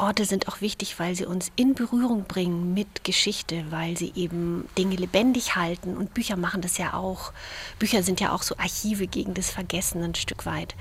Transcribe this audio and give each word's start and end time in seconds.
Orte 0.00 0.24
sind 0.24 0.48
auch 0.48 0.62
wichtig, 0.62 0.98
weil 0.98 1.14
sie 1.14 1.26
uns 1.26 1.52
in 1.56 1.74
Berührung 1.74 2.24
bringen 2.24 2.72
mit 2.72 3.04
Geschichte, 3.04 3.64
weil 3.70 3.98
sie 3.98 4.12
eben 4.14 4.66
Dinge 4.78 4.96
lebendig 4.96 5.56
halten. 5.56 5.96
Und 5.96 6.14
Bücher 6.14 6.36
machen 6.36 6.62
das 6.62 6.78
ja 6.78 6.94
auch. 6.94 7.32
Bücher 7.78 8.02
sind 8.02 8.18
ja 8.18 8.32
auch 8.32 8.42
so 8.42 8.56
Archive 8.56 9.06
gegen 9.06 9.34
das 9.34 9.50
Vergessen 9.50 10.02
ein 10.02 10.14
Stück 10.14 10.46
weit, 10.46 10.74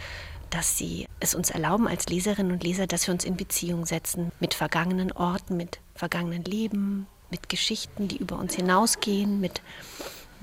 dass 0.49 0.77
sie 0.77 1.05
es 1.19 1.35
uns 1.35 1.49
erlauben 1.49 1.87
als 1.87 2.07
Leserinnen 2.07 2.53
und 2.53 2.63
Leser, 2.63 2.87
dass 2.87 3.07
wir 3.07 3.13
uns 3.13 3.25
in 3.25 3.35
Beziehung 3.35 3.85
setzen 3.85 4.31
mit 4.39 4.53
vergangenen 4.53 5.11
Orten, 5.11 5.57
mit 5.57 5.79
vergangenen 5.95 6.45
Leben, 6.45 7.05
mit 7.29 7.49
Geschichten, 7.49 8.07
die 8.07 8.17
über 8.17 8.39
uns 8.39 8.55
hinausgehen, 8.55 9.41
mit 9.41 9.61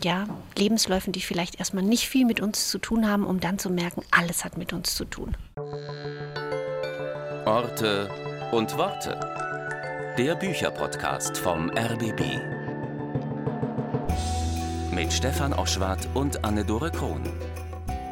ja, 0.03 0.29
Lebensläufen, 0.55 1.15
die 1.15 1.23
vielleicht 1.23 1.59
erstmal 1.59 1.83
nicht 1.83 2.07
viel 2.07 2.27
mit 2.27 2.41
uns 2.41 2.69
zu 2.69 2.79
tun 2.79 3.09
haben, 3.09 3.25
um 3.25 3.41
dann 3.41 3.59
zu 3.59 3.71
merken, 3.71 4.03
alles 4.11 4.45
hat 4.45 4.59
mit 4.59 4.75
uns 4.75 4.95
zu 4.95 5.07
tun. 5.07 5.35
Orte 7.47 8.36
und 8.57 8.79
Worte. 8.79 9.21
Der 10.17 10.35
Bücherpodcast 10.35 11.37
vom 11.37 11.69
RBB. 11.69 12.23
Mit 14.95 15.13
Stefan 15.13 15.53
Oschwart 15.53 16.09
und 16.15 16.43
Anne-Dore 16.43 16.91
Krohn. 16.91 17.21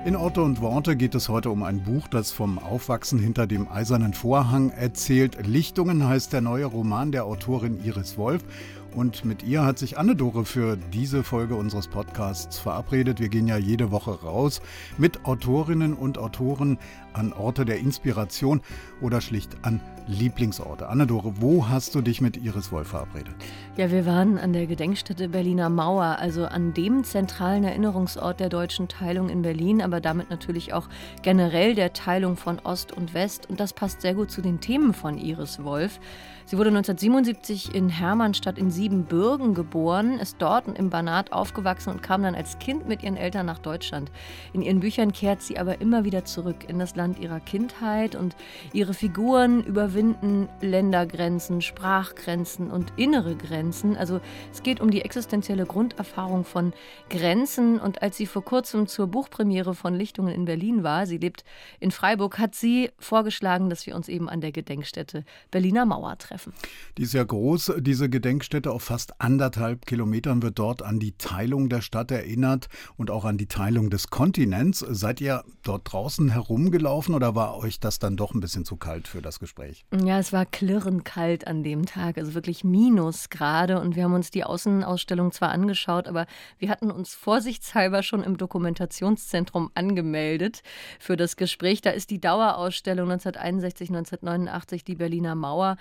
In 0.04 0.16
Orte 0.16 0.42
und 0.42 0.60
Worte 0.60 0.96
geht 0.96 1.14
es 1.14 1.30
heute 1.30 1.48
um 1.48 1.62
ein 1.62 1.82
Buch, 1.82 2.08
das 2.08 2.30
vom 2.30 2.58
Aufwachsen 2.58 3.18
hinter 3.18 3.46
dem 3.46 3.68
eisernen 3.68 4.12
Vorhang 4.12 4.68
erzählt. 4.68 5.46
Lichtungen 5.46 6.06
heißt 6.06 6.34
der 6.34 6.42
neue 6.42 6.66
Roman 6.66 7.10
der 7.10 7.24
Autorin 7.24 7.82
Iris 7.82 8.18
Wolf. 8.18 8.44
Und 8.94 9.24
mit 9.24 9.42
ihr 9.42 9.64
hat 9.64 9.78
sich 9.78 9.98
Anne-Dore 9.98 10.44
für 10.44 10.76
diese 10.76 11.24
Folge 11.24 11.56
unseres 11.56 11.88
Podcasts 11.88 12.58
verabredet. 12.58 13.18
Wir 13.18 13.28
gehen 13.28 13.48
ja 13.48 13.56
jede 13.56 13.90
Woche 13.90 14.22
raus 14.22 14.62
mit 14.98 15.24
Autorinnen 15.24 15.94
und 15.94 16.16
Autoren 16.16 16.78
an 17.12 17.32
Orte 17.32 17.64
der 17.64 17.78
Inspiration 17.78 18.60
oder 19.00 19.20
schlicht 19.20 19.56
an 19.62 19.80
Lieblingsorte. 20.06 20.88
Anne-Dore, 20.88 21.34
wo 21.40 21.68
hast 21.68 21.94
du 21.96 22.02
dich 22.02 22.20
mit 22.20 22.36
Iris 22.36 22.70
Wolf 22.70 22.88
verabredet? 22.88 23.34
Ja, 23.76 23.90
wir 23.90 24.06
waren 24.06 24.38
an 24.38 24.52
der 24.52 24.66
Gedenkstätte 24.66 25.28
Berliner 25.28 25.70
Mauer, 25.70 26.18
also 26.20 26.44
an 26.44 26.72
dem 26.72 27.02
zentralen 27.02 27.64
Erinnerungsort 27.64 28.38
der 28.38 28.48
deutschen 28.48 28.86
Teilung 28.86 29.28
in 29.28 29.42
Berlin, 29.42 29.82
aber 29.82 30.00
damit 30.00 30.30
natürlich 30.30 30.72
auch 30.72 30.88
generell 31.22 31.74
der 31.74 31.94
Teilung 31.94 32.36
von 32.36 32.60
Ost 32.60 32.92
und 32.92 33.12
West. 33.12 33.50
Und 33.50 33.58
das 33.58 33.72
passt 33.72 34.02
sehr 34.02 34.14
gut 34.14 34.30
zu 34.30 34.40
den 34.40 34.60
Themen 34.60 34.94
von 34.94 35.18
Iris 35.18 35.64
Wolf. 35.64 35.98
Sie 36.46 36.58
wurde 36.58 36.68
1977 36.68 37.74
in 37.74 37.88
Hermannstadt 37.88 38.58
in 38.58 38.70
Siebenbürgen 38.70 39.54
geboren, 39.54 40.18
ist 40.18 40.36
dort 40.40 40.66
im 40.78 40.90
Banat 40.90 41.32
aufgewachsen 41.32 41.88
und 41.88 42.02
kam 42.02 42.22
dann 42.22 42.34
als 42.34 42.58
Kind 42.58 42.86
mit 42.86 43.02
ihren 43.02 43.16
Eltern 43.16 43.46
nach 43.46 43.58
Deutschland. 43.58 44.12
In 44.52 44.60
ihren 44.60 44.80
Büchern 44.80 45.12
kehrt 45.12 45.40
sie 45.40 45.58
aber 45.58 45.80
immer 45.80 46.04
wieder 46.04 46.26
zurück 46.26 46.68
in 46.68 46.78
das 46.78 46.96
Land 46.96 47.18
ihrer 47.18 47.40
Kindheit 47.40 48.14
und 48.14 48.36
ihre 48.74 48.92
Figuren 48.92 49.64
überwinden 49.64 50.50
Ländergrenzen, 50.60 51.62
Sprachgrenzen 51.62 52.70
und 52.70 52.92
innere 52.96 53.36
Grenzen. 53.36 53.96
Also 53.96 54.20
es 54.52 54.62
geht 54.62 54.82
um 54.82 54.90
die 54.90 55.00
existenzielle 55.00 55.64
Grunderfahrung 55.64 56.44
von 56.44 56.74
Grenzen 57.08 57.80
und 57.80 58.02
als 58.02 58.18
sie 58.18 58.26
vor 58.26 58.44
kurzem 58.44 58.86
zur 58.86 59.06
Buchpremiere 59.06 59.74
von 59.74 59.94
Lichtungen 59.94 60.34
in 60.34 60.44
Berlin 60.44 60.82
war, 60.82 61.06
sie 61.06 61.16
lebt 61.16 61.42
in 61.80 61.90
Freiburg, 61.90 62.38
hat 62.38 62.54
sie 62.54 62.90
vorgeschlagen, 62.98 63.70
dass 63.70 63.86
wir 63.86 63.96
uns 63.96 64.10
eben 64.10 64.28
an 64.28 64.42
der 64.42 64.52
Gedenkstätte 64.52 65.24
Berliner 65.50 65.86
Mauer 65.86 66.18
treffen 66.18 66.33
treffen. 66.34 66.52
Die 66.98 67.02
ist 67.02 67.14
ja 67.14 67.22
groß, 67.22 67.74
diese 67.78 68.08
Gedenkstätte. 68.08 68.70
Auf 68.72 68.82
fast 68.82 69.20
anderthalb 69.20 69.86
Kilometern 69.86 70.42
wird 70.42 70.58
dort 70.58 70.82
an 70.82 70.98
die 70.98 71.12
Teilung 71.16 71.68
der 71.68 71.80
Stadt 71.80 72.10
erinnert 72.10 72.68
und 72.96 73.10
auch 73.10 73.24
an 73.24 73.38
die 73.38 73.46
Teilung 73.46 73.90
des 73.90 74.08
Kontinents. 74.08 74.84
Seid 74.88 75.20
ihr 75.20 75.44
dort 75.62 75.92
draußen 75.92 76.30
herumgelaufen 76.30 77.14
oder 77.14 77.34
war 77.34 77.56
euch 77.56 77.78
das 77.78 77.98
dann 77.98 78.16
doch 78.16 78.34
ein 78.34 78.40
bisschen 78.40 78.64
zu 78.64 78.76
kalt 78.76 79.06
für 79.06 79.22
das 79.22 79.38
Gespräch? 79.38 79.84
Ja, 80.04 80.18
es 80.18 80.32
war 80.32 80.44
klirrend 80.44 81.04
kalt 81.04 81.46
an 81.46 81.62
dem 81.62 81.86
Tag, 81.86 82.18
also 82.18 82.34
wirklich 82.34 82.64
Minusgrade. 82.64 83.80
Und 83.80 83.94
wir 83.94 84.04
haben 84.04 84.14
uns 84.14 84.30
die 84.30 84.44
Außenausstellung 84.44 85.30
zwar 85.30 85.50
angeschaut, 85.50 86.08
aber 86.08 86.26
wir 86.58 86.68
hatten 86.68 86.90
uns 86.90 87.14
vorsichtshalber 87.14 88.02
schon 88.02 88.22
im 88.22 88.36
Dokumentationszentrum 88.36 89.70
angemeldet 89.74 90.62
für 90.98 91.16
das 91.16 91.36
Gespräch. 91.36 91.80
Da 91.80 91.90
ist 91.90 92.10
die 92.10 92.20
Dauerausstellung 92.20 93.10
1961, 93.10 93.90
1989, 93.90 94.84
die 94.84 94.96
Berliner 94.96 95.34
Mauer. 95.34 95.76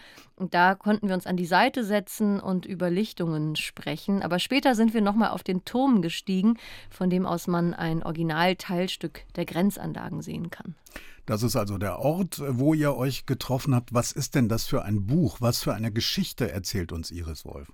Da 0.49 0.75
konnten 0.75 1.07
wir 1.07 1.15
uns 1.15 1.27
an 1.27 1.37
die 1.37 1.45
Seite 1.45 1.83
setzen 1.83 2.39
und 2.39 2.65
über 2.65 2.89
Lichtungen 2.89 3.55
sprechen. 3.55 4.21
Aber 4.23 4.39
später 4.39 4.75
sind 4.75 4.93
wir 4.93 5.01
nochmal 5.01 5.29
auf 5.29 5.43
den 5.43 5.65
Turm 5.65 6.01
gestiegen, 6.01 6.57
von 6.89 7.09
dem 7.09 7.25
aus 7.25 7.47
man 7.47 7.73
ein 7.73 8.03
Originalteilstück 8.03 9.21
der 9.35 9.45
Grenzanlagen 9.45 10.21
sehen 10.21 10.49
kann. 10.49 10.75
Das 11.25 11.41
ist 11.41 11.55
also 11.55 11.77
der 11.77 11.99
Ort, 11.99 12.41
wo 12.45 12.73
ihr 12.73 12.95
euch 12.95 13.25
getroffen 13.25 13.73
habt. 13.73 13.93
Was 13.93 14.11
ist 14.11 14.35
denn 14.35 14.49
das 14.49 14.65
für 14.65 14.83
ein 14.83 15.05
Buch? 15.05 15.37
Was 15.39 15.63
für 15.63 15.73
eine 15.73 15.91
Geschichte 15.91 16.51
erzählt 16.51 16.91
uns 16.91 17.11
Iris 17.11 17.45
Wolf? 17.45 17.69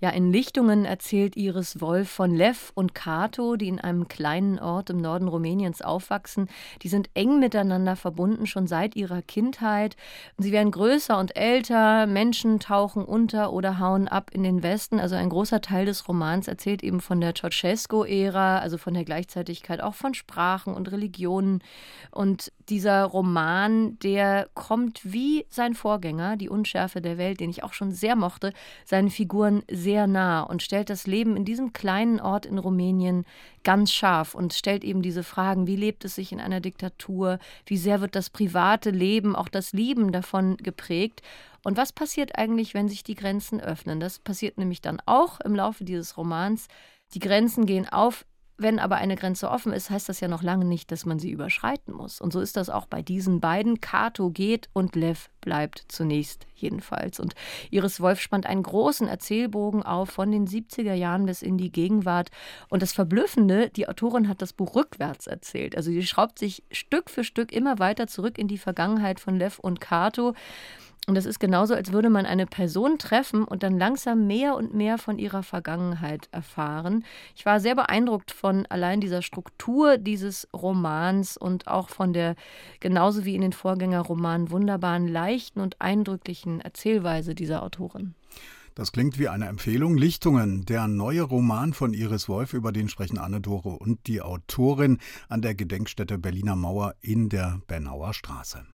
Ja, 0.00 0.10
in 0.10 0.32
Lichtungen 0.32 0.84
erzählt 0.84 1.36
Iris 1.36 1.80
Wolf 1.80 2.08
von 2.08 2.34
Lev 2.34 2.72
und 2.74 2.94
Kato, 2.94 3.56
die 3.56 3.68
in 3.68 3.80
einem 3.80 4.08
kleinen 4.08 4.58
Ort 4.58 4.90
im 4.90 4.98
Norden 4.98 5.28
Rumäniens 5.28 5.82
aufwachsen. 5.82 6.48
Die 6.82 6.88
sind 6.88 7.10
eng 7.14 7.38
miteinander 7.38 7.96
verbunden, 7.96 8.46
schon 8.46 8.66
seit 8.66 8.96
ihrer 8.96 9.22
Kindheit. 9.22 9.96
Sie 10.38 10.52
werden 10.52 10.70
größer 10.70 11.18
und 11.18 11.36
älter, 11.36 12.06
Menschen 12.06 12.60
tauchen 12.60 13.04
unter 13.04 13.52
oder 13.52 13.78
hauen 13.78 14.08
ab 14.08 14.30
in 14.32 14.42
den 14.42 14.62
Westen. 14.62 15.00
Also 15.00 15.16
ein 15.16 15.28
großer 15.28 15.60
Teil 15.60 15.86
des 15.86 16.08
Romans 16.08 16.48
erzählt 16.48 16.82
eben 16.82 17.00
von 17.00 17.20
der 17.20 17.34
Ceausescu-Ära, 17.34 18.58
also 18.58 18.78
von 18.78 18.94
der 18.94 19.04
Gleichzeitigkeit 19.04 19.80
auch 19.80 19.94
von 19.94 20.14
Sprachen 20.14 20.74
und 20.74 20.90
Religionen. 20.90 21.62
Und 22.10 22.52
dieser 22.88 23.04
Roman, 23.04 23.98
der 23.98 24.48
kommt 24.54 25.00
wie 25.04 25.44
sein 25.50 25.74
Vorgänger, 25.74 26.38
Die 26.38 26.48
Unschärfe 26.48 27.02
der 27.02 27.18
Welt, 27.18 27.38
den 27.38 27.50
ich 27.50 27.62
auch 27.62 27.74
schon 27.74 27.92
sehr 27.92 28.16
mochte, 28.16 28.54
seinen 28.86 29.10
Figuren 29.10 29.62
sehr 29.70 30.06
nah 30.06 30.40
und 30.40 30.62
stellt 30.62 30.88
das 30.88 31.06
Leben 31.06 31.36
in 31.36 31.44
diesem 31.44 31.74
kleinen 31.74 32.18
Ort 32.18 32.46
in 32.46 32.56
Rumänien 32.56 33.26
ganz 33.62 33.92
scharf 33.92 34.34
und 34.34 34.54
stellt 34.54 34.84
eben 34.84 35.02
diese 35.02 35.22
Fragen, 35.22 35.66
wie 35.66 35.76
lebt 35.76 36.02
es 36.06 36.14
sich 36.14 36.32
in 36.32 36.40
einer 36.40 36.60
Diktatur, 36.60 37.38
wie 37.66 37.76
sehr 37.76 38.00
wird 38.00 38.14
das 38.14 38.30
private 38.30 38.88
Leben, 38.88 39.36
auch 39.36 39.50
das 39.50 39.74
Lieben 39.74 40.10
davon 40.10 40.56
geprägt. 40.56 41.20
Und 41.62 41.76
was 41.76 41.92
passiert 41.92 42.38
eigentlich, 42.38 42.72
wenn 42.72 42.88
sich 42.88 43.02
die 43.02 43.16
Grenzen 43.16 43.60
öffnen? 43.60 44.00
Das 44.00 44.18
passiert 44.18 44.56
nämlich 44.56 44.80
dann 44.80 45.02
auch 45.04 45.40
im 45.40 45.54
Laufe 45.54 45.84
dieses 45.84 46.16
Romans. 46.16 46.68
Die 47.12 47.20
Grenzen 47.20 47.66
gehen 47.66 47.86
auf, 47.86 48.24
wenn 48.58 48.80
aber 48.80 48.96
eine 48.96 49.14
Grenze 49.14 49.48
offen 49.48 49.72
ist, 49.72 49.88
heißt 49.88 50.08
das 50.08 50.18
ja 50.18 50.26
noch 50.26 50.42
lange 50.42 50.64
nicht, 50.64 50.90
dass 50.90 51.06
man 51.06 51.20
sie 51.20 51.30
überschreiten 51.30 51.94
muss. 51.94 52.20
Und 52.20 52.32
so 52.32 52.40
ist 52.40 52.56
das 52.56 52.70
auch 52.70 52.86
bei 52.86 53.02
diesen 53.02 53.38
beiden. 53.38 53.80
Kato 53.80 54.30
geht 54.30 54.68
und 54.72 54.96
Lev 54.96 55.30
bleibt 55.40 55.84
zunächst 55.86 56.46
jedenfalls. 56.56 57.20
Und 57.20 57.36
Iris 57.70 58.00
Wolf 58.00 58.20
spannt 58.20 58.46
einen 58.46 58.64
großen 58.64 59.06
Erzählbogen 59.06 59.84
auf 59.84 60.10
von 60.10 60.32
den 60.32 60.48
70er 60.48 60.92
Jahren 60.94 61.26
bis 61.26 61.40
in 61.40 61.56
die 61.56 61.70
Gegenwart. 61.70 62.30
Und 62.68 62.82
das 62.82 62.92
Verblüffende, 62.92 63.70
die 63.70 63.88
Autorin 63.88 64.28
hat 64.28 64.42
das 64.42 64.52
Buch 64.52 64.74
rückwärts 64.74 65.28
erzählt. 65.28 65.76
Also 65.76 65.92
sie 65.92 66.04
schraubt 66.04 66.38
sich 66.38 66.64
Stück 66.72 67.10
für 67.10 67.22
Stück 67.22 67.52
immer 67.52 67.78
weiter 67.78 68.08
zurück 68.08 68.38
in 68.38 68.48
die 68.48 68.58
Vergangenheit 68.58 69.20
von 69.20 69.38
Lev 69.38 69.60
und 69.60 69.80
Kato. 69.80 70.34
Und 71.08 71.16
es 71.16 71.24
ist 71.24 71.40
genauso, 71.40 71.72
als 71.72 71.92
würde 71.92 72.10
man 72.10 72.26
eine 72.26 72.44
Person 72.44 72.98
treffen 72.98 73.44
und 73.44 73.62
dann 73.62 73.78
langsam 73.78 74.26
mehr 74.26 74.54
und 74.54 74.74
mehr 74.74 74.98
von 74.98 75.18
ihrer 75.18 75.42
Vergangenheit 75.42 76.28
erfahren. 76.32 77.02
Ich 77.34 77.46
war 77.46 77.60
sehr 77.60 77.74
beeindruckt 77.74 78.30
von 78.30 78.66
allein 78.66 79.00
dieser 79.00 79.22
Struktur 79.22 79.96
dieses 79.96 80.46
Romans 80.52 81.38
und 81.38 81.66
auch 81.66 81.88
von 81.88 82.12
der, 82.12 82.36
genauso 82.80 83.24
wie 83.24 83.34
in 83.34 83.40
den 83.40 83.54
Vorgängerromanen, 83.54 84.50
wunderbaren, 84.50 85.08
leichten 85.08 85.60
und 85.60 85.80
eindrücklichen 85.80 86.60
Erzählweise 86.60 87.34
dieser 87.34 87.62
Autorin. 87.62 88.14
Das 88.74 88.92
klingt 88.92 89.18
wie 89.18 89.28
eine 89.28 89.46
Empfehlung. 89.46 89.96
Lichtungen, 89.96 90.66
der 90.66 90.88
neue 90.88 91.22
Roman 91.22 91.72
von 91.72 91.94
Iris 91.94 92.28
Wolf, 92.28 92.52
über 92.52 92.70
den 92.70 92.90
sprechen 92.90 93.16
Anne-Dore 93.16 93.70
und 93.70 94.06
die 94.08 94.20
Autorin 94.20 94.98
an 95.30 95.40
der 95.40 95.54
Gedenkstätte 95.54 96.18
Berliner 96.18 96.54
Mauer 96.54 96.96
in 97.00 97.30
der 97.30 97.62
Bernauer 97.66 98.12
Straße. 98.12 98.66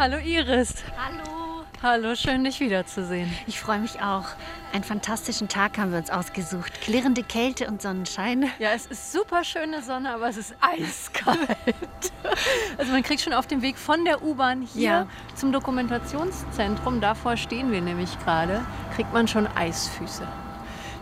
Hallo 0.00 0.16
Iris. 0.16 0.76
Hallo. 0.96 1.62
Hallo, 1.82 2.14
schön 2.14 2.42
dich 2.42 2.58
wiederzusehen. 2.60 3.30
Ich 3.46 3.60
freue 3.60 3.80
mich 3.80 4.00
auch. 4.00 4.24
Einen 4.72 4.82
fantastischen 4.82 5.46
Tag 5.46 5.76
haben 5.76 5.92
wir 5.92 5.98
uns 5.98 6.08
ausgesucht. 6.08 6.80
Klirrende 6.80 7.22
Kälte 7.22 7.66
und 7.66 7.82
Sonnenschein. 7.82 8.50
Ja, 8.58 8.70
es 8.70 8.86
ist 8.86 9.12
super 9.12 9.44
schöne 9.44 9.82
Sonne, 9.82 10.14
aber 10.14 10.30
es 10.30 10.38
ist 10.38 10.54
eiskalt. 10.62 11.38
also 12.78 12.92
man 12.92 13.02
kriegt 13.02 13.20
schon 13.20 13.34
auf 13.34 13.46
dem 13.46 13.60
Weg 13.60 13.76
von 13.76 14.06
der 14.06 14.22
U-Bahn 14.22 14.62
hier 14.62 14.82
ja. 14.82 15.06
zum 15.34 15.52
Dokumentationszentrum, 15.52 17.02
davor 17.02 17.36
stehen 17.36 17.70
wir 17.70 17.82
nämlich 17.82 18.18
gerade, 18.20 18.64
kriegt 18.96 19.12
man 19.12 19.28
schon 19.28 19.46
Eisfüße. 19.48 20.26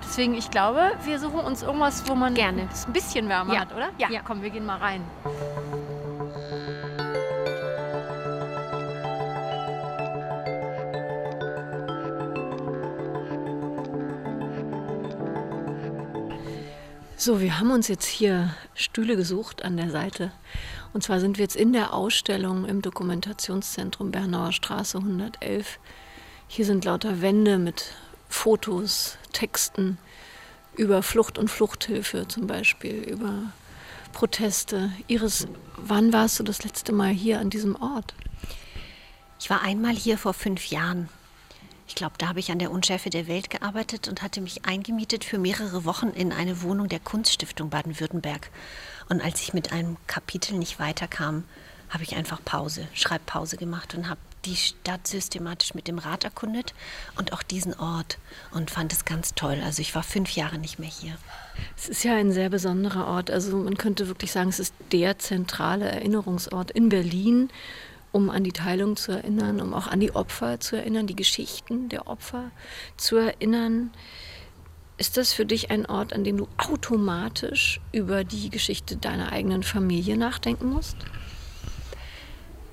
Deswegen, 0.02 0.34
ich 0.34 0.50
glaube, 0.50 0.90
wir 1.04 1.20
suchen 1.20 1.38
uns 1.38 1.62
irgendwas, 1.62 2.02
wo 2.08 2.16
man 2.16 2.34
Gerne. 2.34 2.68
es 2.72 2.84
ein 2.88 2.92
bisschen 2.92 3.28
wärmer 3.28 3.54
ja. 3.54 3.60
hat, 3.60 3.72
oder? 3.72 3.90
Ja. 3.98 4.10
ja. 4.10 4.22
Komm, 4.24 4.42
wir 4.42 4.50
gehen 4.50 4.66
mal 4.66 4.78
rein. 4.78 5.04
So, 17.20 17.40
wir 17.40 17.58
haben 17.58 17.72
uns 17.72 17.88
jetzt 17.88 18.06
hier 18.06 18.54
Stühle 18.76 19.16
gesucht 19.16 19.64
an 19.64 19.76
der 19.76 19.90
Seite. 19.90 20.30
Und 20.92 21.02
zwar 21.02 21.18
sind 21.18 21.36
wir 21.36 21.42
jetzt 21.42 21.56
in 21.56 21.72
der 21.72 21.92
Ausstellung 21.92 22.64
im 22.64 22.80
Dokumentationszentrum 22.80 24.12
Bernauer 24.12 24.52
Straße 24.52 24.98
111. 24.98 25.80
Hier 26.46 26.64
sind 26.64 26.84
lauter 26.84 27.20
Wände 27.20 27.58
mit 27.58 27.86
Fotos, 28.28 29.18
Texten 29.32 29.98
über 30.76 31.02
Flucht 31.02 31.38
und 31.38 31.50
Fluchthilfe 31.50 32.28
zum 32.28 32.46
Beispiel, 32.46 33.02
über 33.02 33.50
Proteste. 34.12 34.92
Iris, 35.08 35.48
wann 35.76 36.12
warst 36.12 36.38
du 36.38 36.44
das 36.44 36.62
letzte 36.62 36.92
Mal 36.92 37.10
hier 37.10 37.40
an 37.40 37.50
diesem 37.50 37.74
Ort? 37.82 38.14
Ich 39.40 39.50
war 39.50 39.62
einmal 39.62 39.96
hier 39.96 40.18
vor 40.18 40.34
fünf 40.34 40.66
Jahren. 40.66 41.08
Ich 41.88 41.94
glaube, 41.94 42.14
da 42.18 42.28
habe 42.28 42.38
ich 42.38 42.52
an 42.52 42.58
der 42.58 42.70
Unschärfe 42.70 43.08
der 43.08 43.26
Welt 43.26 43.48
gearbeitet 43.48 44.08
und 44.08 44.22
hatte 44.22 44.42
mich 44.42 44.66
eingemietet 44.66 45.24
für 45.24 45.38
mehrere 45.38 45.86
Wochen 45.86 46.08
in 46.08 46.32
eine 46.32 46.62
Wohnung 46.62 46.88
der 46.88 47.00
Kunststiftung 47.00 47.70
Baden-Württemberg. 47.70 48.50
Und 49.08 49.22
als 49.22 49.40
ich 49.40 49.54
mit 49.54 49.72
einem 49.72 49.96
Kapitel 50.06 50.58
nicht 50.58 50.78
weiterkam, 50.78 51.44
habe 51.88 52.04
ich 52.04 52.14
einfach 52.14 52.44
Pause, 52.44 52.86
Schreibpause 52.92 53.56
gemacht 53.56 53.94
und 53.94 54.10
habe 54.10 54.20
die 54.44 54.54
Stadt 54.54 55.06
systematisch 55.06 55.74
mit 55.74 55.88
dem 55.88 55.98
Rad 55.98 56.24
erkundet 56.24 56.74
und 57.16 57.32
auch 57.32 57.42
diesen 57.42 57.74
Ort 57.74 58.18
und 58.50 58.70
fand 58.70 58.92
es 58.92 59.06
ganz 59.06 59.34
toll. 59.34 59.60
Also 59.64 59.80
ich 59.80 59.94
war 59.94 60.02
fünf 60.02 60.32
Jahre 60.32 60.58
nicht 60.58 60.78
mehr 60.78 60.90
hier. 60.90 61.16
Es 61.76 61.88
ist 61.88 62.04
ja 62.04 62.14
ein 62.14 62.32
sehr 62.32 62.50
besonderer 62.50 63.06
Ort. 63.06 63.30
Also 63.30 63.56
man 63.56 63.78
könnte 63.78 64.08
wirklich 64.08 64.30
sagen, 64.30 64.50
es 64.50 64.60
ist 64.60 64.74
der 64.92 65.18
zentrale 65.18 65.86
Erinnerungsort 65.86 66.70
in 66.70 66.90
Berlin 66.90 67.50
um 68.18 68.30
an 68.30 68.42
die 68.42 68.52
Teilung 68.52 68.96
zu 68.96 69.12
erinnern, 69.12 69.60
um 69.60 69.72
auch 69.72 69.86
an 69.86 70.00
die 70.00 70.14
Opfer 70.14 70.58
zu 70.58 70.74
erinnern, 70.74 71.06
die 71.06 71.14
Geschichten 71.14 71.88
der 71.88 72.08
Opfer 72.08 72.50
zu 72.96 73.16
erinnern. 73.16 73.92
Ist 74.96 75.16
das 75.16 75.32
für 75.32 75.46
dich 75.46 75.70
ein 75.70 75.86
Ort, 75.86 76.12
an 76.12 76.24
dem 76.24 76.36
du 76.36 76.48
automatisch 76.56 77.80
über 77.92 78.24
die 78.24 78.50
Geschichte 78.50 78.96
deiner 78.96 79.30
eigenen 79.30 79.62
Familie 79.62 80.16
nachdenken 80.16 80.68
musst? 80.68 80.96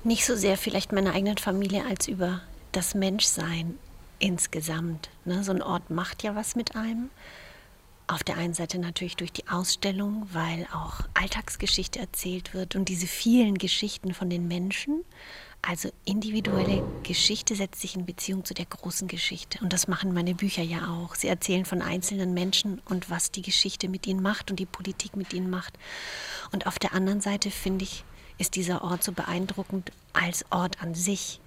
Nicht 0.02 0.26
so 0.26 0.34
sehr 0.34 0.56
vielleicht 0.56 0.90
meiner 0.90 1.14
eigenen 1.14 1.38
Familie 1.38 1.84
als 1.86 2.08
über 2.08 2.40
das 2.72 2.96
Menschsein 2.96 3.78
insgesamt. 4.18 5.10
Ne? 5.24 5.44
So 5.44 5.52
ein 5.52 5.62
Ort 5.62 5.90
macht 5.90 6.24
ja 6.24 6.34
was 6.34 6.56
mit 6.56 6.74
einem. 6.74 7.10
Auf 8.08 8.22
der 8.22 8.36
einen 8.36 8.54
Seite 8.54 8.78
natürlich 8.78 9.16
durch 9.16 9.32
die 9.32 9.48
Ausstellung, 9.48 10.28
weil 10.32 10.68
auch 10.72 11.00
Alltagsgeschichte 11.14 11.98
erzählt 11.98 12.54
wird 12.54 12.76
und 12.76 12.88
diese 12.88 13.08
vielen 13.08 13.58
Geschichten 13.58 14.14
von 14.14 14.30
den 14.30 14.46
Menschen. 14.46 15.04
Also 15.60 15.90
individuelle 16.04 16.84
Geschichte 17.02 17.56
setzt 17.56 17.80
sich 17.80 17.96
in 17.96 18.06
Beziehung 18.06 18.44
zu 18.44 18.54
der 18.54 18.66
großen 18.66 19.08
Geschichte. 19.08 19.58
Und 19.60 19.72
das 19.72 19.88
machen 19.88 20.14
meine 20.14 20.36
Bücher 20.36 20.62
ja 20.62 20.86
auch. 20.86 21.16
Sie 21.16 21.26
erzählen 21.26 21.64
von 21.64 21.82
einzelnen 21.82 22.32
Menschen 22.32 22.80
und 22.84 23.10
was 23.10 23.32
die 23.32 23.42
Geschichte 23.42 23.88
mit 23.88 24.06
ihnen 24.06 24.22
macht 24.22 24.52
und 24.52 24.60
die 24.60 24.66
Politik 24.66 25.16
mit 25.16 25.32
ihnen 25.32 25.50
macht. 25.50 25.76
Und 26.52 26.68
auf 26.68 26.78
der 26.78 26.92
anderen 26.92 27.20
Seite 27.20 27.50
finde 27.50 27.82
ich, 27.84 28.04
ist 28.38 28.54
dieser 28.54 28.84
Ort 28.84 29.02
so 29.02 29.10
beeindruckend 29.10 29.90
als 30.12 30.44
Ort 30.50 30.80
an 30.80 30.94
sich, 30.94 31.40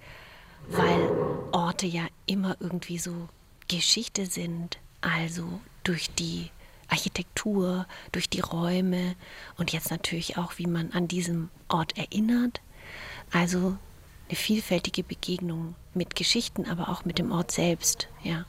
weil 0.68 1.10
Orte 1.52 1.86
ja 1.86 2.06
immer 2.26 2.56
irgendwie 2.60 2.98
so 2.98 3.28
Geschichte 3.68 4.26
sind. 4.26 4.78
Also 5.00 5.60
durch 5.84 6.10
die 6.10 6.50
Architektur, 6.88 7.86
durch 8.12 8.28
die 8.28 8.40
Räume 8.40 9.14
und 9.56 9.72
jetzt 9.72 9.90
natürlich 9.90 10.36
auch, 10.36 10.58
wie 10.58 10.66
man 10.66 10.92
an 10.92 11.08
diesem 11.08 11.48
Ort 11.68 11.96
erinnert. 11.96 12.60
Also 13.30 13.76
eine 14.28 14.36
vielfältige 14.36 15.02
Begegnung 15.02 15.74
mit 15.94 16.16
Geschichten, 16.16 16.66
aber 16.66 16.88
auch 16.88 17.04
mit 17.04 17.18
dem 17.18 17.32
Ort 17.32 17.50
selbst, 17.50 18.08
ja. 18.22 18.44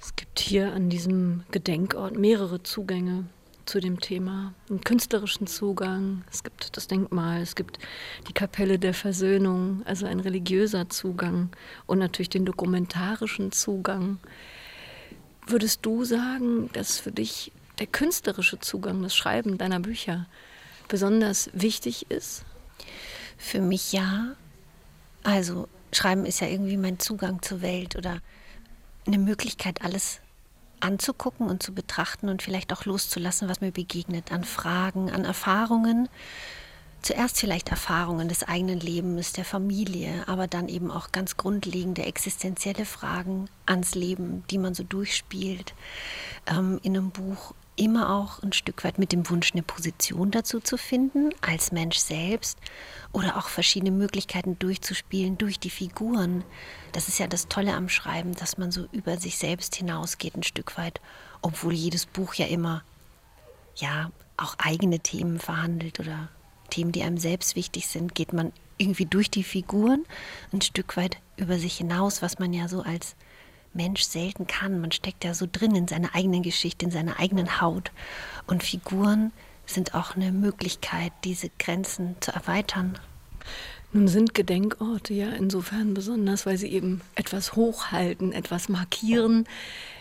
Es 0.00 0.16
gibt 0.16 0.40
hier 0.40 0.72
an 0.72 0.88
diesem 0.88 1.44
Gedenkort 1.50 2.16
mehrere 2.16 2.62
Zugänge 2.62 3.26
zu 3.66 3.80
dem 3.80 4.00
Thema. 4.00 4.54
Einen 4.70 4.80
künstlerischen 4.80 5.46
Zugang, 5.46 6.24
es 6.30 6.42
gibt 6.42 6.76
das 6.76 6.86
Denkmal, 6.86 7.42
es 7.42 7.54
gibt 7.54 7.78
die 8.26 8.32
Kapelle 8.32 8.78
der 8.78 8.94
Versöhnung, 8.94 9.82
also 9.84 10.06
ein 10.06 10.20
religiöser 10.20 10.88
Zugang 10.88 11.50
und 11.86 11.98
natürlich 11.98 12.30
den 12.30 12.46
dokumentarischen 12.46 13.52
Zugang. 13.52 14.18
Würdest 15.46 15.84
du 15.86 16.04
sagen, 16.04 16.70
dass 16.72 16.98
für 16.98 17.12
dich 17.12 17.52
der 17.78 17.86
künstlerische 17.86 18.58
Zugang, 18.60 19.02
das 19.02 19.16
Schreiben 19.16 19.58
deiner 19.58 19.80
Bücher 19.80 20.26
besonders 20.88 21.50
wichtig 21.52 22.10
ist? 22.10 22.44
Für 23.36 23.60
mich 23.60 23.92
ja. 23.92 24.36
Also 25.22 25.68
Schreiben 25.92 26.24
ist 26.26 26.40
ja 26.40 26.46
irgendwie 26.46 26.76
mein 26.76 26.98
Zugang 26.98 27.42
zur 27.42 27.62
Welt 27.62 27.96
oder 27.96 28.20
eine 29.06 29.18
Möglichkeit, 29.18 29.82
alles 29.82 30.20
anzugucken 30.80 31.48
und 31.48 31.62
zu 31.62 31.74
betrachten 31.74 32.28
und 32.28 32.42
vielleicht 32.42 32.72
auch 32.72 32.84
loszulassen, 32.84 33.48
was 33.48 33.60
mir 33.60 33.72
begegnet, 33.72 34.32
an 34.32 34.44
Fragen, 34.44 35.10
an 35.10 35.24
Erfahrungen, 35.24 36.08
zuerst 37.02 37.38
vielleicht 37.38 37.70
Erfahrungen 37.70 38.28
des 38.28 38.44
eigenen 38.44 38.80
Lebens, 38.80 39.32
der 39.32 39.44
Familie, 39.44 40.24
aber 40.26 40.46
dann 40.46 40.68
eben 40.68 40.90
auch 40.90 41.12
ganz 41.12 41.36
grundlegende 41.36 42.04
existenzielle 42.04 42.84
Fragen 42.84 43.48
ans 43.66 43.94
Leben, 43.94 44.44
die 44.50 44.58
man 44.58 44.74
so 44.74 44.82
durchspielt 44.82 45.74
ähm, 46.46 46.80
in 46.82 46.96
einem 46.96 47.10
Buch. 47.10 47.54
Immer 47.76 48.14
auch 48.14 48.42
ein 48.42 48.52
Stück 48.52 48.84
weit 48.84 48.98
mit 48.98 49.12
dem 49.12 49.30
Wunsch, 49.30 49.52
eine 49.52 49.62
Position 49.62 50.30
dazu 50.30 50.60
zu 50.60 50.76
finden, 50.76 51.30
als 51.40 51.72
Mensch 51.72 51.96
selbst 51.96 52.58
oder 53.12 53.38
auch 53.38 53.48
verschiedene 53.48 53.90
Möglichkeiten 53.90 54.58
durchzuspielen 54.58 55.38
durch 55.38 55.58
die 55.58 55.70
Figuren. 55.70 56.44
Das 56.92 57.08
ist 57.08 57.18
ja 57.18 57.26
das 57.26 57.48
Tolle 57.48 57.72
am 57.72 57.88
Schreiben, 57.88 58.34
dass 58.34 58.58
man 58.58 58.70
so 58.70 58.86
über 58.92 59.16
sich 59.16 59.38
selbst 59.38 59.76
hinausgeht 59.76 60.36
ein 60.36 60.42
Stück 60.42 60.76
weit, 60.76 61.00
obwohl 61.40 61.72
jedes 61.72 62.04
Buch 62.04 62.34
ja 62.34 62.46
immer 62.46 62.82
ja 63.76 64.10
auch 64.36 64.56
eigene 64.58 65.00
Themen 65.00 65.38
verhandelt 65.38 66.00
oder 66.00 66.28
Themen, 66.70 66.92
die 66.92 67.02
einem 67.02 67.18
selbst 67.18 67.56
wichtig 67.56 67.88
sind, 67.88 68.14
geht 68.14 68.32
man 68.32 68.52
irgendwie 68.78 69.06
durch 69.06 69.30
die 69.30 69.44
Figuren 69.44 70.04
ein 70.52 70.62
Stück 70.62 70.96
weit 70.96 71.18
über 71.36 71.58
sich 71.58 71.76
hinaus, 71.76 72.22
was 72.22 72.38
man 72.38 72.52
ja 72.52 72.68
so 72.68 72.82
als 72.82 73.14
Mensch 73.74 74.02
selten 74.02 74.46
kann. 74.46 74.80
Man 74.80 74.92
steckt 74.92 75.24
ja 75.24 75.34
so 75.34 75.46
drin 75.50 75.74
in 75.74 75.86
seiner 75.86 76.14
eigenen 76.14 76.42
Geschichte, 76.42 76.86
in 76.86 76.90
seiner 76.90 77.20
eigenen 77.20 77.60
Haut. 77.60 77.92
Und 78.46 78.62
Figuren 78.62 79.32
sind 79.66 79.94
auch 79.94 80.16
eine 80.16 80.32
Möglichkeit, 80.32 81.12
diese 81.24 81.50
Grenzen 81.58 82.16
zu 82.20 82.32
erweitern. 82.32 82.98
Nun 83.92 84.08
sind 84.08 84.34
Gedenkorte 84.34 85.14
ja 85.14 85.30
insofern 85.30 85.94
besonders, 85.94 86.46
weil 86.46 86.56
sie 86.56 86.68
eben 86.68 87.00
etwas 87.16 87.56
hochhalten, 87.56 88.32
etwas 88.32 88.68
markieren. 88.68 89.46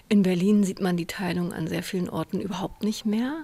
In 0.09 0.23
Berlin 0.23 0.63
sieht 0.63 0.79
man 0.79 0.95
die 0.95 1.07
Teilung 1.07 1.53
an 1.53 1.67
sehr 1.67 1.83
vielen 1.83 2.09
Orten 2.09 2.39
überhaupt 2.39 2.83
nicht 2.83 3.05
mehr. 3.05 3.43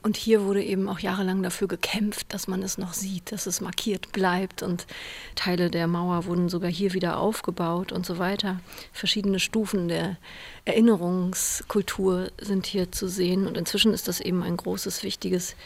Und 0.00 0.16
hier 0.16 0.44
wurde 0.44 0.62
eben 0.62 0.88
auch 0.88 1.00
jahrelang 1.00 1.42
dafür 1.42 1.66
gekämpft, 1.66 2.32
dass 2.32 2.46
man 2.46 2.62
es 2.62 2.78
noch 2.78 2.92
sieht, 2.92 3.32
dass 3.32 3.46
es 3.46 3.60
markiert 3.60 4.12
bleibt. 4.12 4.62
Und 4.62 4.86
Teile 5.34 5.70
der 5.70 5.88
Mauer 5.88 6.26
wurden 6.26 6.48
sogar 6.48 6.70
hier 6.70 6.94
wieder 6.94 7.18
aufgebaut 7.18 7.90
und 7.90 8.06
so 8.06 8.18
weiter. 8.18 8.60
Verschiedene 8.92 9.40
Stufen 9.40 9.88
der 9.88 10.16
Erinnerungskultur 10.64 12.30
sind 12.40 12.66
hier 12.66 12.92
zu 12.92 13.08
sehen. 13.08 13.46
Und 13.46 13.56
inzwischen 13.56 13.92
ist 13.92 14.06
das 14.06 14.20
eben 14.20 14.44
ein 14.44 14.56
großes, 14.56 15.02
wichtiges 15.02 15.56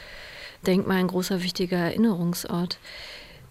Denkmal, 0.66 0.98
ein 0.98 1.08
großer, 1.08 1.42
wichtiger 1.42 1.76
Erinnerungsort. 1.76 2.78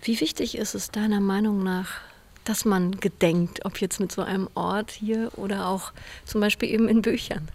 Wie 0.02 0.20
wichtig 0.20 0.58
ist 0.58 0.74
es 0.74 0.90
deiner 0.90 1.20
Meinung 1.20 1.62
nach, 1.64 2.02
dass 2.44 2.66
man 2.66 3.00
gedenkt, 3.00 3.66
ob 3.66 3.82
jetzt 3.82 4.00
mit 4.00 4.12
so 4.12 4.24
einem 4.24 4.50
Ort 4.56 4.90
hier 4.90 5.32
oder 5.36 5.68
auch 5.68 5.92
zum 6.26 6.42
Beispiel 6.42 6.70
eben 6.70 6.90
in 6.90 7.04
Büchern? 7.04 7.48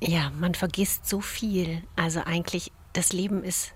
Ja, 0.00 0.30
man 0.38 0.54
vergisst 0.54 1.08
so 1.08 1.20
viel. 1.20 1.82
Also 1.96 2.20
eigentlich, 2.20 2.70
das 2.92 3.12
Leben 3.12 3.42
ist, 3.42 3.72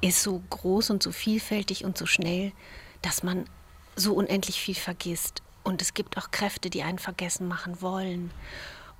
ist 0.00 0.22
so 0.22 0.42
groß 0.50 0.90
und 0.90 1.02
so 1.02 1.10
vielfältig 1.10 1.84
und 1.84 1.98
so 1.98 2.06
schnell, 2.06 2.52
dass 3.02 3.22
man 3.22 3.44
so 3.96 4.14
unendlich 4.14 4.60
viel 4.60 4.76
vergisst. 4.76 5.42
Und 5.64 5.82
es 5.82 5.94
gibt 5.94 6.16
auch 6.16 6.30
Kräfte, 6.30 6.70
die 6.70 6.82
einen 6.82 6.98
vergessen 6.98 7.48
machen 7.48 7.82
wollen. 7.82 8.30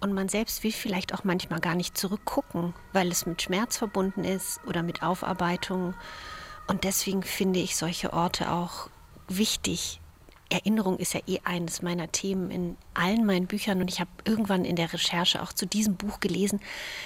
Und 0.01 0.13
man 0.13 0.29
selbst 0.29 0.63
will 0.65 0.73
vielleicht 0.73 1.15
auch 1.15 1.25
manchmal 1.25 1.61
gar 1.61 1.75
nicht 1.75 1.97
zurückgucken, 1.97 2.75
weil 2.93 3.11
es 3.11 3.27
mit 3.27 3.43
Schmerz 3.43 3.79
verbunden 3.79 4.25
ist 4.25 4.61
oder 4.67 4.83
mit 4.83 5.03
Aufarbeitung. 5.03 5.95
Und 6.67 6.85
deswegen 6.85 7.23
finde 7.23 7.61
ich 7.61 7.77
solche 7.77 8.13
Orte 8.13 8.53
auch 8.53 8.91
wichtig, 9.29 10.01
Erinnerung 10.51 10.99
ist 10.99 11.15
ja 11.15 11.21
eh 11.27 11.41
eines 11.45 11.83
meiner 11.83 12.11
Themen 12.11 12.51
in 12.51 12.77
allen 12.95 13.27
meinen 13.27 13.47
Büchern 13.47 13.81
und 13.81 13.91
ich 13.91 14.01
habe 14.01 14.11
irgendwann 14.25 14.65
in 14.65 14.77
der 14.77 14.93
Recherche 14.93 15.43
auch 15.43 15.53
zu 15.53 15.67
diesem 15.67 15.97
Buch 15.97 16.21
gelesen, 16.21 16.61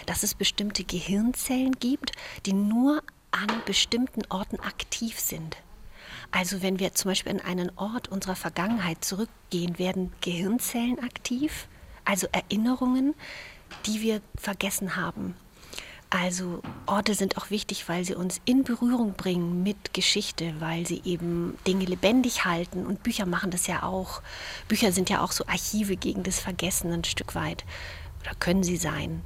dass 0.06 0.22
es 0.22 0.34
bestimmte 0.34 0.84
Gehirnzellen 0.84 1.72
gibt, 1.72 2.12
die 2.46 2.52
nur 2.52 3.02
an 3.32 3.49
bestimmten 3.66 4.22
Orten 4.28 4.61
aktiv 4.61 5.18
sind. 5.18 5.56
Also 6.30 6.62
wenn 6.62 6.78
wir 6.78 6.94
zum 6.94 7.11
Beispiel 7.11 7.32
an 7.32 7.40
einen 7.40 7.72
Ort 7.76 8.08
unserer 8.08 8.37
Vergangenheit 8.37 9.04
zurückgehen, 9.04 9.78
werden 9.78 10.12
Gehirnzellen 10.20 10.99
aktiv, 11.00 11.68
also 12.04 12.26
Erinnerungen, 12.32 13.14
die 13.87 14.00
wir 14.02 14.20
vergessen 14.37 14.96
haben. 14.96 15.34
Also 16.14 16.61
Orte 16.85 17.14
sind 17.14 17.38
auch 17.38 17.49
wichtig, 17.49 17.88
weil 17.88 18.04
sie 18.04 18.14
uns 18.14 18.42
in 18.45 18.64
Berührung 18.64 19.14
bringen 19.14 19.62
mit 19.62 19.95
Geschichte, 19.95 20.52
weil 20.59 20.87
sie 20.87 21.00
eben 21.07 21.57
Dinge 21.66 21.87
lebendig 21.87 22.45
halten 22.45 22.85
und 22.85 23.02
Bücher 23.02 23.25
machen 23.25 23.50
das 23.50 23.66
ja 23.66 23.83
auch. 23.83 24.21
Bücher 24.69 24.92
sind 24.92 25.09
ja 25.09 25.23
auch 25.23 25.33
so 25.33 25.47
Archive 25.47 25.97
gegen 25.97 26.23
das 26.23 26.38
Vergessen 26.38 26.92
ein 26.92 27.04
Stück 27.04 27.35
weit 27.35 27.64
oder 28.21 28.35
können 28.35 28.62
sie 28.62 28.76
sein, 28.76 29.23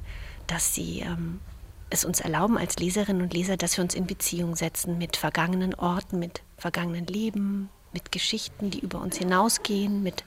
dass 0.47 0.73
sie 0.73 1.01
ähm, 1.01 1.41
es 1.89 2.05
uns 2.05 2.21
erlauben 2.21 2.57
als 2.57 2.77
Leserinnen 2.77 3.21
und 3.21 3.33
Leser, 3.33 3.57
dass 3.57 3.75
wir 3.75 3.83
uns 3.83 3.93
in 3.93 4.07
Beziehung 4.07 4.55
setzen 4.55 4.97
mit 4.97 5.17
vergangenen 5.17 5.75
Orten, 5.75 6.19
mit 6.19 6.41
vergangenen 6.57 7.05
Leben, 7.05 7.67
mit 7.91 8.13
Geschichten, 8.13 8.71
die 8.71 8.79
über 8.79 9.01
uns 9.01 9.17
hinausgehen, 9.17 10.03
mit 10.03 10.23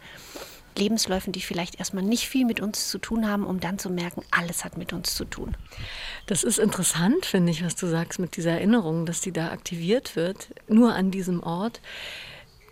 Lebensläufen, 0.79 1.33
die 1.33 1.41
vielleicht 1.41 1.79
erstmal 1.79 2.03
nicht 2.03 2.29
viel 2.29 2.45
mit 2.45 2.61
uns 2.61 2.89
zu 2.89 2.99
tun 2.99 3.29
haben, 3.29 3.47
um 3.47 3.61
dann 3.61 3.79
zu 3.79 3.91
merken, 3.91 4.23
alles 4.31 4.65
hat 4.65 4.77
mit 4.77 4.93
uns 4.93 5.15
zu 5.15 5.25
tun. 5.25 5.57
Das 6.27 6.45
ist 6.45 6.59
interessant, 6.59 7.27
finde 7.27 7.53
ich, 7.53 7.65
was 7.65 7.77
du 7.77 7.87
sagst 7.87 8.19
mit 8.19 8.37
dieser 8.37 8.53
Erinnerung, 8.53 9.07
dass 9.07 9.21
die 9.21 9.33
da 9.33 9.50
aktiviert 9.50 10.17
wird, 10.17 10.49
nur 10.69 10.95
an 10.95 11.11
diesem 11.11 11.43
Ort. 11.43 11.81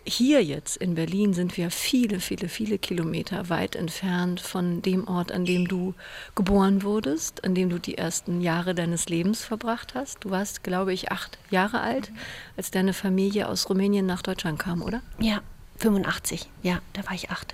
Hier 0.05 0.43
jetzt 0.43 0.77
in 0.77 0.95
Berlin 0.95 1.33
sind 1.33 1.55
wir 1.57 1.69
viele, 1.69 2.19
viele, 2.19 2.49
viele 2.49 2.79
Kilometer 2.79 3.49
weit 3.49 3.75
entfernt 3.75 4.39
von 4.39 4.81
dem 4.81 5.07
Ort, 5.07 5.31
an 5.31 5.45
dem 5.45 5.67
du 5.67 5.93
geboren 6.33 6.81
wurdest, 6.81 7.43
an 7.43 7.53
dem 7.53 7.69
du 7.69 7.79
die 7.79 7.97
ersten 7.97 8.41
Jahre 8.41 8.73
deines 8.73 9.09
Lebens 9.09 9.43
verbracht 9.43 9.93
hast. 9.93 10.23
Du 10.23 10.31
warst, 10.31 10.63
glaube 10.63 10.93
ich, 10.93 11.11
acht 11.11 11.37
Jahre 11.51 11.81
alt, 11.81 12.11
als 12.57 12.71
deine 12.71 12.93
Familie 12.93 13.47
aus 13.47 13.69
Rumänien 13.69 14.05
nach 14.05 14.23
Deutschland 14.23 14.57
kam, 14.57 14.81
oder? 14.81 15.01
Ja, 15.19 15.41
85. 15.77 16.49
Ja, 16.63 16.79
da 16.93 17.05
war 17.05 17.13
ich 17.13 17.29
acht. 17.29 17.53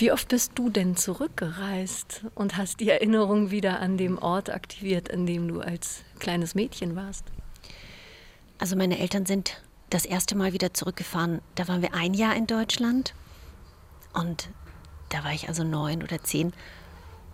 Wie 0.00 0.12
oft 0.12 0.28
bist 0.28 0.52
du 0.54 0.70
denn 0.70 0.96
zurückgereist 0.96 2.24
und 2.34 2.56
hast 2.56 2.80
die 2.80 2.88
Erinnerung 2.88 3.50
wieder 3.50 3.80
an 3.80 3.98
dem 3.98 4.16
Ort 4.16 4.48
aktiviert, 4.48 5.12
an 5.12 5.26
dem 5.26 5.46
du 5.46 5.60
als 5.60 6.04
kleines 6.18 6.54
Mädchen 6.54 6.96
warst? 6.96 7.26
Also 8.56 8.76
meine 8.76 8.98
Eltern 8.98 9.26
sind 9.26 9.60
das 9.90 10.06
erste 10.06 10.38
Mal 10.38 10.54
wieder 10.54 10.72
zurückgefahren. 10.72 11.42
Da 11.54 11.68
waren 11.68 11.82
wir 11.82 11.92
ein 11.92 12.14
Jahr 12.14 12.34
in 12.34 12.46
Deutschland 12.46 13.12
und 14.14 14.48
da 15.10 15.22
war 15.22 15.34
ich 15.34 15.48
also 15.48 15.64
neun 15.64 16.02
oder 16.02 16.24
zehn. 16.24 16.54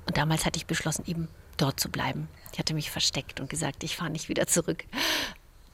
Und 0.07 0.17
damals 0.17 0.45
hatte 0.45 0.57
ich 0.57 0.67
beschlossen, 0.67 1.05
eben 1.07 1.29
dort 1.59 1.79
zu 1.79 1.89
bleiben. 1.89 2.27
Ich 2.53 2.59
hatte 2.59 2.75
mich 2.75 2.91
versteckt 2.91 3.39
und 3.39 3.49
gesagt, 3.49 3.85
ich 3.85 3.95
fahre 3.95 4.11
nicht 4.11 4.29
wieder 4.29 4.49
zurück. 4.49 4.87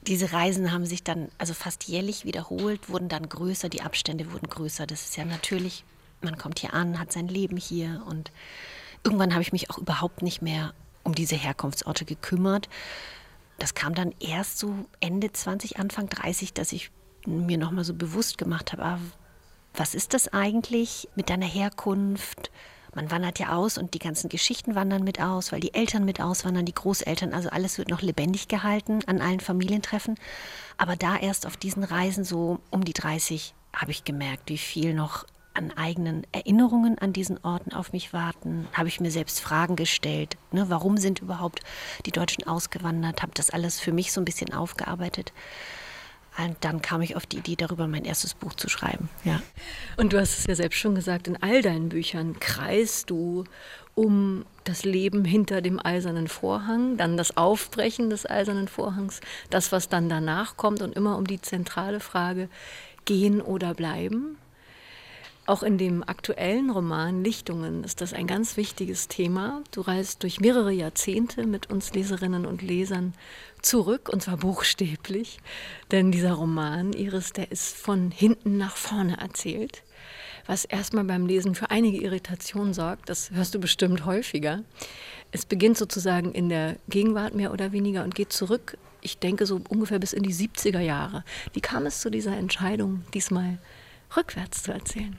Diese 0.05 0.31
Reisen 0.31 0.71
haben 0.71 0.85
sich 0.85 1.03
dann 1.03 1.29
also 1.39 1.55
fast 1.55 1.85
jährlich 1.85 2.23
wiederholt, 2.23 2.87
wurden 2.87 3.09
dann 3.09 3.27
größer, 3.27 3.69
die 3.69 3.81
Abstände 3.81 4.31
wurden 4.31 4.47
größer. 4.47 4.85
Das 4.85 5.05
ist 5.05 5.17
ja 5.17 5.25
natürlich 5.25 5.85
man 6.23 6.37
kommt 6.37 6.59
hier 6.59 6.73
an, 6.73 6.99
hat 6.99 7.11
sein 7.11 7.27
Leben 7.27 7.57
hier 7.57 8.03
und 8.07 8.31
irgendwann 9.03 9.33
habe 9.33 9.41
ich 9.41 9.51
mich 9.51 9.69
auch 9.69 9.77
überhaupt 9.77 10.21
nicht 10.21 10.41
mehr 10.41 10.73
um 11.03 11.13
diese 11.15 11.35
Herkunftsorte 11.35 12.05
gekümmert. 12.05 12.69
Das 13.59 13.73
kam 13.73 13.93
dann 13.93 14.13
erst 14.19 14.59
so 14.59 14.73
Ende 14.99 15.31
20, 15.31 15.77
Anfang 15.77 16.09
30, 16.09 16.53
dass 16.53 16.71
ich 16.71 16.91
mir 17.25 17.57
nochmal 17.57 17.83
so 17.83 17.93
bewusst 17.93 18.37
gemacht 18.37 18.73
habe, 18.73 18.83
ah, 18.83 18.99
was 19.73 19.95
ist 19.95 20.13
das 20.13 20.27
eigentlich 20.27 21.07
mit 21.15 21.29
deiner 21.29 21.45
Herkunft? 21.45 22.51
Man 22.95 23.09
wandert 23.09 23.39
ja 23.39 23.55
aus 23.55 23.79
und 23.79 23.95
die 23.95 23.99
ganzen 23.99 24.29
Geschichten 24.29 24.75
wandern 24.75 25.03
mit 25.03 25.19
aus, 25.19 25.51
weil 25.51 25.59
die 25.59 25.73
Eltern 25.73 26.05
mit 26.05 26.21
auswandern, 26.21 26.65
die 26.65 26.75
Großeltern, 26.75 27.33
also 27.33 27.49
alles 27.49 27.79
wird 27.79 27.89
noch 27.89 28.03
lebendig 28.03 28.47
gehalten 28.47 28.99
an 29.07 29.19
allen 29.19 29.39
Familientreffen. 29.39 30.15
Aber 30.77 30.95
da 30.95 31.17
erst 31.17 31.47
auf 31.47 31.57
diesen 31.57 31.83
Reisen 31.83 32.23
so 32.23 32.59
um 32.69 32.85
die 32.85 32.93
30 32.93 33.55
habe 33.75 33.91
ich 33.91 34.03
gemerkt, 34.03 34.49
wie 34.49 34.59
viel 34.59 34.93
noch 34.93 35.25
an 35.53 35.71
eigenen 35.71 36.25
Erinnerungen 36.31 36.97
an 36.97 37.13
diesen 37.13 37.43
Orten 37.43 37.73
auf 37.73 37.93
mich 37.93 38.13
warten? 38.13 38.67
Habe 38.73 38.87
ich 38.87 38.99
mir 38.99 39.11
selbst 39.11 39.39
Fragen 39.39 39.75
gestellt? 39.75 40.37
Ne, 40.51 40.65
warum 40.69 40.97
sind 40.97 41.19
überhaupt 41.19 41.61
die 42.05 42.11
Deutschen 42.11 42.47
ausgewandert? 42.47 43.21
Habe 43.21 43.33
das 43.35 43.49
alles 43.49 43.79
für 43.79 43.91
mich 43.91 44.11
so 44.11 44.21
ein 44.21 44.25
bisschen 44.25 44.53
aufgearbeitet. 44.53 45.33
Und 46.37 46.57
dann 46.61 46.81
kam 46.81 47.01
ich 47.01 47.15
auf 47.15 47.27
die 47.27 47.37
Idee, 47.37 47.55
darüber 47.55 47.87
mein 47.87 48.05
erstes 48.05 48.33
Buch 48.33 48.53
zu 48.55 48.67
schreiben. 48.67 49.09
Ja. 49.23 49.41
Und 49.97 50.13
du 50.13 50.19
hast 50.19 50.39
es 50.39 50.47
ja 50.47 50.55
selbst 50.55 50.79
schon 50.79 50.95
gesagt, 50.95 51.27
in 51.27 51.41
all 51.41 51.61
deinen 51.61 51.89
Büchern 51.89 52.39
kreist 52.39 53.11
du 53.11 53.43
um 53.93 54.45
das 54.63 54.83
Leben 54.83 55.25
hinter 55.25 55.61
dem 55.61 55.79
eisernen 55.83 56.27
Vorhang, 56.27 56.97
dann 56.97 57.17
das 57.17 57.37
Aufbrechen 57.37 58.09
des 58.09 58.27
eisernen 58.27 58.67
Vorhangs, 58.67 59.21
das, 59.51 59.71
was 59.71 59.89
dann 59.89 60.09
danach 60.09 60.57
kommt 60.57 60.81
und 60.81 60.95
immer 60.95 61.17
um 61.17 61.27
die 61.27 61.39
zentrale 61.39 61.99
Frage, 61.99 62.49
gehen 63.05 63.39
oder 63.39 63.75
bleiben. 63.75 64.37
Auch 65.45 65.61
in 65.61 65.77
dem 65.77 66.07
aktuellen 66.07 66.69
Roman 66.69 67.21
Lichtungen 67.21 67.83
ist 67.83 67.99
das 67.99 68.13
ein 68.13 68.27
ganz 68.27 68.55
wichtiges 68.55 69.09
Thema. 69.09 69.61
Du 69.71 69.81
reist 69.81 70.23
durch 70.23 70.39
mehrere 70.39 70.71
Jahrzehnte 70.71 71.45
mit 71.45 71.69
uns 71.69 71.93
Leserinnen 71.93 72.45
und 72.45 72.61
Lesern 72.61 73.13
zurück, 73.61 74.07
und 74.07 74.23
zwar 74.23 74.37
buchstäblich. 74.37 75.39
Denn 75.91 76.13
dieser 76.13 76.31
Roman, 76.31 76.93
Iris, 76.93 77.33
der 77.33 77.51
ist 77.51 77.75
von 77.75 78.09
hinten 78.09 78.57
nach 78.57 78.77
vorne 78.77 79.19
erzählt, 79.19 79.83
was 80.45 80.63
erstmal 80.63 81.03
beim 81.03 81.25
Lesen 81.25 81.55
für 81.55 81.69
einige 81.69 81.97
Irritationen 81.97 82.73
sorgt. 82.73 83.09
Das 83.09 83.31
hörst 83.31 83.53
du 83.53 83.59
bestimmt 83.59 84.05
häufiger. 84.05 84.63
Es 85.33 85.45
beginnt 85.45 85.77
sozusagen 85.77 86.31
in 86.31 86.47
der 86.47 86.77
Gegenwart 86.87 87.35
mehr 87.35 87.51
oder 87.51 87.73
weniger 87.73 88.05
und 88.05 88.15
geht 88.15 88.31
zurück, 88.31 88.77
ich 89.01 89.17
denke 89.17 89.45
so 89.45 89.59
ungefähr 89.67 89.99
bis 89.99 90.13
in 90.13 90.23
die 90.23 90.33
70er 90.33 90.79
Jahre. 90.79 91.25
Wie 91.51 91.59
kam 91.59 91.85
es 91.85 91.99
zu 91.99 92.09
dieser 92.09 92.37
Entscheidung, 92.37 93.03
diesmal 93.13 93.59
rückwärts 94.17 94.63
zu 94.63 94.71
erzählen? 94.71 95.17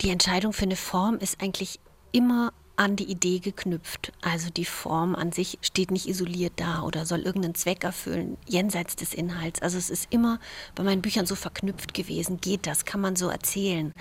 Die 0.00 0.10
Entscheidung 0.10 0.52
für 0.52 0.64
eine 0.64 0.76
Form 0.76 1.18
ist 1.18 1.42
eigentlich 1.42 1.80
immer 2.12 2.52
an 2.78 2.94
die 2.94 3.10
Idee 3.10 3.40
geknüpft. 3.40 4.12
Also 4.22 4.50
die 4.50 4.64
Form 4.64 5.16
an 5.16 5.32
sich 5.32 5.58
steht 5.62 5.90
nicht 5.90 6.08
isoliert 6.08 6.52
da 6.56 6.82
oder 6.82 7.04
soll 7.04 7.20
irgendeinen 7.20 7.56
Zweck 7.56 7.82
erfüllen, 7.82 8.38
jenseits 8.46 8.94
des 8.94 9.12
Inhalts. 9.12 9.60
Also 9.60 9.76
es 9.76 9.90
ist 9.90 10.06
immer 10.10 10.38
bei 10.76 10.84
meinen 10.84 11.02
Büchern 11.02 11.26
so 11.26 11.34
verknüpft 11.34 11.92
gewesen. 11.92 12.40
Geht 12.40 12.68
das? 12.68 12.84
Kann 12.84 13.00
man 13.00 13.16
so 13.16 13.28
erzählen? 13.28 13.92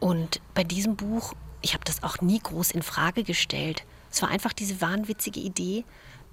Und 0.00 0.40
bei 0.54 0.64
diesem 0.64 0.96
Buch, 0.96 1.34
ich 1.60 1.74
habe 1.74 1.84
das 1.84 2.02
auch 2.02 2.22
nie 2.22 2.38
groß 2.38 2.70
in 2.70 2.82
Frage 2.82 3.22
gestellt. 3.22 3.84
Es 4.10 4.22
war 4.22 4.30
einfach 4.30 4.54
diese 4.54 4.80
wahnwitzige 4.80 5.40
Idee. 5.40 5.84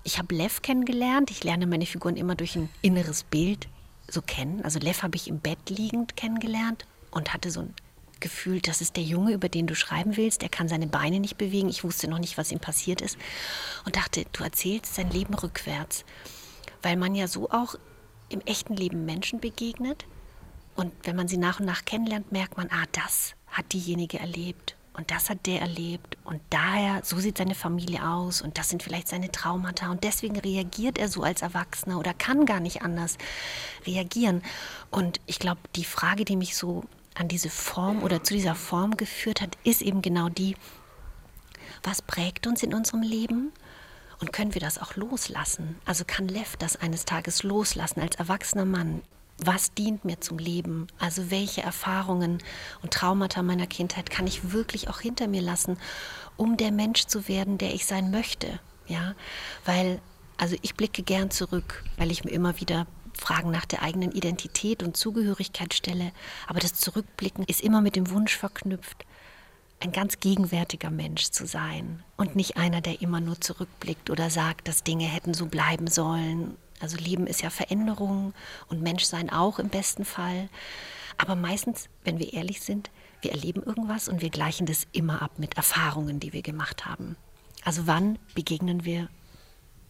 Ich 0.06 0.18
habe 0.18 0.34
Lev 0.34 0.62
kennengelernt. 0.62 1.32
Ich 1.32 1.44
lerne 1.44 1.68
meine 1.68 1.86
Figuren 1.86 2.16
immer 2.16 2.36
durch 2.36 2.56
ein 2.56 2.70
inneres 2.82 3.24
Bild 3.24 3.68
so 4.12 4.22
kennen. 4.22 4.64
Also 4.64 4.80
Lev 4.80 5.04
habe 5.04 5.16
ich 5.16 5.28
im 5.28 5.40
Bett 5.40 5.70
liegend 5.70 6.16
kennengelernt 6.16 6.86
und 7.12 7.34
hatte 7.34 7.52
so 7.52 7.62
ein 7.62 7.74
Gefühl, 8.20 8.62
das 8.62 8.82
ist 8.82 8.98
der 8.98 9.04
Junge, 9.04 9.34
über 9.34 9.50
den 9.50 9.68
du 9.68 9.76
schreiben 9.76 10.18
willst. 10.18 10.44
Er 10.44 10.50
kann 10.50 10.68
seine 10.68 10.88
Beine 10.88 11.20
nicht 11.20 11.38
bewegen. 11.38 11.70
Ich 11.70 11.84
wusste 11.84 12.10
noch 12.10 12.20
nicht, 12.20 12.38
was 12.38 12.52
ihm 12.52 12.60
passiert 12.60 13.02
ist. 13.02 13.18
Und 13.86 13.96
dachte, 13.96 14.26
du 14.34 14.44
erzählst 14.44 14.96
sein 14.96 15.10
Leben 15.10 15.34
rückwärts. 15.34 16.04
Weil 16.82 16.98
man 16.98 17.16
ja 17.16 17.28
so 17.28 17.50
auch 17.50 17.76
im 18.30 18.42
echten 18.42 18.76
Leben 18.76 19.06
Menschen 19.06 19.40
begegnet. 19.40 20.06
Und 20.76 20.92
wenn 21.04 21.16
man 21.16 21.28
sie 21.28 21.38
nach 21.38 21.60
und 21.60 21.66
nach 21.66 21.86
kennenlernt, 21.86 22.32
merkt 22.32 22.58
man, 22.58 22.70
ah, 22.72 22.86
das 22.92 23.36
hat 23.48 23.72
diejenige 23.74 24.20
erlebt. 24.20 24.76
Und 25.00 25.12
das 25.12 25.30
hat 25.30 25.46
der 25.46 25.62
erlebt. 25.62 26.18
Und 26.26 26.42
daher, 26.50 27.00
so 27.06 27.20
sieht 27.20 27.38
seine 27.38 27.56
Familie 27.56 28.06
aus. 28.06 28.42
Und 28.42 28.58
das 28.58 28.68
sind 28.68 28.84
vielleicht 28.84 29.08
seine 29.08 29.32
Traumata. 29.32 29.90
Und 29.90 30.04
deswegen 30.04 30.38
reagiert 30.38 30.98
er 30.98 31.08
so 31.08 31.24
als 31.24 31.42
Erwachsener 31.42 31.98
oder 31.98 32.14
kann 32.14 32.46
gar 32.46 32.60
nicht 32.60 32.82
anders 32.82 33.18
reagieren. 33.88 34.42
Und 34.92 35.22
ich 35.26 35.40
glaube, 35.40 35.62
die 35.78 35.86
Frage, 35.86 36.26
die 36.26 36.36
mich 36.36 36.58
so 36.58 36.84
an 37.16 37.30
diese 37.30 37.50
Form 37.50 38.04
oder 38.04 38.26
zu 38.26 38.34
dieser 38.34 38.56
Form 38.56 38.98
geführt 38.98 39.40
hat, 39.40 39.58
ist 39.64 39.82
eben 39.82 40.02
genau 40.02 40.28
die, 40.28 40.58
was 41.82 42.02
prägt 42.02 42.46
uns 42.46 42.62
in 42.62 42.74
unserem 42.74 43.02
Leben? 43.02 43.54
Und 44.20 44.34
können 44.34 44.54
wir 44.54 44.60
das 44.60 44.80
auch 44.80 44.98
loslassen? 44.98 45.78
Also 45.86 46.04
kann 46.06 46.28
Lev 46.28 46.58
das 46.58 46.76
eines 46.76 47.06
Tages 47.06 47.44
loslassen 47.44 48.02
als 48.02 48.18
erwachsener 48.18 48.66
Mann? 48.66 49.02
Was 49.46 49.74
dient 49.74 50.06
mir 50.06 50.20
zum 50.22 50.38
Leben? 50.38 50.88
Also 51.00 51.32
welche 51.32 51.62
Erfahrungen 51.62 52.40
und 52.82 52.94
Traumata 52.94 53.42
meiner 53.42 53.68
Kindheit 53.68 54.10
kann 54.10 54.28
ich 54.28 54.52
wirklich 54.52 54.90
auch 54.90 55.00
hinter 55.00 55.28
mir 55.28 55.42
lassen, 55.42 55.78
um 56.38 56.58
der 56.58 56.72
Mensch 56.72 57.06
zu 57.06 57.28
werden, 57.28 57.58
der 57.58 57.74
ich 57.74 57.86
sein 57.86 58.12
möchte? 58.12 58.60
Ja, 58.88 59.14
weil 59.66 60.02
also 60.38 60.56
ich 60.62 60.76
blicke 60.76 61.04
gern 61.04 61.32
zurück, 61.32 61.84
weil 61.98 62.12
ich 62.12 62.24
mir 62.24 62.32
immer 62.32 62.60
wieder 62.60 62.88
Fragen 63.14 63.52
nach 63.52 63.66
der 63.66 63.84
eigenen 63.84 64.12
Identität 64.12 64.82
und 64.82 64.96
Zugehörigkeit 64.96 65.74
stelle. 65.74 66.12
Aber 66.48 66.60
das 66.60 66.76
Zurückblicken 66.76 67.44
ist 67.44 67.62
immer 67.62 67.82
mit 67.82 67.98
dem 67.98 68.10
Wunsch 68.10 68.38
verknüpft, 68.38 69.06
ein 69.82 69.92
ganz 69.92 70.20
gegenwärtiger 70.20 70.90
Mensch 70.90 71.30
zu 71.30 71.46
sein 71.46 72.04
und 72.18 72.36
nicht 72.36 72.58
einer, 72.58 72.82
der 72.82 73.02
immer 73.02 73.20
nur 73.20 73.40
zurückblickt 73.40 74.10
oder 74.10 74.30
sagt, 74.30 74.68
dass 74.68 74.84
Dinge 74.84 75.06
hätten 75.06 75.34
so 75.34 75.46
bleiben 75.48 75.88
sollen 75.88 76.56
also 76.80 76.98
Leben 76.98 77.28
ist 77.28 77.42
ja 77.42 77.50
Veränderung 77.50 78.34
und 78.68 78.82
Menschsein 78.82 79.30
auch 79.30 79.60
im 79.60 79.70
besten 79.70 80.06
Fall. 80.06 80.50
Aber 81.18 81.36
meistens, 81.36 81.90
wenn 82.04 82.20
wir 82.20 82.34
ehrlich 82.34 82.62
sind, 82.62 82.90
wir 83.22 83.32
erleben 83.32 83.62
irgendwas 83.64 84.08
und 84.08 84.22
wir 84.22 84.30
gleichen 84.30 84.66
das 84.66 84.88
immer 84.94 85.22
ab 85.22 85.38
mit 85.38 85.58
Erfahrungen, 85.58 86.20
die 86.20 86.34
wir 86.34 86.42
gemacht 86.42 86.86
haben. 86.86 87.18
Also 87.66 87.88
wann 87.88 88.18
begegnen 88.34 88.86
wir 88.86 89.10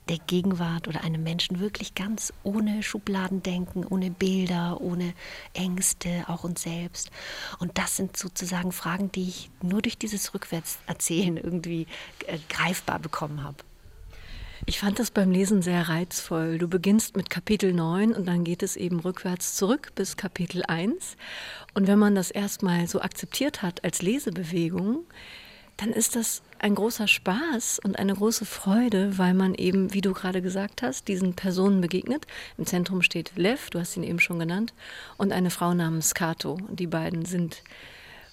der 0.10 0.18
Gegenwart 0.18 0.88
oder 0.88 1.04
einem 1.04 1.22
Menschen 1.24 1.60
wirklich 1.60 1.94
ganz 1.94 2.34
ohne 2.44 2.82
Schubladendenken, 2.82 3.86
ohne 3.86 4.10
Bilder, 4.10 4.82
ohne 4.82 5.14
Ängste, 5.54 6.26
auch 6.28 6.44
uns 6.44 6.64
selbst. 6.64 7.12
Und 7.60 7.78
das 7.78 7.96
sind 7.96 8.18
sozusagen 8.18 8.72
Fragen, 8.72 9.12
die 9.12 9.28
ich 9.28 9.52
nur 9.62 9.84
durch 9.84 10.00
dieses 10.00 10.34
Rückwärtserzählen 10.34 11.38
irgendwie 11.38 11.86
äh, 12.26 12.40
greifbar 12.50 12.98
bekommen 12.98 13.44
habe. 13.44 13.58
Ich 14.66 14.80
fand 14.80 15.00
das 15.00 15.12
beim 15.12 15.32
Lesen 15.32 15.62
sehr 15.62 15.88
reizvoll. 15.88 16.58
Du 16.58 16.68
beginnst 16.68 17.16
mit 17.16 17.30
Kapitel 17.30 17.74
9 17.74 18.14
und 18.14 18.28
dann 18.28 18.44
geht 18.44 18.62
es 18.62 18.76
eben 18.76 19.00
rückwärts 19.00 19.56
zurück 19.56 19.92
bis 19.96 20.18
Kapitel 20.18 20.64
1. 20.64 21.16
Und 21.74 21.88
wenn 21.88 21.98
man 21.98 22.14
das 22.14 22.30
erstmal 22.30 22.86
so 22.88 23.02
akzeptiert 23.02 23.62
hat 23.62 23.84
als 23.84 24.02
Lesebewegung, 24.02 25.06
dann 25.78 25.92
ist 25.92 26.18
das 26.18 26.42
ein 26.60 26.76
großer 26.76 27.08
Spaß 27.08 27.80
und 27.80 27.98
eine 27.98 28.14
große 28.14 28.46
Freude, 28.46 29.18
weil 29.18 29.34
man 29.34 29.56
eben, 29.56 29.94
wie 29.94 30.02
du 30.02 30.12
gerade 30.12 30.42
gesagt 30.42 30.82
hast, 30.82 31.08
diesen 31.08 31.36
Personen 31.36 31.80
begegnet. 31.80 32.28
Im 32.58 32.66
Zentrum 32.66 33.02
steht 33.02 33.32
Lev, 33.38 33.70
du 33.70 33.80
hast 33.80 33.96
ihn 33.96 34.04
eben 34.04 34.20
schon 34.20 34.40
genannt, 34.40 34.74
und 35.18 35.32
eine 35.32 35.52
Frau 35.52 35.74
namens 35.74 36.14
Kato. 36.14 36.58
Die 36.70 36.88
beiden 36.88 37.24
sind 37.24 37.64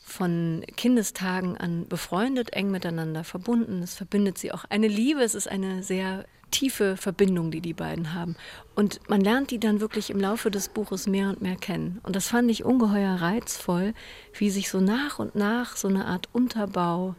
von 0.07 0.65
Kindestagen 0.77 1.57
an 1.57 1.89
befreundet, 1.89 2.53
eng 2.53 2.71
miteinander 2.71 3.25
verbunden. 3.25 3.83
Es 3.83 3.97
verbindet 3.97 4.39
sie 4.39 4.53
auch 4.53 4.65
eine 4.71 4.87
Liebe. 4.87 5.21
Es 5.21 5.35
ist 5.35 5.49
eine 5.51 5.83
sehr 5.83 6.25
tiefe 6.53 6.97
Verbindung, 6.97 7.51
die 7.51 7.61
die 7.61 7.75
beiden 7.75 8.15
haben. 8.15 8.37
Und 8.77 9.01
man 9.09 9.21
lernt 9.21 9.51
die 9.51 9.59
dann 9.59 9.81
wirklich 9.81 10.11
im 10.11 10.21
Laufe 10.21 10.51
des 10.51 10.69
Buches 10.69 11.09
mehr 11.09 11.29
und 11.29 11.43
mehr 11.43 11.57
kennen. 11.57 12.01
Und 12.05 12.15
das 12.15 12.29
fand 12.29 12.49
ich 12.53 12.65
ungeheuer 12.65 13.17
reizvoll, 13.17 13.95
wie 14.33 14.49
sich 14.49 14.71
so 14.71 14.81
nach 14.81 15.19
und 15.19 15.35
nach 15.35 15.77
so 15.77 15.89
eine 15.89 16.07
Art 16.07 16.29
Unterbau 16.33 17.17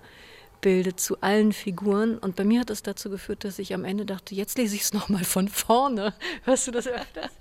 bildet 0.61 1.01
zu 1.01 1.19
allen 1.19 1.51
Figuren. 1.51 2.17
Und 2.17 2.37
bei 2.37 2.45
mir 2.45 2.61
hat 2.61 2.69
es 2.69 2.83
dazu 2.83 3.09
geführt, 3.09 3.43
dass 3.43 3.59
ich 3.59 3.73
am 3.73 3.83
Ende 3.83 4.05
dachte, 4.05 4.33
jetzt 4.33 4.57
lese 4.57 4.75
ich 4.75 4.83
es 4.83 4.93
nochmal 4.93 5.25
von 5.25 5.49
vorne. 5.49 6.13
Hörst 6.43 6.67
du 6.67 6.71
das 6.71 6.87
öfters? 6.87 7.31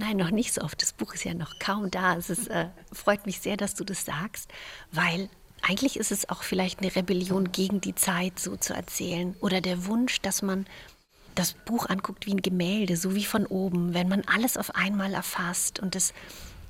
Nein, 0.00 0.16
noch 0.16 0.30
nicht 0.30 0.54
so 0.54 0.62
oft. 0.62 0.80
Das 0.80 0.94
Buch 0.94 1.12
ist 1.12 1.24
ja 1.24 1.34
noch 1.34 1.58
kaum 1.58 1.90
da. 1.90 2.16
Es 2.16 2.30
ist, 2.30 2.48
äh, 2.48 2.68
freut 2.90 3.26
mich 3.26 3.40
sehr, 3.40 3.58
dass 3.58 3.74
du 3.74 3.84
das 3.84 4.06
sagst, 4.06 4.50
weil 4.92 5.28
eigentlich 5.60 5.98
ist 5.98 6.10
es 6.10 6.30
auch 6.30 6.42
vielleicht 6.42 6.78
eine 6.80 6.96
Rebellion 6.96 7.52
gegen 7.52 7.82
die 7.82 7.94
Zeit, 7.94 8.38
so 8.38 8.56
zu 8.56 8.72
erzählen. 8.72 9.36
Oder 9.40 9.60
der 9.60 9.84
Wunsch, 9.84 10.22
dass 10.22 10.40
man 10.40 10.64
das 11.34 11.52
Buch 11.52 11.86
anguckt 11.90 12.24
wie 12.24 12.32
ein 12.32 12.40
Gemälde, 12.40 12.96
so 12.96 13.14
wie 13.14 13.26
von 13.26 13.44
oben, 13.44 13.92
wenn 13.92 14.08
man 14.08 14.22
alles 14.22 14.56
auf 14.56 14.74
einmal 14.74 15.12
erfasst. 15.12 15.80
Und 15.80 15.94
das 15.94 16.14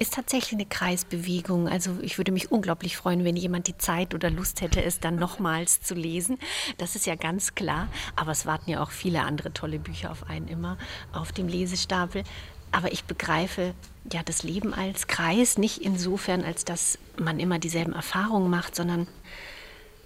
ist 0.00 0.14
tatsächlich 0.14 0.54
eine 0.54 0.66
Kreisbewegung. 0.66 1.68
Also 1.68 1.98
ich 2.02 2.18
würde 2.18 2.32
mich 2.32 2.50
unglaublich 2.50 2.96
freuen, 2.96 3.24
wenn 3.24 3.36
jemand 3.36 3.68
die 3.68 3.78
Zeit 3.78 4.12
oder 4.12 4.28
Lust 4.28 4.60
hätte, 4.60 4.82
es 4.82 4.98
dann 4.98 5.14
nochmals 5.14 5.82
zu 5.82 5.94
lesen. 5.94 6.36
Das 6.78 6.96
ist 6.96 7.06
ja 7.06 7.14
ganz 7.14 7.54
klar. 7.54 7.86
Aber 8.16 8.32
es 8.32 8.44
warten 8.44 8.70
ja 8.70 8.82
auch 8.82 8.90
viele 8.90 9.22
andere 9.22 9.52
tolle 9.52 9.78
Bücher 9.78 10.10
auf 10.10 10.28
einen 10.28 10.48
immer 10.48 10.78
auf 11.12 11.30
dem 11.30 11.46
Lesestapel. 11.46 12.24
Aber 12.72 12.92
ich 12.92 13.04
begreife 13.04 13.74
ja 14.12 14.22
das 14.22 14.42
Leben 14.42 14.74
als 14.74 15.06
Kreis 15.06 15.58
nicht 15.58 15.78
insofern, 15.78 16.44
als 16.44 16.64
dass 16.64 16.98
man 17.18 17.40
immer 17.40 17.58
dieselben 17.58 17.92
Erfahrungen 17.92 18.50
macht, 18.50 18.74
sondern 18.74 19.06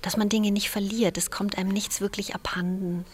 dass 0.03 0.17
man 0.17 0.29
Dinge 0.29 0.51
nicht 0.51 0.71
verliert. 0.71 1.17
Es 1.17 1.31
kommt 1.31 1.57
einem 1.57 1.71
nichts 1.71 2.01
wirklich 2.01 2.35
abhanden. 2.35 3.05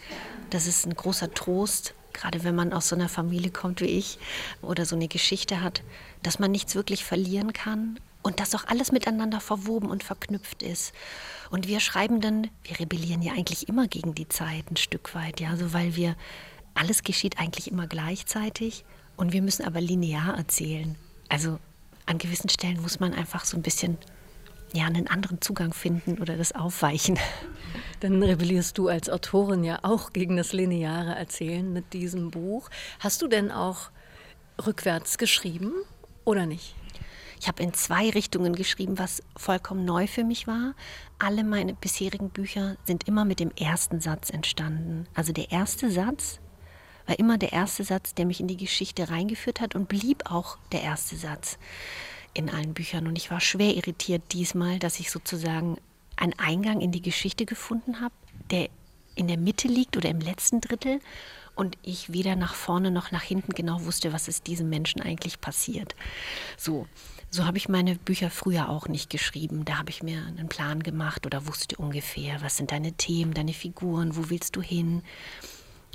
Das 0.49 0.67
ist 0.67 0.85
ein 0.85 0.95
großer 0.95 1.33
Trost, 1.33 1.93
gerade 2.13 2.43
wenn 2.43 2.55
man 2.55 2.73
aus 2.73 2.89
so 2.89 2.95
einer 2.95 3.09
Familie 3.09 3.51
kommt 3.51 3.81
wie 3.81 3.85
ich 3.85 4.19
oder 4.61 4.85
so 4.85 4.95
eine 4.95 5.07
Geschichte 5.07 5.61
hat, 5.61 5.83
dass 6.23 6.39
man 6.39 6.51
nichts 6.51 6.75
wirklich 6.75 7.05
verlieren 7.05 7.53
kann 7.53 7.99
und 8.21 8.39
dass 8.39 8.53
auch 8.55 8.65
alles 8.67 8.91
miteinander 8.91 9.39
verwoben 9.39 9.89
und 9.89 10.03
verknüpft 10.03 10.63
ist. 10.63 10.93
Und 11.49 11.67
wir 11.67 11.79
schreiben 11.79 12.21
dann, 12.21 12.49
wir 12.63 12.79
rebellieren 12.79 13.21
ja 13.21 13.33
eigentlich 13.33 13.67
immer 13.67 13.87
gegen 13.87 14.13
die 14.13 14.27
Zeit 14.27 14.69
ein 14.69 14.77
Stück 14.77 15.15
weit, 15.15 15.39
ja, 15.39 15.55
so 15.55 15.73
weil 15.73 15.95
wir 15.95 16.15
alles 16.73 17.03
geschieht 17.03 17.39
eigentlich 17.39 17.71
immer 17.71 17.87
gleichzeitig 17.87 18.85
und 19.17 19.33
wir 19.33 19.41
müssen 19.41 19.65
aber 19.65 19.81
linear 19.81 20.37
erzählen. 20.37 20.95
Also 21.29 21.59
an 22.05 22.17
gewissen 22.17 22.49
Stellen 22.49 22.81
muss 22.81 22.99
man 22.99 23.13
einfach 23.13 23.45
so 23.45 23.57
ein 23.57 23.63
bisschen 23.63 23.97
ja, 24.73 24.85
einen 24.85 25.07
anderen 25.07 25.41
Zugang 25.41 25.73
finden 25.73 26.19
oder 26.19 26.37
das 26.37 26.53
aufweichen. 26.53 27.19
Dann 27.99 28.21
rebellierst 28.21 28.77
du 28.77 28.87
als 28.87 29.09
Autorin 29.09 29.63
ja 29.63 29.79
auch 29.83 30.13
gegen 30.13 30.37
das 30.37 30.53
lineare 30.53 31.15
Erzählen 31.15 31.71
mit 31.71 31.93
diesem 31.93 32.31
Buch. 32.31 32.69
Hast 32.99 33.21
du 33.21 33.27
denn 33.27 33.51
auch 33.51 33.91
rückwärts 34.65 35.17
geschrieben 35.17 35.71
oder 36.25 36.45
nicht? 36.45 36.75
Ich 37.39 37.47
habe 37.47 37.63
in 37.63 37.73
zwei 37.73 38.09
Richtungen 38.09 38.53
geschrieben, 38.53 38.99
was 38.99 39.23
vollkommen 39.35 39.85
neu 39.85 40.05
für 40.05 40.23
mich 40.23 40.47
war. 40.47 40.75
Alle 41.17 41.43
meine 41.43 41.73
bisherigen 41.73 42.29
Bücher 42.29 42.77
sind 42.85 43.07
immer 43.07 43.25
mit 43.25 43.39
dem 43.39 43.51
ersten 43.59 43.99
Satz 43.99 44.29
entstanden. 44.29 45.07
Also 45.15 45.33
der 45.33 45.51
erste 45.51 45.89
Satz 45.89 46.40
war 47.11 47.19
immer 47.19 47.37
der 47.37 47.51
erste 47.51 47.83
Satz, 47.83 48.13
der 48.13 48.25
mich 48.25 48.39
in 48.39 48.47
die 48.47 48.55
Geschichte 48.55 49.09
reingeführt 49.09 49.59
hat 49.59 49.75
und 49.75 49.89
blieb 49.89 50.31
auch 50.31 50.57
der 50.71 50.81
erste 50.81 51.17
Satz 51.17 51.57
in 52.33 52.49
allen 52.49 52.73
Büchern. 52.73 53.05
Und 53.05 53.17
ich 53.17 53.29
war 53.29 53.41
schwer 53.41 53.75
irritiert 53.75 54.21
diesmal, 54.31 54.79
dass 54.79 54.97
ich 54.97 55.11
sozusagen 55.11 55.75
einen 56.15 56.39
Eingang 56.39 56.79
in 56.79 56.93
die 56.93 57.01
Geschichte 57.01 57.45
gefunden 57.45 57.99
habe, 57.99 58.13
der 58.49 58.69
in 59.15 59.27
der 59.27 59.37
Mitte 59.37 59.67
liegt 59.67 59.97
oder 59.97 60.07
im 60.07 60.21
letzten 60.21 60.61
Drittel 60.61 61.01
und 61.53 61.77
ich 61.83 62.13
weder 62.13 62.37
nach 62.37 62.53
vorne 62.53 62.91
noch 62.91 63.11
nach 63.11 63.23
hinten 63.23 63.51
genau 63.51 63.83
wusste, 63.83 64.13
was 64.13 64.29
ist 64.29 64.47
diesem 64.47 64.69
Menschen 64.69 65.01
eigentlich 65.01 65.41
passiert. 65.41 65.97
So, 66.55 66.87
so 67.29 67.45
habe 67.45 67.57
ich 67.57 67.67
meine 67.67 67.95
Bücher 67.95 68.29
früher 68.29 68.69
auch 68.69 68.87
nicht 68.87 69.09
geschrieben. 69.09 69.65
Da 69.65 69.79
habe 69.79 69.89
ich 69.89 70.01
mir 70.01 70.25
einen 70.25 70.47
Plan 70.47 70.81
gemacht 70.81 71.25
oder 71.25 71.45
wusste 71.45 71.75
ungefähr, 71.75 72.41
was 72.41 72.55
sind 72.55 72.71
deine 72.71 72.93
Themen, 72.93 73.33
deine 73.33 73.53
Figuren, 73.53 74.15
wo 74.15 74.29
willst 74.29 74.55
du 74.55 74.61
hin. 74.61 75.03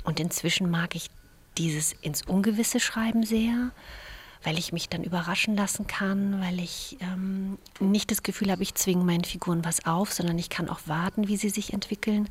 Und 0.07 0.19
inzwischen 0.19 0.71
mag 0.71 0.95
ich 0.95 1.09
dieses 1.57 1.93
ins 2.01 2.23
Ungewisse 2.23 2.79
schreiben 2.79 3.23
sehr 3.23 3.71
weil 4.43 4.57
ich 4.57 4.71
mich 4.71 4.87
dann 4.87 5.03
überraschen 5.03 5.57
lassen 5.57 5.87
kann, 5.87 6.39
weil 6.39 6.59
ich 6.61 6.97
ähm, 7.01 7.57
nicht 7.79 8.11
das 8.11 8.23
Gefühl 8.23 8.51
habe, 8.51 8.63
ich 8.63 8.75
zwinge 8.75 9.03
meinen 9.03 9.25
Figuren 9.25 9.65
was 9.65 9.85
auf, 9.85 10.13
sondern 10.13 10.37
ich 10.37 10.49
kann 10.49 10.69
auch 10.69 10.79
warten, 10.85 11.27
wie 11.27 11.35
sie 11.35 11.49
sich 11.49 11.73
entwickeln. 11.73 12.29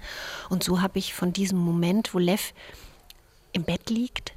Und 0.48 0.62
so 0.62 0.80
habe 0.80 0.98
ich 0.98 1.12
von 1.12 1.34
diesem 1.34 1.58
Moment, 1.58 2.14
wo 2.14 2.18
Lev 2.18 2.54
im 3.52 3.64
Bett 3.64 3.90
liegt 3.90 4.32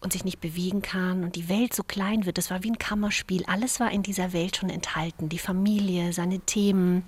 und 0.00 0.12
sich 0.12 0.24
nicht 0.24 0.40
bewegen 0.40 0.82
kann 0.82 1.24
und 1.24 1.36
die 1.36 1.48
Welt 1.48 1.74
so 1.74 1.82
klein 1.82 2.26
wird, 2.26 2.38
das 2.38 2.50
war 2.50 2.62
wie 2.62 2.70
ein 2.70 2.78
Kammerspiel, 2.78 3.44
alles 3.46 3.80
war 3.80 3.90
in 3.90 4.02
dieser 4.02 4.32
Welt 4.32 4.56
schon 4.56 4.70
enthalten, 4.70 5.28
die 5.28 5.38
Familie, 5.38 6.12
seine 6.12 6.38
Themen, 6.40 7.04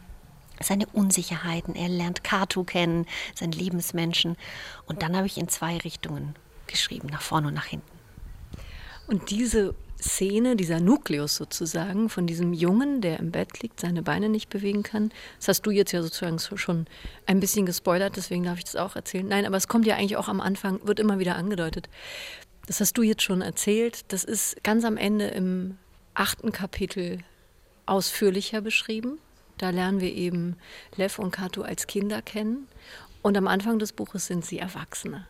seine 0.62 0.87
Unsicherheiten, 0.87 1.75
er 1.75 1.88
lernt 1.88 2.25
Kato 2.25 2.64
kennen, 2.64 3.07
seinen 3.35 3.53
Lebensmenschen. 3.53 4.37
Und 4.87 5.03
dann 5.03 5.16
habe 5.16 5.27
ich 5.27 5.38
in 5.38 5.48
zwei 5.48 5.77
Richtungen 5.79 6.35
geschrieben, 6.66 7.09
nach 7.09 7.22
vorne 7.22 7.48
und 7.48 7.55
nach 7.55 7.66
hinten. 7.66 7.87
Und 9.07 9.31
diese 9.31 9.75
Szene, 10.01 10.57
dieser 10.57 10.81
Nukleus 10.81 11.37
sozusagen 11.37 12.09
von 12.09 12.27
diesem 12.27 12.53
Jungen, 12.53 13.01
der 13.01 13.20
im 13.20 13.31
Bett 13.31 13.62
liegt, 13.62 13.81
seine 13.81 14.03
Beine 14.03 14.29
nicht 14.29 14.48
bewegen 14.48 14.83
kann, 14.83 15.12
das 15.38 15.48
hast 15.48 15.62
du 15.62 15.70
jetzt 15.70 15.92
ja 15.92 16.03
sozusagen 16.03 16.38
schon 16.38 16.87
ein 17.27 17.40
bisschen 17.40 17.66
gespoilert, 17.66 18.16
deswegen 18.16 18.42
darf 18.42 18.59
ich 18.59 18.64
das 18.64 18.77
auch 18.77 18.96
erzählen. 18.96 19.27
Nein, 19.27 19.46
aber 19.46 19.57
es 19.57 19.68
kommt 19.68 19.87
ja 19.87 19.96
eigentlich 19.96 20.16
auch 20.16 20.29
am 20.29 20.40
Anfang, 20.40 20.81
wird 20.87 20.98
immer 20.98 21.18
wieder 21.18 21.37
angedeutet. 21.37 21.88
Das 22.66 22.81
hast 22.81 22.96
du 22.98 23.03
jetzt 23.03 23.22
schon 23.22 23.42
erzählt. 23.42 24.12
Das 24.12 24.25
ist 24.25 24.62
ganz 24.62 24.85
am 24.85 24.96
Ende 24.96 25.27
im 25.29 25.79
achten 26.14 26.53
Kapitel 26.53 27.18
ausführlicher 27.87 28.61
beschrieben. 28.61 29.18
Da 29.62 29.70
lernen 29.70 30.01
wir 30.01 30.12
eben 30.12 30.57
Lev 30.96 31.20
und 31.20 31.31
Kato 31.31 31.62
als 31.62 31.87
Kinder 31.87 32.20
kennen. 32.20 32.66
Und 33.22 33.38
am 33.38 33.46
Anfang 33.46 33.79
des 33.79 33.92
Buches 33.92 34.27
sind 34.27 34.44
sie 34.44 34.59
Erwachsene. 34.59 35.29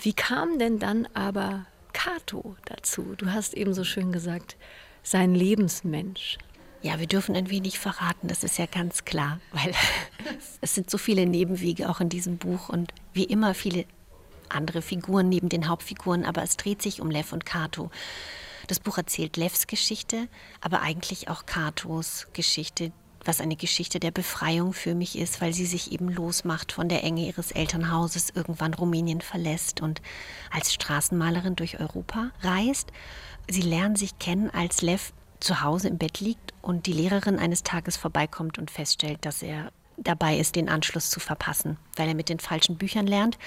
Wie 0.00 0.14
kam 0.14 0.58
denn 0.58 0.80
dann 0.80 1.06
aber 1.14 1.64
Cato 1.92 2.56
dazu? 2.64 3.14
Du 3.16 3.30
hast 3.30 3.54
eben 3.54 3.72
so 3.72 3.84
schön 3.84 4.10
gesagt, 4.10 4.56
sein 5.04 5.32
Lebensmensch. 5.36 6.38
Ja, 6.82 6.98
wir 6.98 7.06
dürfen 7.06 7.36
ein 7.36 7.48
wenig 7.48 7.78
verraten, 7.78 8.26
das 8.26 8.42
ist 8.42 8.58
ja 8.58 8.66
ganz 8.66 9.04
klar, 9.04 9.38
weil 9.52 9.72
es 10.60 10.74
sind 10.74 10.90
so 10.90 10.98
viele 10.98 11.24
Nebenwege 11.24 11.88
auch 11.88 12.00
in 12.00 12.08
diesem 12.08 12.38
Buch 12.38 12.68
und 12.68 12.92
wie 13.12 13.24
immer 13.24 13.54
viele 13.54 13.84
andere 14.48 14.82
Figuren 14.82 15.28
neben 15.28 15.48
den 15.50 15.68
Hauptfiguren, 15.68 16.24
aber 16.24 16.42
es 16.42 16.56
dreht 16.56 16.82
sich 16.82 17.00
um 17.00 17.12
Lev 17.12 17.32
und 17.32 17.46
Cato. 17.46 17.92
Das 18.66 18.80
Buch 18.80 18.98
erzählt 18.98 19.36
Levs 19.36 19.68
Geschichte, 19.68 20.26
aber 20.60 20.80
eigentlich 20.82 21.28
auch 21.28 21.46
Catos 21.46 22.26
Geschichte, 22.32 22.90
was 23.26 23.40
eine 23.40 23.56
Geschichte 23.56 24.00
der 24.00 24.10
Befreiung 24.10 24.72
für 24.72 24.94
mich 24.94 25.18
ist, 25.18 25.40
weil 25.40 25.52
sie 25.52 25.66
sich 25.66 25.92
eben 25.92 26.08
losmacht 26.08 26.72
von 26.72 26.88
der 26.88 27.04
Enge 27.04 27.26
ihres 27.26 27.52
Elternhauses, 27.52 28.30
irgendwann 28.30 28.74
Rumänien 28.74 29.20
verlässt 29.20 29.80
und 29.80 30.02
als 30.50 30.72
Straßenmalerin 30.72 31.56
durch 31.56 31.80
Europa 31.80 32.30
reist. 32.42 32.92
Sie 33.48 33.62
lernen 33.62 33.96
sich 33.96 34.18
kennen, 34.18 34.50
als 34.50 34.82
Lev 34.82 35.12
zu 35.40 35.60
Hause 35.62 35.88
im 35.88 35.98
Bett 35.98 36.20
liegt 36.20 36.54
und 36.62 36.86
die 36.86 36.92
Lehrerin 36.92 37.38
eines 37.38 37.62
Tages 37.62 37.96
vorbeikommt 37.96 38.58
und 38.58 38.70
feststellt, 38.70 39.24
dass 39.24 39.42
er 39.42 39.70
dabei 39.96 40.38
ist, 40.38 40.56
den 40.56 40.68
Anschluss 40.68 41.10
zu 41.10 41.20
verpassen, 41.20 41.78
weil 41.96 42.08
er 42.08 42.14
mit 42.14 42.28
den 42.28 42.40
falschen 42.40 42.76
Büchern 42.76 43.06
lernt. 43.06 43.38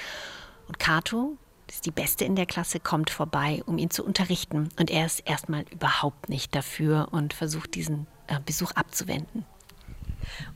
Und 0.68 0.80
Kato, 0.80 1.38
ist 1.70 1.86
die 1.86 1.92
Beste 1.92 2.26
in 2.26 2.36
der 2.36 2.46
Klasse, 2.46 2.80
kommt 2.80 3.10
vorbei, 3.10 3.62
um 3.66 3.78
ihn 3.78 3.90
zu 3.90 4.04
unterrichten. 4.04 4.70
Und 4.80 4.90
er 4.90 5.06
ist 5.06 5.20
erstmal 5.28 5.66
überhaupt 5.72 6.30
nicht 6.30 6.56
dafür 6.56 7.10
und 7.12 7.34
versucht 7.34 7.76
diesen 7.76 8.08
äh, 8.28 8.40
Besuch 8.44 8.72
abzuwenden. 8.72 9.46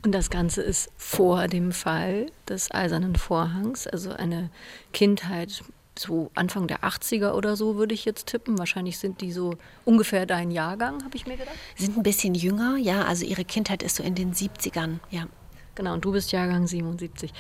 Und 0.03 0.13
das 0.13 0.29
Ganze 0.29 0.61
ist 0.61 0.89
vor 0.97 1.47
dem 1.47 1.71
Fall 1.71 2.27
des 2.47 2.71
Eisernen 2.71 3.15
Vorhangs, 3.15 3.87
also 3.87 4.11
eine 4.11 4.49
Kindheit 4.91 5.63
so 5.97 6.31
Anfang 6.33 6.67
der 6.67 6.79
80er 6.79 7.33
oder 7.33 7.55
so, 7.55 7.75
würde 7.75 7.93
ich 7.93 8.05
jetzt 8.05 8.27
tippen. 8.27 8.57
Wahrscheinlich 8.57 8.97
sind 8.97 9.21
die 9.21 9.31
so 9.31 9.55
ungefähr 9.85 10.25
dein 10.25 10.51
Jahrgang, 10.51 11.03
habe 11.03 11.15
ich 11.15 11.27
mir 11.27 11.37
gedacht. 11.37 11.55
Sind 11.75 11.97
ein 11.97 12.03
bisschen 12.03 12.35
jünger, 12.35 12.77
ja. 12.77 13.03
Also 13.03 13.25
ihre 13.25 13.45
Kindheit 13.45 13.83
ist 13.83 13.97
so 13.97 14.03
in 14.03 14.15
den 14.15 14.33
70ern, 14.33 14.99
ja. 15.11 15.27
Genau, 15.75 15.93
und 15.93 16.05
du 16.05 16.11
bist 16.11 16.31
Jahrgang 16.31 16.67
77. 16.67 17.33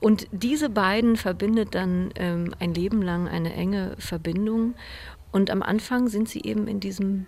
Und 0.00 0.26
diese 0.32 0.70
beiden 0.70 1.16
verbindet 1.16 1.74
dann 1.74 2.10
ähm, 2.16 2.54
ein 2.58 2.72
Leben 2.72 3.02
lang 3.02 3.28
eine 3.28 3.52
enge 3.52 3.94
Verbindung. 3.98 4.74
Und 5.32 5.50
am 5.50 5.62
Anfang 5.62 6.08
sind 6.08 6.28
sie 6.28 6.42
eben 6.42 6.66
in 6.66 6.80
diesem 6.80 7.26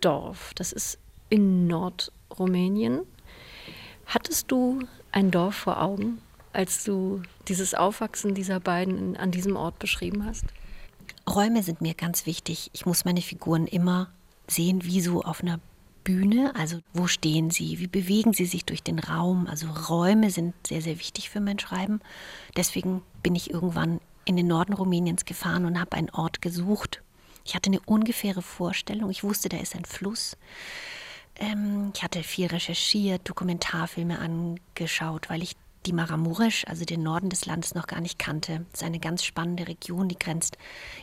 Dorf. 0.00 0.52
Das 0.54 0.72
ist 0.72 0.98
in 1.28 1.68
Nordrumänien. 1.68 3.02
Hattest 4.12 4.50
du 4.50 4.80
ein 5.10 5.30
Dorf 5.30 5.54
vor 5.54 5.80
Augen, 5.80 6.20
als 6.52 6.84
du 6.84 7.22
dieses 7.48 7.72
Aufwachsen 7.72 8.34
dieser 8.34 8.60
beiden 8.60 9.16
an 9.16 9.30
diesem 9.30 9.56
Ort 9.56 9.78
beschrieben 9.78 10.26
hast? 10.26 10.44
Räume 11.26 11.62
sind 11.62 11.80
mir 11.80 11.94
ganz 11.94 12.26
wichtig. 12.26 12.68
Ich 12.74 12.84
muss 12.84 13.06
meine 13.06 13.22
Figuren 13.22 13.66
immer 13.66 14.12
sehen, 14.46 14.84
wie 14.84 15.00
so 15.00 15.22
auf 15.22 15.42
einer 15.42 15.60
Bühne. 16.04 16.54
Also 16.56 16.80
wo 16.92 17.06
stehen 17.06 17.48
sie? 17.48 17.78
Wie 17.78 17.86
bewegen 17.86 18.34
sie 18.34 18.44
sich 18.44 18.66
durch 18.66 18.82
den 18.82 18.98
Raum? 18.98 19.46
Also 19.46 19.68
Räume 19.88 20.30
sind 20.30 20.52
sehr, 20.66 20.82
sehr 20.82 20.98
wichtig 20.98 21.30
für 21.30 21.40
mein 21.40 21.58
Schreiben. 21.58 22.02
Deswegen 22.54 23.00
bin 23.22 23.34
ich 23.34 23.50
irgendwann 23.50 23.98
in 24.26 24.36
den 24.36 24.46
Norden 24.46 24.74
Rumäniens 24.74 25.24
gefahren 25.24 25.64
und 25.64 25.80
habe 25.80 25.96
einen 25.96 26.10
Ort 26.10 26.42
gesucht. 26.42 27.00
Ich 27.46 27.54
hatte 27.54 27.70
eine 27.70 27.80
ungefähre 27.86 28.42
Vorstellung. 28.42 29.08
Ich 29.08 29.24
wusste, 29.24 29.48
da 29.48 29.56
ist 29.56 29.74
ein 29.74 29.86
Fluss. 29.86 30.36
Ähm, 31.42 31.92
ich 31.94 32.02
hatte 32.02 32.22
viel 32.22 32.46
recherchiert, 32.46 33.28
Dokumentarfilme 33.28 34.18
angeschaut, 34.18 35.28
weil 35.28 35.42
ich 35.42 35.56
die 35.84 35.92
Maramuresch, 35.92 36.64
also 36.68 36.84
den 36.84 37.02
Norden 37.02 37.28
des 37.28 37.44
Landes, 37.44 37.74
noch 37.74 37.88
gar 37.88 38.00
nicht 38.00 38.16
kannte. 38.16 38.64
Das 38.70 38.82
ist 38.82 38.86
eine 38.86 39.00
ganz 39.00 39.24
spannende 39.24 39.66
Region, 39.66 40.08
die 40.08 40.18
grenzt 40.18 40.56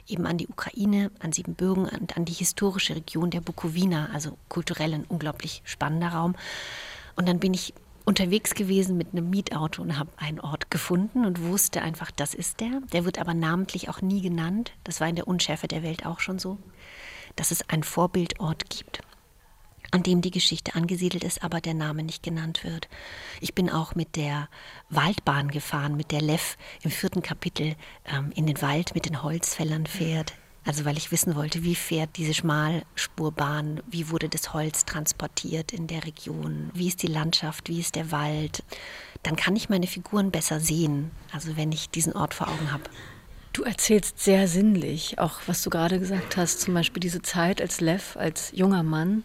eben 0.07 0.25
an 0.25 0.37
die 0.37 0.47
Ukraine, 0.47 1.11
an 1.19 1.33
Siebenbürgen 1.33 1.85
und 1.85 2.15
an 2.15 2.23
die 2.23 2.33
historische 2.33 2.95
Region 2.95 3.29
der 3.29 3.41
Bukowina, 3.41 4.09
also 4.13 4.37
kulturell 4.47 4.93
ein 4.93 5.03
unglaublich 5.03 5.61
spannender 5.65 6.09
Raum. 6.09 6.35
Und 7.17 7.27
dann 7.27 7.39
bin 7.39 7.53
ich 7.53 7.73
unterwegs 8.05 8.55
gewesen 8.55 8.95
mit 8.95 9.11
einem 9.11 9.29
Mietauto 9.29 9.81
und 9.81 9.99
habe 9.99 10.11
einen 10.15 10.39
Ort 10.39 10.71
gefunden 10.71 11.25
und 11.25 11.43
wusste 11.43 11.81
einfach, 11.81 12.11
das 12.11 12.33
ist 12.33 12.61
der. 12.61 12.79
Der 12.93 13.03
wird 13.03 13.19
aber 13.19 13.33
namentlich 13.33 13.89
auch 13.89 14.01
nie 14.01 14.21
genannt. 14.21 14.71
Das 14.85 15.01
war 15.01 15.09
in 15.09 15.15
der 15.15 15.27
Unschärfe 15.27 15.67
der 15.67 15.83
Welt 15.83 16.05
auch 16.05 16.21
schon 16.21 16.39
so, 16.39 16.57
dass 17.35 17.51
es 17.51 17.67
einen 17.67 17.83
Vorbildort 17.83 18.69
gibt 18.69 19.01
an 19.91 20.03
dem 20.03 20.21
die 20.21 20.31
Geschichte 20.31 20.75
angesiedelt 20.75 21.23
ist, 21.23 21.43
aber 21.43 21.61
der 21.61 21.73
Name 21.73 22.03
nicht 22.03 22.23
genannt 22.23 22.63
wird. 22.63 22.87
Ich 23.41 23.53
bin 23.53 23.69
auch 23.69 23.95
mit 23.95 24.15
der 24.15 24.49
Waldbahn 24.89 25.49
gefahren, 25.49 25.95
mit 25.95 26.11
der 26.11 26.21
Lev 26.21 26.57
im 26.83 26.91
vierten 26.91 27.21
Kapitel 27.21 27.75
ähm, 28.05 28.31
in 28.35 28.45
den 28.45 28.61
Wald 28.61 28.93
mit 28.95 29.05
den 29.05 29.23
Holzfällern 29.23 29.85
fährt. 29.85 30.33
Also 30.65 30.85
weil 30.85 30.97
ich 30.97 31.11
wissen 31.11 31.35
wollte, 31.35 31.63
wie 31.63 31.75
fährt 31.75 32.17
diese 32.17 32.33
Schmalspurbahn, 32.33 33.81
wie 33.89 34.09
wurde 34.09 34.29
das 34.29 34.53
Holz 34.53 34.85
transportiert 34.85 35.71
in 35.71 35.87
der 35.87 36.05
Region, 36.05 36.69
wie 36.73 36.87
ist 36.87 37.01
die 37.01 37.07
Landschaft, 37.07 37.69
wie 37.69 37.79
ist 37.79 37.95
der 37.95 38.11
Wald. 38.11 38.63
Dann 39.23 39.35
kann 39.35 39.55
ich 39.55 39.69
meine 39.69 39.87
Figuren 39.87 40.31
besser 40.31 40.59
sehen, 40.59 41.11
also 41.31 41.57
wenn 41.57 41.71
ich 41.71 41.89
diesen 41.89 42.13
Ort 42.13 42.33
vor 42.33 42.49
Augen 42.49 42.71
habe. 42.71 42.83
Du 43.53 43.63
erzählst 43.63 44.19
sehr 44.19 44.47
sinnlich, 44.47 45.17
auch 45.17 45.39
was 45.47 45.63
du 45.63 45.69
gerade 45.69 45.99
gesagt 45.99 46.37
hast, 46.37 46.61
zum 46.61 46.75
Beispiel 46.75 46.99
diese 46.99 47.21
Zeit 47.21 47.61
als 47.61 47.81
Lev, 47.81 48.15
als 48.15 48.51
junger 48.53 48.83
Mann, 48.83 49.23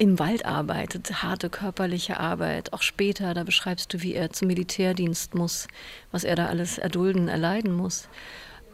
im 0.00 0.18
Wald 0.18 0.46
arbeitet, 0.46 1.22
harte 1.22 1.50
körperliche 1.50 2.18
Arbeit. 2.18 2.72
Auch 2.72 2.80
später, 2.80 3.34
da 3.34 3.44
beschreibst 3.44 3.92
du, 3.92 4.00
wie 4.00 4.14
er 4.14 4.30
zum 4.30 4.48
Militärdienst 4.48 5.34
muss, 5.34 5.68
was 6.10 6.24
er 6.24 6.36
da 6.36 6.46
alles 6.46 6.78
erdulden, 6.78 7.28
erleiden 7.28 7.74
muss. 7.74 8.08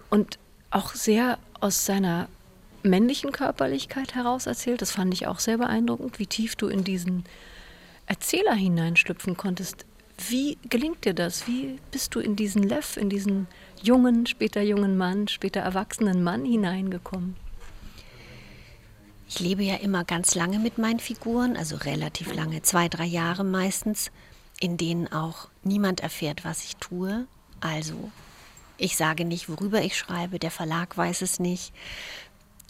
Und 0.09 0.39
auch 0.71 0.95
sehr 0.95 1.39
aus 1.59 1.85
seiner 1.85 2.29
männlichen 2.85 3.33
Körperlichkeit 3.33 4.15
heraus 4.15 4.47
erzählt. 4.47 4.81
Das 4.83 4.93
fand 4.93 5.13
ich 5.15 5.27
auch 5.27 5.41
sehr 5.41 5.59
beeindruckend, 5.59 6.21
wie 6.21 6.29
tief 6.29 6.55
du 6.55 6.69
in 6.69 6.85
diesen 6.85 7.25
Erzähler 8.07 8.55
hineinschlüpfen 8.55 9.37
konntest. 9.37 9.85
Wie 10.29 10.59
gelingt 10.71 11.05
dir 11.07 11.15
das? 11.15 11.49
Wie 11.49 11.81
bist 11.91 12.15
du 12.15 12.21
in 12.21 12.37
diesen 12.37 12.63
Lev, 12.63 12.97
in 12.97 13.11
diesen 13.11 13.49
jungen, 13.83 14.27
später 14.27 14.63
jungen 14.63 14.97
Mann, 14.97 15.27
später 15.27 15.59
erwachsenen 15.59 16.23
Mann 16.23 16.45
hineingekommen? 16.45 17.35
Ich 19.29 19.41
lebe 19.41 19.63
ja 19.63 19.77
immer 19.77 20.05
ganz 20.05 20.35
lange 20.35 20.59
mit 20.59 20.79
meinen 20.79 21.01
Figuren, 21.01 21.57
also 21.57 21.77
relativ 21.77 22.33
lange, 22.35 22.63
zwei, 22.63 22.89
drei 22.89 23.05
Jahre 23.05 23.45
meistens, 23.45 24.11
in 24.61 24.77
denen 24.77 25.13
auch 25.13 25.49
niemand 25.65 26.01
erfährt, 26.01 26.45
was 26.45 26.65
ich 26.65 26.77
tue. 26.77 27.27
Also 27.61 28.11
ich 28.79 28.97
sage 28.97 29.25
nicht, 29.25 29.49
worüber 29.49 29.83
ich 29.83 29.97
schreibe, 29.97 30.39
der 30.39 30.51
Verlag 30.51 30.97
weiß 30.97 31.23
es 31.23 31.41
nicht. 31.41 31.73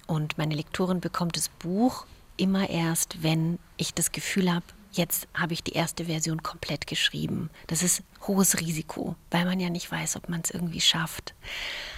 Und 0.07 0.39
meine 0.39 0.55
Lektorin 0.55 1.01
bekommt 1.01 1.37
das 1.37 1.49
Buch 1.49 2.07
immer 2.37 2.71
erst, 2.71 3.23
wenn 3.23 3.59
ich 3.77 3.93
das 3.93 4.13
Gefühl 4.13 4.53
habe, 4.53 4.65
Jetzt 4.97 5.29
habe 5.35 5.53
ich 5.53 5.63
die 5.63 5.75
erste 5.75 6.07
Version 6.07 6.43
komplett 6.43 6.87
geschrieben. 6.87 7.51
Das 7.67 7.83
ist 7.83 8.03
hohes 8.27 8.61
Risiko, 8.61 9.15
weil 9.31 9.45
man 9.45 9.61
ja 9.61 9.69
nicht 9.69 9.93
weiß, 9.93 10.17
ob 10.17 10.31
man 10.31 10.41
es 10.43 10.51
irgendwie 10.51 10.81
schafft. 10.81 11.35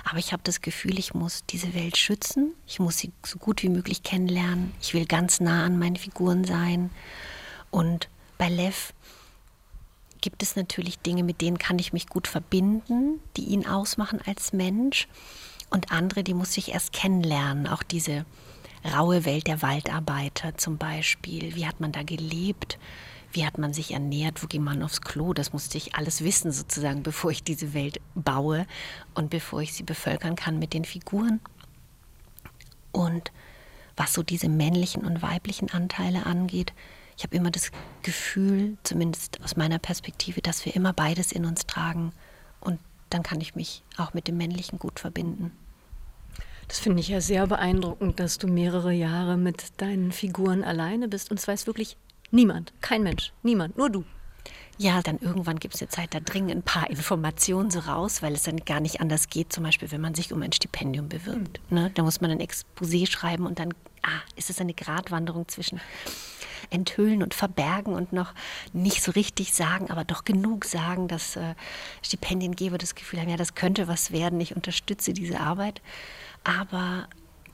Aber 0.04 0.18
ich 0.18 0.32
habe 0.32 0.42
das 0.42 0.62
Gefühl, 0.62 0.98
ich 0.98 1.14
muss 1.14 1.44
diese 1.48 1.74
Welt 1.74 1.96
schützen. 1.96 2.54
Ich 2.66 2.80
muss 2.80 2.98
sie 2.98 3.12
so 3.24 3.38
gut 3.38 3.62
wie 3.62 3.68
möglich 3.68 4.02
kennenlernen. 4.02 4.74
Ich 4.80 4.94
will 4.94 5.06
ganz 5.06 5.38
nah 5.38 5.64
an 5.64 5.78
meinen 5.78 5.94
Figuren 5.94 6.44
sein. 6.44 6.90
Und 7.70 8.08
bei 8.36 8.48
Lev 8.48 8.92
gibt 10.20 10.42
es 10.42 10.56
natürlich 10.56 10.98
Dinge, 10.98 11.22
mit 11.22 11.40
denen 11.40 11.58
kann 11.58 11.78
ich 11.78 11.92
mich 11.92 12.08
gut 12.08 12.26
verbinden, 12.26 13.20
die 13.36 13.44
ihn 13.44 13.64
ausmachen 13.64 14.20
als 14.26 14.52
Mensch. 14.52 15.06
Und 15.70 15.92
andere, 15.92 16.24
die 16.24 16.34
muss 16.34 16.56
ich 16.56 16.72
erst 16.72 16.92
kennenlernen. 16.92 17.68
Auch 17.68 17.84
diese 17.84 18.24
raue 18.84 19.24
Welt 19.24 19.46
der 19.46 19.62
Waldarbeiter 19.62 20.56
zum 20.56 20.78
Beispiel. 20.78 21.54
Wie 21.54 21.66
hat 21.66 21.80
man 21.80 21.92
da 21.92 22.02
gelebt? 22.02 22.78
Wie 23.32 23.44
hat 23.44 23.58
man 23.58 23.74
sich 23.74 23.92
ernährt? 23.92 24.42
Wo 24.42 24.46
ging 24.46 24.64
man 24.64 24.82
aufs 24.82 25.00
Klo? 25.00 25.34
Das 25.34 25.52
musste 25.52 25.76
ich 25.76 25.94
alles 25.94 26.24
wissen, 26.24 26.52
sozusagen, 26.52 27.02
bevor 27.04 27.30
ich 27.30 27.42
diese 27.42 27.74
Welt 27.74 28.00
baue 28.14 28.66
und 29.14 29.30
bevor 29.30 29.60
ich 29.60 29.74
sie 29.74 29.82
bevölkern 29.82 30.36
kann 30.36 30.58
mit 30.58 30.72
den 30.74 30.84
Figuren. 30.84 31.40
Und 32.92 33.32
was 33.96 34.14
so 34.14 34.22
diese 34.22 34.48
männlichen 34.48 35.04
und 35.04 35.22
weiblichen 35.22 35.70
Anteile 35.70 36.24
angeht, 36.26 36.72
ich 37.16 37.24
habe 37.24 37.36
immer 37.36 37.50
das 37.50 37.72
Gefühl, 38.02 38.78
zumindest 38.84 39.42
aus 39.42 39.56
meiner 39.56 39.80
Perspektive, 39.80 40.40
dass 40.40 40.64
wir 40.64 40.76
immer 40.76 40.92
beides 40.92 41.32
in 41.32 41.44
uns 41.44 41.66
tragen. 41.66 42.12
Und 42.60 42.78
dann 43.10 43.24
kann 43.24 43.40
ich 43.40 43.56
mich 43.56 43.82
auch 43.96 44.14
mit 44.14 44.28
dem 44.28 44.36
Männlichen 44.36 44.78
gut 44.78 45.00
verbinden. 45.00 45.50
Das 46.68 46.78
finde 46.78 47.00
ich 47.00 47.08
ja 47.08 47.20
sehr 47.20 47.46
beeindruckend, 47.46 48.20
dass 48.20 48.36
du 48.36 48.46
mehrere 48.46 48.92
Jahre 48.92 49.38
mit 49.38 49.80
deinen 49.80 50.12
Figuren 50.12 50.62
alleine 50.62 51.08
bist 51.08 51.30
und 51.30 51.40
es 51.40 51.48
weiß 51.48 51.66
wirklich 51.66 51.96
niemand, 52.30 52.74
kein 52.82 53.02
Mensch, 53.02 53.32
niemand, 53.42 53.78
nur 53.78 53.88
du. 53.88 54.04
Ja, 54.76 55.02
dann 55.02 55.18
irgendwann 55.18 55.58
gibt 55.58 55.74
es 55.74 55.82
eine 55.82 55.88
Zeit, 55.88 56.14
da 56.14 56.20
dringen 56.20 56.50
ein 56.50 56.62
paar 56.62 56.88
Informationen 56.88 57.70
so 57.70 57.80
raus, 57.80 58.22
weil 58.22 58.34
es 58.34 58.44
dann 58.44 58.58
gar 58.58 58.78
nicht 58.78 59.00
anders 59.00 59.28
geht. 59.28 59.52
Zum 59.52 59.64
Beispiel, 59.64 59.90
wenn 59.90 60.00
man 60.00 60.14
sich 60.14 60.32
um 60.32 60.40
ein 60.40 60.52
Stipendium 60.52 61.08
bewirbt. 61.08 61.60
Mhm. 61.68 61.76
Ne? 61.76 61.90
Da 61.94 62.04
muss 62.04 62.20
man 62.20 62.30
ein 62.30 62.40
Exposé 62.40 63.10
schreiben 63.10 63.44
und 63.44 63.58
dann 63.58 63.74
ah, 64.02 64.20
ist 64.36 64.50
es 64.50 64.60
eine 64.60 64.74
Gratwanderung 64.74 65.48
zwischen 65.48 65.80
enthüllen 66.70 67.22
und 67.22 67.34
verbergen 67.34 67.94
und 67.94 68.12
noch 68.12 68.34
nicht 68.72 69.02
so 69.02 69.12
richtig 69.12 69.54
sagen, 69.54 69.90
aber 69.90 70.04
doch 70.04 70.24
genug 70.24 70.64
sagen, 70.64 71.08
dass 71.08 71.36
äh, 71.36 71.54
Stipendiengeber 72.02 72.78
das 72.78 72.94
Gefühl 72.94 73.20
haben, 73.20 73.28
ja, 73.28 73.36
das 73.36 73.54
könnte 73.54 73.88
was 73.88 74.10
werden, 74.10 74.40
ich 74.40 74.54
unterstütze 74.54 75.12
diese 75.12 75.40
Arbeit. 75.40 75.80
Aber 76.44 77.08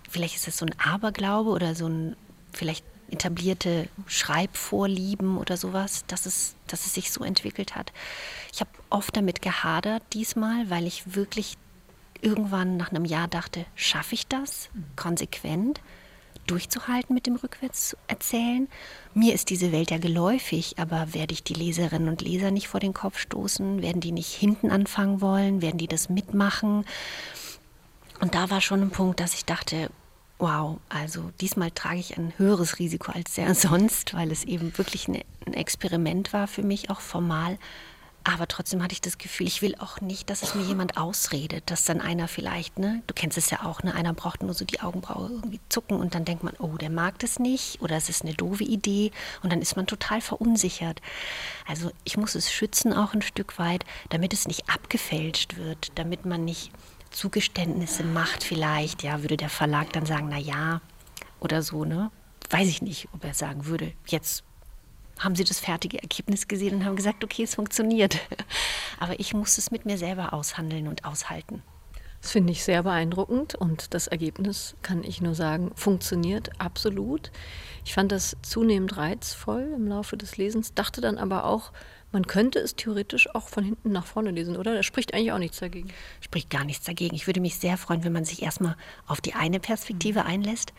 vielleicht 0.08 0.36
ist 0.36 0.48
es 0.48 0.56
so 0.56 0.66
ein 0.66 0.74
Aberglaube 0.78 1.50
oder 1.50 1.74
so 1.74 1.88
ein 1.88 2.16
vielleicht 2.52 2.84
etablierte 3.10 3.88
Schreibvorlieben 4.06 5.38
oder 5.38 5.56
sowas, 5.56 6.04
dass 6.06 6.26
es, 6.26 6.56
dass 6.66 6.86
es 6.86 6.94
sich 6.94 7.12
so 7.12 7.22
entwickelt 7.22 7.76
hat. 7.76 7.92
Ich 8.52 8.60
habe 8.60 8.70
oft 8.90 9.16
damit 9.16 9.42
gehadert 9.42 10.02
diesmal, 10.12 10.70
weil 10.70 10.86
ich 10.86 11.14
wirklich 11.14 11.56
irgendwann 12.20 12.76
nach 12.76 12.90
einem 12.90 13.04
Jahr 13.04 13.28
dachte, 13.28 13.66
schaffe 13.74 14.14
ich 14.14 14.26
das 14.26 14.70
konsequent 14.96 15.80
durchzuhalten 16.46 17.14
mit 17.14 17.26
dem 17.26 17.36
Rückwärtserzählen? 17.36 18.68
Mir 19.14 19.34
ist 19.34 19.50
diese 19.50 19.72
Welt 19.72 19.90
ja 19.90 19.98
geläufig, 19.98 20.78
aber 20.78 21.14
werde 21.14 21.34
ich 21.34 21.42
die 21.42 21.54
Leserinnen 21.54 22.08
und 22.08 22.22
Leser 22.22 22.50
nicht 22.50 22.68
vor 22.68 22.80
den 22.80 22.94
Kopf 22.94 23.18
stoßen? 23.18 23.82
Werden 23.82 24.00
die 24.00 24.12
nicht 24.12 24.32
hinten 24.32 24.70
anfangen 24.70 25.20
wollen? 25.20 25.62
Werden 25.62 25.78
die 25.78 25.88
das 25.88 26.08
mitmachen? 26.08 26.84
Und 28.20 28.34
da 28.34 28.50
war 28.50 28.60
schon 28.60 28.82
ein 28.82 28.90
Punkt, 28.90 29.20
dass 29.20 29.34
ich 29.34 29.44
dachte, 29.44 29.90
wow, 30.38 30.78
also 30.88 31.30
diesmal 31.40 31.70
trage 31.70 32.00
ich 32.00 32.16
ein 32.16 32.32
höheres 32.36 32.78
Risiko 32.78 33.12
als 33.12 33.34
sehr 33.34 33.54
sonst, 33.54 34.14
weil 34.14 34.30
es 34.30 34.44
eben 34.44 34.76
wirklich 34.78 35.08
ein 35.08 35.22
Experiment 35.52 36.32
war 36.32 36.46
für 36.46 36.62
mich, 36.62 36.90
auch 36.90 37.00
formal. 37.00 37.58
Aber 38.26 38.48
trotzdem 38.48 38.82
hatte 38.82 38.94
ich 38.94 39.02
das 39.02 39.18
Gefühl, 39.18 39.46
ich 39.46 39.60
will 39.60 39.74
auch 39.78 40.00
nicht, 40.00 40.30
dass 40.30 40.42
es 40.42 40.54
mir 40.54 40.62
jemand 40.62 40.96
ausredet, 40.96 41.64
dass 41.66 41.84
dann 41.84 42.00
einer 42.00 42.26
vielleicht, 42.26 42.78
ne, 42.78 43.02
du 43.06 43.12
kennst 43.12 43.36
es 43.36 43.50
ja 43.50 43.64
auch, 43.64 43.82
ne, 43.82 43.94
einer 43.94 44.14
braucht 44.14 44.42
nur 44.42 44.54
so 44.54 44.64
die 44.64 44.80
Augenbraue 44.80 45.28
irgendwie 45.28 45.60
zucken 45.68 45.98
und 45.98 46.14
dann 46.14 46.24
denkt 46.24 46.42
man, 46.42 46.54
oh, 46.58 46.78
der 46.78 46.88
mag 46.88 47.18
das 47.18 47.38
nicht 47.38 47.82
oder 47.82 47.96
es 47.96 48.08
ist 48.08 48.22
eine 48.22 48.32
doofe 48.32 48.64
Idee 48.64 49.10
und 49.42 49.52
dann 49.52 49.60
ist 49.60 49.76
man 49.76 49.86
total 49.86 50.22
verunsichert. 50.22 51.02
Also 51.66 51.90
ich 52.04 52.16
muss 52.16 52.34
es 52.34 52.50
schützen 52.50 52.94
auch 52.94 53.12
ein 53.12 53.20
Stück 53.20 53.58
weit, 53.58 53.84
damit 54.08 54.32
es 54.32 54.48
nicht 54.48 54.70
abgefälscht 54.70 55.56
wird, 55.56 55.92
damit 55.96 56.24
man 56.24 56.46
nicht 56.46 56.72
Zugeständnisse 57.10 58.04
macht 58.04 58.42
vielleicht, 58.42 59.02
ja, 59.02 59.20
würde 59.20 59.36
der 59.36 59.50
Verlag 59.50 59.92
dann 59.92 60.06
sagen, 60.06 60.28
na 60.30 60.38
ja, 60.38 60.80
oder 61.40 61.62
so, 61.62 61.84
ne? 61.84 62.10
Weiß 62.48 62.68
ich 62.68 62.80
nicht, 62.80 63.08
ob 63.12 63.24
er 63.24 63.34
sagen 63.34 63.66
würde, 63.66 63.92
jetzt 64.06 64.44
haben 65.18 65.36
sie 65.36 65.44
das 65.44 65.60
fertige 65.60 66.02
Ergebnis 66.02 66.48
gesehen 66.48 66.76
und 66.76 66.84
haben 66.84 66.96
gesagt, 66.96 67.24
okay, 67.24 67.44
es 67.44 67.54
funktioniert. 67.54 68.18
Aber 68.98 69.18
ich 69.20 69.34
muss 69.34 69.58
es 69.58 69.70
mit 69.70 69.86
mir 69.86 69.98
selber 69.98 70.32
aushandeln 70.32 70.88
und 70.88 71.04
aushalten. 71.04 71.62
Das 72.24 72.32
finde 72.32 72.52
ich 72.52 72.64
sehr 72.64 72.82
beeindruckend 72.82 73.54
und 73.54 73.92
das 73.92 74.06
Ergebnis, 74.06 74.76
kann 74.80 75.04
ich 75.04 75.20
nur 75.20 75.34
sagen, 75.34 75.72
funktioniert 75.74 76.58
absolut. 76.58 77.30
Ich 77.84 77.92
fand 77.92 78.12
das 78.12 78.34
zunehmend 78.40 78.96
reizvoll 78.96 79.74
im 79.76 79.86
Laufe 79.86 80.16
des 80.16 80.38
Lesens, 80.38 80.72
dachte 80.72 81.02
dann 81.02 81.18
aber 81.18 81.44
auch, 81.44 81.70
man 82.12 82.26
könnte 82.26 82.60
es 82.60 82.76
theoretisch 82.76 83.28
auch 83.34 83.48
von 83.48 83.62
hinten 83.62 83.92
nach 83.92 84.06
vorne 84.06 84.30
lesen, 84.30 84.56
oder? 84.56 84.72
Da 84.72 84.82
spricht 84.82 85.12
eigentlich 85.12 85.32
auch 85.32 85.38
nichts 85.38 85.58
dagegen. 85.58 85.88
Spricht 86.20 86.48
gar 86.48 86.64
nichts 86.64 86.86
dagegen. 86.86 87.14
Ich 87.14 87.26
würde 87.26 87.40
mich 87.40 87.58
sehr 87.58 87.76
freuen, 87.76 88.04
wenn 88.04 88.12
man 88.12 88.24
sich 88.24 88.42
erstmal 88.42 88.76
auf 89.06 89.20
die 89.20 89.34
eine 89.34 89.60
Perspektive 89.60 90.24
einlässt. 90.24 90.72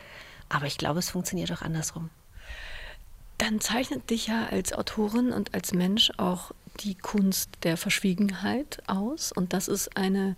Aber 0.50 0.66
ich 0.66 0.78
glaube, 0.78 0.98
es 0.98 1.12
funktioniert 1.12 1.52
auch 1.52 1.62
andersrum. 1.62 2.10
Dann 3.38 3.60
zeichnet 3.60 4.10
dich 4.10 4.28
ja 4.28 4.48
als 4.48 4.74
Autorin 4.74 5.32
und 5.32 5.54
als 5.54 5.74
Mensch 5.74 6.12
auch 6.18 6.52
die 6.80 6.96
Kunst 6.96 7.50
der 7.64 7.78
Verschwiegenheit 7.78 8.82
aus. 8.88 9.32
Und 9.32 9.54
das 9.54 9.68
ist 9.68 9.98
eine 9.98 10.36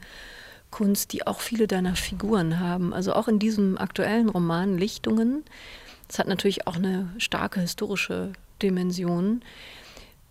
Kunst, 0.71 1.13
die 1.13 1.25
auch 1.25 1.39
viele 1.39 1.67
deiner 1.67 1.95
Figuren 1.95 2.59
haben. 2.59 2.93
Also 2.93 3.13
auch 3.13 3.27
in 3.27 3.39
diesem 3.39 3.77
aktuellen 3.77 4.29
Roman 4.29 4.77
Lichtungen. 4.77 5.43
Das 6.07 6.19
hat 6.19 6.27
natürlich 6.27 6.67
auch 6.67 6.75
eine 6.75 7.13
starke 7.17 7.59
historische 7.59 8.33
Dimension. 8.61 9.41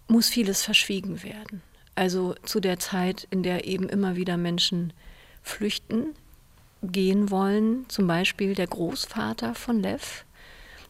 Muss 0.09 0.29
vieles 0.29 0.63
verschwiegen 0.63 1.23
werden. 1.23 1.63
Also 1.95 2.35
zu 2.45 2.61
der 2.61 2.79
Zeit, 2.79 3.27
in 3.31 3.43
der 3.43 3.67
eben 3.67 3.89
immer 3.89 4.17
wieder 4.17 4.37
Menschen 4.37 4.93
flüchten, 5.43 6.15
gehen 6.83 7.31
wollen. 7.31 7.89
Zum 7.89 8.07
Beispiel 8.07 8.55
der 8.55 8.67
Großvater 8.67 9.55
von 9.55 9.81
Lev. 9.81 10.26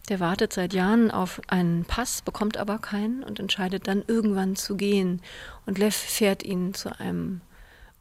Der 0.08 0.20
wartet 0.20 0.52
seit 0.52 0.72
Jahren 0.72 1.10
auf 1.10 1.40
einen 1.48 1.84
Pass, 1.84 2.22
bekommt 2.22 2.56
aber 2.56 2.78
keinen 2.78 3.24
und 3.24 3.40
entscheidet 3.40 3.88
dann 3.88 4.04
irgendwann 4.06 4.54
zu 4.54 4.76
gehen. 4.76 5.20
Und 5.66 5.78
Lev 5.78 5.96
fährt 5.96 6.44
ihn 6.44 6.74
zu 6.74 6.98
einem 7.00 7.40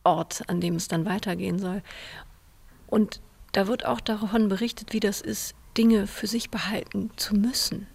Ort, 0.03 0.43
an 0.47 0.61
dem 0.61 0.75
es 0.75 0.87
dann 0.87 1.05
weitergehen 1.05 1.57
soll. 1.57 1.81
Und 2.87 3.21
da 3.53 3.67
wird 3.67 3.85
auch 3.85 3.99
davon 3.99 4.49
berichtet, 4.49 4.93
wie 4.93 4.99
das 4.99 5.21
ist, 5.21 5.55
Dinge 5.77 6.05
für 6.07 6.27
sich 6.27 6.51
behalten 6.51 7.09
zu 7.15 7.35
müssen. 7.35 7.87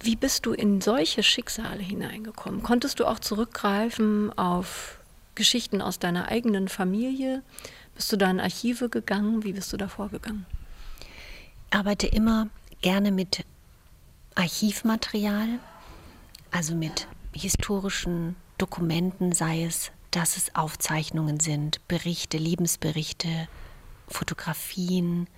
Wie 0.00 0.14
bist 0.14 0.46
du 0.46 0.52
in 0.52 0.80
solche 0.80 1.22
Schicksale 1.22 1.82
hineingekommen? 1.82 2.62
Konntest 2.62 3.00
du 3.00 3.06
auch 3.06 3.18
zurückgreifen 3.18 4.36
auf 4.38 5.00
Geschichten 5.34 5.82
aus 5.82 5.98
deiner 5.98 6.28
eigenen 6.28 6.68
Familie? 6.68 7.42
Bist 7.94 8.12
du 8.12 8.16
da 8.16 8.30
in 8.30 8.40
Archive 8.40 8.88
gegangen? 8.88 9.42
Wie 9.42 9.52
bist 9.52 9.72
du 9.72 9.76
da 9.76 9.88
vorgegangen? 9.88 10.46
Ich 11.70 11.76
arbeite 11.76 12.06
immer 12.06 12.48
gerne 12.80 13.10
mit 13.10 13.44
Archivmaterial, 14.36 15.58
also 16.52 16.74
mit 16.74 17.08
historischen 17.32 18.36
Dokumenten, 18.58 19.32
sei 19.32 19.64
es 19.64 19.90
dass 20.16 20.38
es 20.38 20.54
Aufzeichnungen 20.54 21.40
sind, 21.40 21.86
Berichte, 21.88 22.38
Lebensberichte, 22.38 23.48
Fotografien 24.08 25.28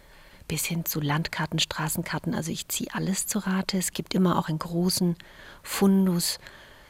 bis 0.46 0.64
hin 0.66 0.84
zu 0.84 1.00
Landkarten, 1.00 1.58
Straßenkarten. 1.58 2.32
Also 2.32 2.52
ich 2.52 2.68
ziehe 2.68 2.88
alles 2.94 3.26
zu 3.26 3.40
Rate. 3.40 3.76
Es 3.76 3.90
gibt 3.90 4.14
immer 4.14 4.38
auch 4.38 4.48
einen 4.48 4.60
großen 4.60 5.16
Fundus, 5.64 6.38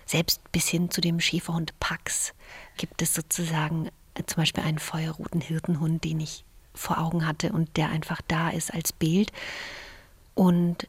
selbst 0.04 0.52
bis 0.52 0.68
hin 0.68 0.90
zu 0.90 1.00
dem 1.00 1.18
Schäferhund 1.18 1.78
Pax 1.80 2.34
gibt 2.76 3.00
es 3.00 3.14
sozusagen 3.14 3.88
äh, 4.14 4.24
zum 4.26 4.42
Beispiel 4.42 4.64
einen 4.64 4.78
feuerroten 4.78 5.40
Hirtenhund, 5.40 6.04
den 6.04 6.20
ich 6.20 6.44
vor 6.74 6.98
Augen 6.98 7.26
hatte 7.26 7.52
und 7.52 7.78
der 7.78 7.88
einfach 7.88 8.20
da 8.28 8.50
ist 8.50 8.72
als 8.72 8.92
Bild. 8.92 9.32
Und 10.34 10.88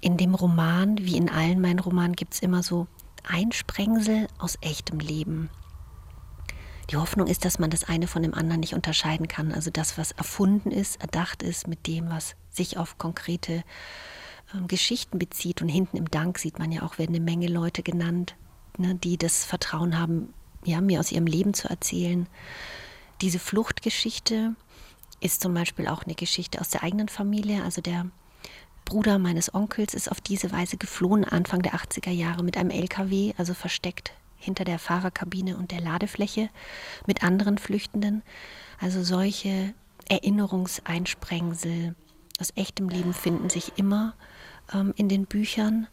in 0.00 0.16
dem 0.16 0.34
Roman, 0.34 0.98
wie 0.98 1.16
in 1.16 1.28
allen 1.28 1.60
meinen 1.60 1.78
Romanen, 1.78 2.16
gibt 2.16 2.34
es 2.34 2.40
immer 2.40 2.62
so 2.62 2.86
ein 3.28 3.52
Sprengsel 3.52 4.26
aus 4.38 4.56
echtem 4.60 4.98
Leben. 4.98 5.50
Die 6.90 6.96
Hoffnung 6.96 7.28
ist, 7.28 7.44
dass 7.44 7.58
man 7.58 7.70
das 7.70 7.84
eine 7.84 8.08
von 8.08 8.22
dem 8.22 8.34
anderen 8.34 8.60
nicht 8.60 8.74
unterscheiden 8.74 9.28
kann. 9.28 9.52
Also 9.52 9.70
das, 9.70 9.96
was 9.96 10.10
erfunden 10.10 10.72
ist, 10.72 11.00
erdacht 11.00 11.42
ist, 11.42 11.68
mit 11.68 11.86
dem, 11.86 12.10
was 12.10 12.34
sich 12.50 12.78
auf 12.78 12.98
konkrete 12.98 13.62
äh, 14.52 14.60
Geschichten 14.66 15.18
bezieht. 15.18 15.62
Und 15.62 15.68
hinten 15.68 15.96
im 15.96 16.10
Dank 16.10 16.38
sieht 16.38 16.58
man 16.58 16.72
ja 16.72 16.82
auch, 16.82 16.98
werden 16.98 17.14
eine 17.14 17.24
Menge 17.24 17.46
Leute 17.46 17.82
genannt, 17.82 18.34
ne, 18.76 18.96
die 18.96 19.18
das 19.18 19.44
Vertrauen 19.44 19.98
haben, 19.98 20.34
ja, 20.64 20.80
mir 20.80 20.98
aus 20.98 21.12
ihrem 21.12 21.26
Leben 21.26 21.54
zu 21.54 21.70
erzählen. 21.70 22.28
Diese 23.20 23.38
Fluchtgeschichte 23.38 24.56
ist 25.20 25.42
zum 25.42 25.54
Beispiel 25.54 25.86
auch 25.86 26.02
eine 26.04 26.14
Geschichte 26.14 26.60
aus 26.60 26.70
der 26.70 26.82
eigenen 26.82 27.08
Familie. 27.08 27.62
Also 27.62 27.82
der 27.82 28.06
Bruder 28.90 29.20
meines 29.20 29.54
Onkels 29.54 29.94
ist 29.94 30.10
auf 30.10 30.20
diese 30.20 30.50
Weise 30.50 30.76
geflohen, 30.76 31.24
Anfang 31.24 31.62
der 31.62 31.74
80er 31.74 32.10
Jahre 32.10 32.42
mit 32.42 32.56
einem 32.56 32.70
LKW, 32.70 33.34
also 33.38 33.54
versteckt 33.54 34.10
hinter 34.36 34.64
der 34.64 34.80
Fahrerkabine 34.80 35.56
und 35.56 35.70
der 35.70 35.80
Ladefläche 35.80 36.48
mit 37.06 37.22
anderen 37.22 37.56
Flüchtenden. 37.56 38.24
Also 38.80 39.04
solche 39.04 39.74
Erinnerungseinsprengsel 40.08 41.94
aus 42.40 42.52
echtem 42.56 42.88
Leben 42.88 43.14
finden 43.14 43.48
sich 43.48 43.74
immer 43.76 44.14
ähm, 44.74 44.92
in 44.96 45.08
den 45.08 45.26
Büchern. 45.26 45.86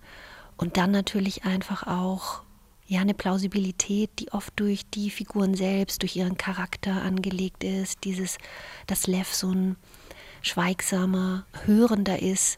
Und 0.57 0.77
dann 0.77 0.89
natürlich 0.89 1.45
einfach 1.45 1.85
auch 1.85 2.41
ja 2.87 3.01
eine 3.01 3.13
Plausibilität, 3.13 4.09
die 4.17 4.31
oft 4.31 4.59
durch 4.59 4.89
die 4.89 5.11
Figuren 5.11 5.53
selbst, 5.53 6.01
durch 6.01 6.15
ihren 6.15 6.35
Charakter 6.35 7.03
angelegt 7.03 7.63
ist. 7.63 8.05
Dieses, 8.05 8.39
dass 8.87 9.05
Lev 9.05 9.31
so 9.31 9.51
ein 9.51 9.75
schweigsamer, 10.47 11.45
hörender 11.65 12.21
ist, 12.21 12.57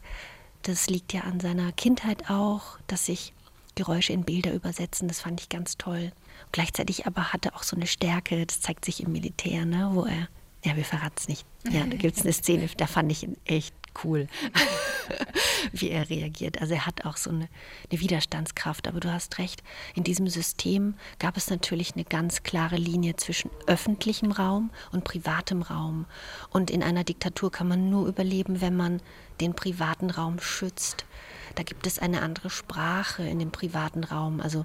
das 0.62 0.88
liegt 0.88 1.12
ja 1.12 1.22
an 1.22 1.40
seiner 1.40 1.72
Kindheit 1.72 2.30
auch, 2.30 2.78
dass 2.86 3.06
sich 3.06 3.34
Geräusche 3.74 4.12
in 4.12 4.24
Bilder 4.24 4.52
übersetzen. 4.52 5.08
Das 5.08 5.20
fand 5.20 5.40
ich 5.40 5.48
ganz 5.48 5.76
toll. 5.78 6.12
Gleichzeitig 6.52 7.06
aber 7.06 7.32
hatte 7.32 7.54
auch 7.54 7.62
so 7.62 7.76
eine 7.76 7.86
Stärke, 7.86 8.44
das 8.44 8.60
zeigt 8.60 8.84
sich 8.84 9.02
im 9.02 9.12
Militär, 9.12 9.64
ne, 9.64 9.90
wo 9.92 10.04
er, 10.04 10.28
ja, 10.64 10.76
wir 10.76 10.84
verraten 10.84 11.14
es 11.16 11.28
nicht. 11.28 11.46
Ja, 11.70 11.84
da 11.86 11.96
gibt 11.96 12.16
es 12.16 12.22
eine 12.22 12.32
Szene, 12.32 12.68
da 12.76 12.86
fand 12.86 13.12
ich 13.12 13.22
ihn 13.22 13.36
echt 13.44 13.74
cool, 14.04 14.26
wie 15.72 15.90
er 15.90 16.08
reagiert. 16.10 16.60
Also 16.60 16.74
er 16.74 16.86
hat 16.86 17.04
auch 17.04 17.16
so 17.16 17.30
eine, 17.30 17.48
eine, 17.90 18.00
Widerstandskraft. 18.00 18.88
Aber 18.88 19.00
du 19.00 19.12
hast 19.12 19.38
recht, 19.38 19.62
in 19.94 20.04
diesem 20.04 20.28
System 20.28 20.94
gab 21.18 21.36
es 21.36 21.50
natürlich 21.50 21.94
eine 21.94 22.04
ganz 22.04 22.42
klare 22.42 22.76
Linie 22.76 23.16
zwischen 23.16 23.50
öffentlichem 23.66 24.32
Raum 24.32 24.70
und 24.92 25.04
privatem 25.04 25.62
Raum. 25.62 26.06
Und 26.50 26.70
in 26.70 26.82
einer 26.82 27.04
Diktatur 27.04 27.50
kann 27.50 27.68
man 27.68 27.90
nur 27.90 28.06
überleben, 28.06 28.60
wenn 28.60 28.76
man 28.76 29.00
den 29.40 29.54
privaten 29.54 30.10
Raum 30.10 30.40
schützt. 30.40 31.04
Da 31.54 31.62
gibt 31.62 31.86
es 31.86 31.98
eine 31.98 32.22
andere 32.22 32.50
Sprache 32.50 33.22
in 33.24 33.38
dem 33.38 33.50
privaten 33.50 34.04
Raum. 34.04 34.40
Also 34.40 34.64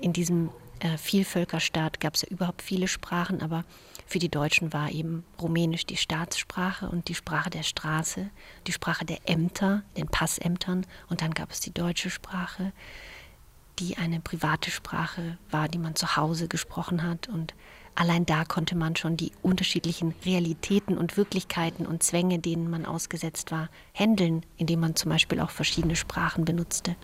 in 0.00 0.12
diesem 0.12 0.50
äh, 0.84 0.98
Vielvölkerstaat 0.98 1.98
gab 1.98 2.14
es 2.14 2.22
ja 2.22 2.28
überhaupt 2.28 2.62
viele 2.62 2.88
Sprachen, 2.88 3.42
aber 3.42 3.64
für 4.06 4.18
die 4.18 4.28
Deutschen 4.28 4.72
war 4.72 4.90
eben 4.90 5.24
Rumänisch 5.40 5.86
die 5.86 5.96
Staatssprache 5.96 6.88
und 6.88 7.08
die 7.08 7.14
Sprache 7.14 7.50
der 7.50 7.62
Straße, 7.62 8.28
die 8.66 8.72
Sprache 8.72 9.04
der 9.04 9.18
Ämter, 9.28 9.82
den 9.96 10.06
Passämtern 10.06 10.86
und 11.08 11.22
dann 11.22 11.32
gab 11.32 11.50
es 11.50 11.60
die 11.60 11.72
deutsche 11.72 12.10
Sprache, 12.10 12.72
die 13.78 13.96
eine 13.96 14.20
private 14.20 14.70
Sprache 14.70 15.38
war, 15.50 15.68
die 15.68 15.78
man 15.78 15.96
zu 15.96 16.16
Hause 16.16 16.48
gesprochen 16.48 17.02
hat 17.02 17.28
und 17.28 17.54
allein 17.94 18.26
da 18.26 18.44
konnte 18.44 18.76
man 18.76 18.94
schon 18.94 19.16
die 19.16 19.32
unterschiedlichen 19.42 20.14
Realitäten 20.24 20.98
und 20.98 21.16
Wirklichkeiten 21.16 21.86
und 21.86 22.02
Zwänge, 22.02 22.38
denen 22.38 22.68
man 22.68 22.84
ausgesetzt 22.84 23.50
war, 23.50 23.70
handeln, 23.94 24.44
indem 24.58 24.80
man 24.80 24.96
zum 24.96 25.10
Beispiel 25.10 25.40
auch 25.40 25.50
verschiedene 25.50 25.96
Sprachen 25.96 26.44
benutzte. 26.44 26.94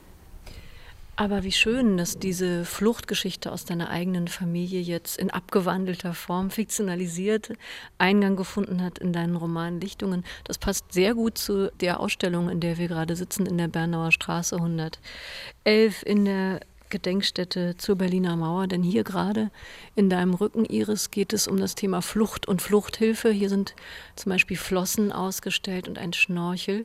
Aber 1.16 1.44
wie 1.44 1.53
schön, 1.53 1.99
dass 1.99 2.18
diese 2.18 2.64
Fluchtgeschichte 2.64 3.53
aus 3.53 3.66
deiner 3.66 3.90
eigenen 3.90 4.27
Familie 4.27 4.81
jetzt 4.81 5.18
in 5.18 5.31
abgewandelter 5.31 6.14
Form 6.14 6.51
fiktionalisiert 6.51 7.53
Eingang 7.99 8.37
gefunden 8.37 8.83
hat 8.83 8.99
in 8.99 9.12
deinen 9.12 9.37
Roman 9.37 9.81
Lichtungen. 9.81 10.25
Das 10.44 10.57
passt 10.57 10.92
sehr 10.92 11.14
gut 11.14 11.37
zu 11.37 11.70
der 11.81 12.01
Ausstellung, 12.01 12.49
in 12.49 12.61
der 12.61 12.79
wir 12.79 12.88
gerade 12.88 13.16
sitzen, 13.16 13.44
in 13.44 13.59
der 13.59 13.68
Bernauer 13.68 14.12
Straße 14.12 14.57
111 14.57 16.03
in 16.07 16.25
der 16.25 16.61
Gedenkstätte 16.90 17.77
zur 17.77 17.96
Berliner 17.96 18.37
Mauer, 18.37 18.66
denn 18.66 18.83
hier 18.83 19.05
gerade 19.05 19.51
in 19.94 20.11
deinem 20.11 20.35
Rücken, 20.35 20.64
Iris, 20.64 21.11
geht 21.11 21.33
es 21.33 21.46
um 21.46 21.59
das 21.59 21.75
Thema 21.75 22.03
Flucht 22.03 22.46
und 22.49 22.61
Fluchthilfe. 22.61 23.31
Hier 23.31 23.49
sind 23.49 23.75
zum 24.16 24.31
Beispiel 24.31 24.57
Flossen 24.57 25.12
ausgestellt 25.12 25.88
und 25.88 25.99
ein 25.99 26.12
Schnorchel 26.12 26.83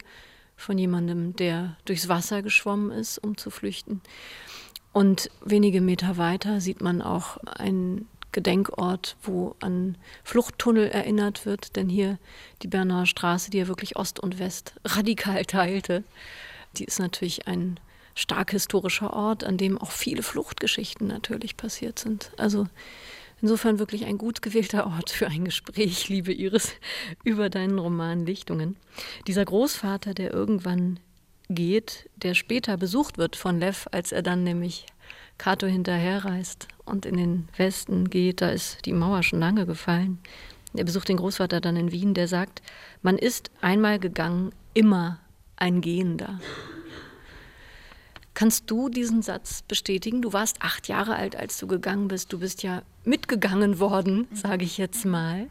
von 0.56 0.78
jemandem, 0.78 1.36
der 1.36 1.78
durchs 1.86 2.08
Wasser 2.08 2.42
geschwommen 2.42 2.92
ist, 2.92 3.18
um 3.18 3.38
zu 3.38 3.50
flüchten. 3.50 4.02
Und 4.94 5.30
wenige 5.44 5.82
Meter 5.82 6.18
weiter 6.18 6.62
sieht 6.62 6.82
man 6.82 7.02
auch 7.02 7.38
einen 7.38 8.08
Gedenkort, 8.32 9.16
wo 9.24 9.56
an 9.62 9.98
Fluchttunnel 10.24 10.90
erinnert 10.90 11.46
wird, 11.46 11.76
denn 11.76 11.90
hier 11.90 12.18
die 12.62 12.68
Bernauer 12.68 13.06
Straße, 13.06 13.50
die 13.50 13.60
ja 13.60 13.68
wirklich 13.68 13.96
Ost 13.96 14.20
und 14.20 14.40
West 14.40 14.76
radikal 14.84 15.46
teilte, 15.46 16.04
die 16.78 16.84
ist 16.84 17.00
natürlich 17.00 17.48
ein 17.48 17.80
stark 18.14 18.52
historischer 18.52 19.14
Ort, 19.14 19.44
an 19.44 19.58
dem 19.58 19.78
auch 19.78 19.92
viele 19.92 20.24
Fluchtgeschichten 20.24 21.08
natürlich 21.08 21.58
passiert 21.58 22.00
sind. 22.00 22.32
Also 22.38 22.68
insofern 23.42 23.80
wirklich 23.80 24.06
ein 24.06 24.18
gut 24.18 24.42
gewählter 24.42 24.88
Ort 24.88 25.10
für 25.10 25.28
ein 25.28 25.46
Gespräch, 25.46 26.10
liebe 26.10 26.34
Iris, 26.34 26.74
über 27.24 27.50
deinen 27.50 27.80
Roman 27.80 28.26
Lichtungen. 28.26 28.78
Dieser 29.28 29.46
Großvater, 29.46 30.14
der 30.14 30.34
irgendwann 30.34 31.00
geht, 31.50 32.10
der 32.16 32.34
später 32.34 32.78
besucht 32.78 33.18
wird 33.18 33.36
von 33.36 33.60
Lev, 33.60 33.88
als 33.92 34.12
er 34.12 34.22
dann 34.22 34.44
nämlich 34.44 34.86
Kato 35.38 35.68
hinterherreist 35.68 36.68
und 36.86 37.06
in 37.06 37.18
den 37.18 37.50
Westen 37.58 38.10
geht, 38.10 38.42
da 38.42 38.50
ist 38.50 38.86
die 38.86 38.94
Mauer 38.94 39.24
schon 39.24 39.40
lange 39.40 39.66
gefallen. 39.66 40.20
er 40.74 40.86
besucht 40.86 41.10
den 41.10 41.18
Großvater 41.18 41.62
dann 41.62 41.76
in 41.76 41.92
Wien, 41.92 42.14
der 42.14 42.28
sagt, 42.28 42.62
man 43.02 43.18
ist 43.18 43.52
einmal 43.62 44.00
gegangen, 44.00 44.52
immer 44.74 45.20
ein 45.58 45.82
Gehender. 45.82 46.40
Kannst 48.36 48.70
du 48.70 48.90
diesen 48.90 49.22
Satz 49.22 49.62
bestätigen? 49.62 50.22
Du 50.22 50.34
warst 50.34 50.58
acht 50.62 50.90
Jahre 50.90 51.16
alt, 51.16 51.38
als 51.38 51.58
du 51.58 51.68
gegangen 51.68 52.10
bist. 52.10 52.34
Du 52.34 52.40
bist 52.40 52.64
ja 52.64 52.84
mitgegangen 53.06 53.80
worden, 53.80 54.28
sage 54.34 54.66
ich 54.66 54.78
jetzt 54.78 55.06
mal. 55.06 55.48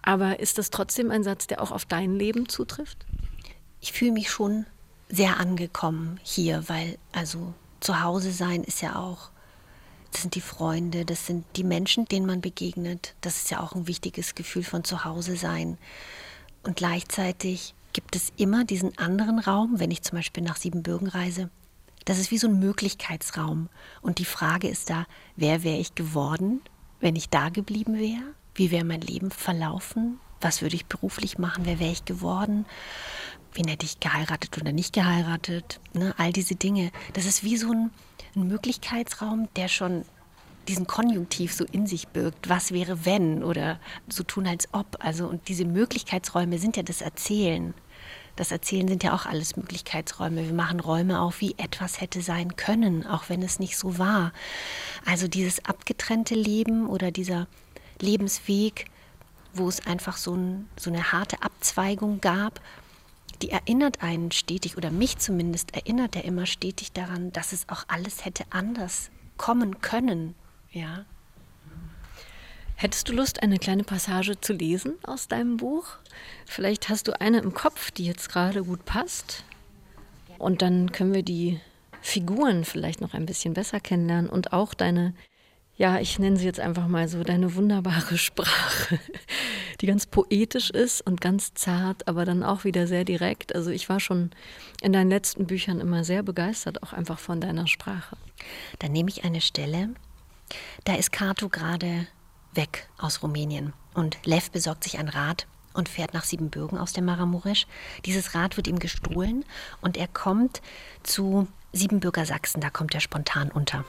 Aber 0.00 0.40
ist 0.40 0.56
das 0.56 0.70
trotzdem 0.70 1.10
ein 1.10 1.22
Satz, 1.22 1.46
der 1.46 1.60
auch 1.60 1.70
auf 1.70 1.84
dein 1.84 2.14
Leben 2.14 2.48
zutrifft? 2.48 3.04
Ich 3.82 3.92
fühle 3.92 4.12
mich 4.12 4.30
schon 4.30 4.64
sehr 5.10 5.38
angekommen 5.38 6.18
hier, 6.22 6.66
weil 6.68 6.96
also 7.12 7.52
zu 7.80 8.02
Hause 8.02 8.32
sein 8.32 8.64
ist 8.64 8.80
ja 8.80 8.96
auch, 8.96 9.30
das 10.10 10.22
sind 10.22 10.34
die 10.34 10.40
Freunde, 10.40 11.04
das 11.04 11.26
sind 11.26 11.44
die 11.56 11.64
Menschen, 11.64 12.06
denen 12.06 12.24
man 12.24 12.40
begegnet. 12.40 13.14
Das 13.20 13.36
ist 13.36 13.50
ja 13.50 13.60
auch 13.60 13.74
ein 13.74 13.86
wichtiges 13.86 14.34
Gefühl 14.34 14.64
von 14.64 14.84
zu 14.84 15.04
Hause 15.04 15.36
sein. 15.36 15.76
Und 16.62 16.76
gleichzeitig 16.76 17.74
gibt 17.92 18.16
es 18.16 18.32
immer 18.38 18.64
diesen 18.64 18.96
anderen 18.96 19.38
Raum, 19.38 19.74
wenn 19.78 19.90
ich 19.90 20.02
zum 20.02 20.16
Beispiel 20.16 20.42
nach 20.42 20.56
Siebenbürgen 20.56 21.08
reise. 21.08 21.50
Das 22.08 22.18
ist 22.18 22.30
wie 22.30 22.38
so 22.38 22.48
ein 22.48 22.58
Möglichkeitsraum. 22.58 23.68
Und 24.00 24.18
die 24.18 24.24
Frage 24.24 24.66
ist 24.66 24.88
da, 24.88 25.04
wer 25.36 25.62
wäre 25.62 25.76
ich 25.76 25.94
geworden, 25.94 26.62
wenn 27.00 27.16
ich 27.16 27.28
da 27.28 27.50
geblieben 27.50 27.98
wäre? 27.98 28.22
Wie 28.54 28.70
wäre 28.70 28.86
mein 28.86 29.02
Leben 29.02 29.30
verlaufen? 29.30 30.18
Was 30.40 30.62
würde 30.62 30.74
ich 30.74 30.86
beruflich 30.86 31.36
machen? 31.36 31.66
Wer 31.66 31.78
wäre 31.80 31.92
ich 31.92 32.06
geworden? 32.06 32.64
Wen 33.52 33.68
hätte 33.68 33.84
ich 33.84 34.00
geheiratet 34.00 34.56
oder 34.56 34.72
nicht 34.72 34.94
geheiratet? 34.94 35.80
Ne? 35.92 36.14
All 36.16 36.32
diese 36.32 36.54
Dinge. 36.54 36.92
Das 37.12 37.26
ist 37.26 37.44
wie 37.44 37.58
so 37.58 37.70
ein, 37.72 37.90
ein 38.34 38.48
Möglichkeitsraum, 38.48 39.50
der 39.56 39.68
schon 39.68 40.06
diesen 40.66 40.86
Konjunktiv 40.86 41.52
so 41.52 41.66
in 41.66 41.86
sich 41.86 42.08
birgt. 42.08 42.48
Was 42.48 42.72
wäre 42.72 43.04
wenn? 43.04 43.44
Oder 43.44 43.78
so 44.08 44.22
tun 44.22 44.46
als 44.46 44.72
ob. 44.72 44.96
Also, 45.00 45.26
und 45.26 45.48
diese 45.48 45.66
Möglichkeitsräume 45.66 46.58
sind 46.58 46.78
ja 46.78 46.82
das 46.82 47.02
Erzählen. 47.02 47.74
Das 48.38 48.52
Erzählen 48.52 48.86
sind 48.86 49.02
ja 49.02 49.14
auch 49.14 49.26
alles 49.26 49.56
Möglichkeitsräume. 49.56 50.44
Wir 50.44 50.54
machen 50.54 50.78
Räume 50.78 51.20
auf, 51.20 51.40
wie 51.40 51.56
etwas 51.58 52.00
hätte 52.00 52.22
sein 52.22 52.54
können, 52.54 53.04
auch 53.04 53.28
wenn 53.28 53.42
es 53.42 53.58
nicht 53.58 53.76
so 53.76 53.98
war. 53.98 54.32
Also 55.04 55.26
dieses 55.26 55.64
abgetrennte 55.64 56.36
Leben 56.36 56.86
oder 56.86 57.10
dieser 57.10 57.48
Lebensweg, 58.00 58.84
wo 59.54 59.68
es 59.68 59.84
einfach 59.84 60.16
so, 60.16 60.36
ein, 60.36 60.68
so 60.78 60.88
eine 60.88 61.10
harte 61.10 61.42
Abzweigung 61.42 62.20
gab, 62.20 62.60
die 63.42 63.50
erinnert 63.50 64.04
einen 64.04 64.30
stetig, 64.30 64.76
oder 64.76 64.92
mich 64.92 65.18
zumindest 65.18 65.74
erinnert 65.74 66.14
er 66.14 66.24
immer 66.24 66.46
stetig 66.46 66.92
daran, 66.92 67.32
dass 67.32 67.52
es 67.52 67.68
auch 67.68 67.86
alles 67.88 68.24
hätte 68.24 68.44
anders 68.50 69.10
kommen 69.36 69.80
können. 69.80 70.36
Ja. 70.70 71.06
Hättest 72.80 73.08
du 73.08 73.12
Lust, 73.12 73.42
eine 73.42 73.58
kleine 73.58 73.82
Passage 73.82 74.40
zu 74.40 74.52
lesen 74.52 74.94
aus 75.02 75.26
deinem 75.26 75.56
Buch? 75.56 75.96
Vielleicht 76.46 76.88
hast 76.88 77.08
du 77.08 77.20
eine 77.20 77.40
im 77.40 77.52
Kopf, 77.52 77.90
die 77.90 78.04
jetzt 78.04 78.28
gerade 78.28 78.62
gut 78.62 78.84
passt. 78.84 79.42
Und 80.38 80.62
dann 80.62 80.92
können 80.92 81.12
wir 81.12 81.24
die 81.24 81.58
Figuren 82.02 82.64
vielleicht 82.64 83.00
noch 83.00 83.14
ein 83.14 83.26
bisschen 83.26 83.52
besser 83.52 83.80
kennenlernen 83.80 84.30
und 84.30 84.52
auch 84.52 84.74
deine, 84.74 85.12
ja, 85.76 85.98
ich 85.98 86.20
nenne 86.20 86.36
sie 86.36 86.44
jetzt 86.44 86.60
einfach 86.60 86.86
mal 86.86 87.08
so, 87.08 87.24
deine 87.24 87.56
wunderbare 87.56 88.16
Sprache, 88.16 89.00
die 89.80 89.86
ganz 89.88 90.06
poetisch 90.06 90.70
ist 90.70 91.00
und 91.00 91.20
ganz 91.20 91.54
zart, 91.54 92.06
aber 92.06 92.24
dann 92.24 92.44
auch 92.44 92.62
wieder 92.62 92.86
sehr 92.86 93.04
direkt. 93.04 93.56
Also 93.56 93.72
ich 93.72 93.88
war 93.88 93.98
schon 93.98 94.30
in 94.82 94.92
deinen 94.92 95.10
letzten 95.10 95.48
Büchern 95.48 95.80
immer 95.80 96.04
sehr 96.04 96.22
begeistert, 96.22 96.84
auch 96.84 96.92
einfach 96.92 97.18
von 97.18 97.40
deiner 97.40 97.66
Sprache. 97.66 98.16
Dann 98.78 98.92
nehme 98.92 99.08
ich 99.08 99.24
eine 99.24 99.40
Stelle, 99.40 99.88
da 100.84 100.94
ist 100.94 101.10
Kato 101.10 101.48
gerade 101.48 102.06
weg 102.54 102.88
aus 102.98 103.22
Rumänien 103.22 103.72
und 103.94 104.18
Lev 104.24 104.50
besorgt 104.50 104.84
sich 104.84 104.98
ein 104.98 105.08
Rad 105.08 105.46
und 105.74 105.88
fährt 105.88 106.14
nach 106.14 106.24
Siebenbürgen 106.24 106.78
aus 106.78 106.92
dem 106.92 107.04
Maramuresch. 107.04 107.66
Dieses 108.04 108.34
Rad 108.34 108.56
wird 108.56 108.66
ihm 108.66 108.78
gestohlen 108.78 109.44
und 109.80 109.96
er 109.96 110.08
kommt 110.08 110.60
zu 111.02 111.46
Siebenbürger 111.72 112.26
Sachsen, 112.26 112.60
da 112.60 112.70
kommt 112.70 112.94
er 112.94 113.00
spontan 113.00 113.50
unter. 113.50 113.84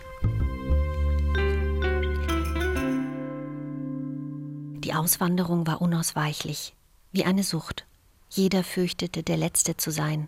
Die 4.83 4.93
Auswanderung 4.93 5.67
war 5.67 5.81
unausweichlich, 5.81 6.73
wie 7.11 7.25
eine 7.25 7.43
Sucht. 7.43 7.85
Jeder 8.29 8.63
fürchtete, 8.63 9.23
der 9.23 9.37
Letzte 9.37 9.77
zu 9.77 9.91
sein. 9.91 10.27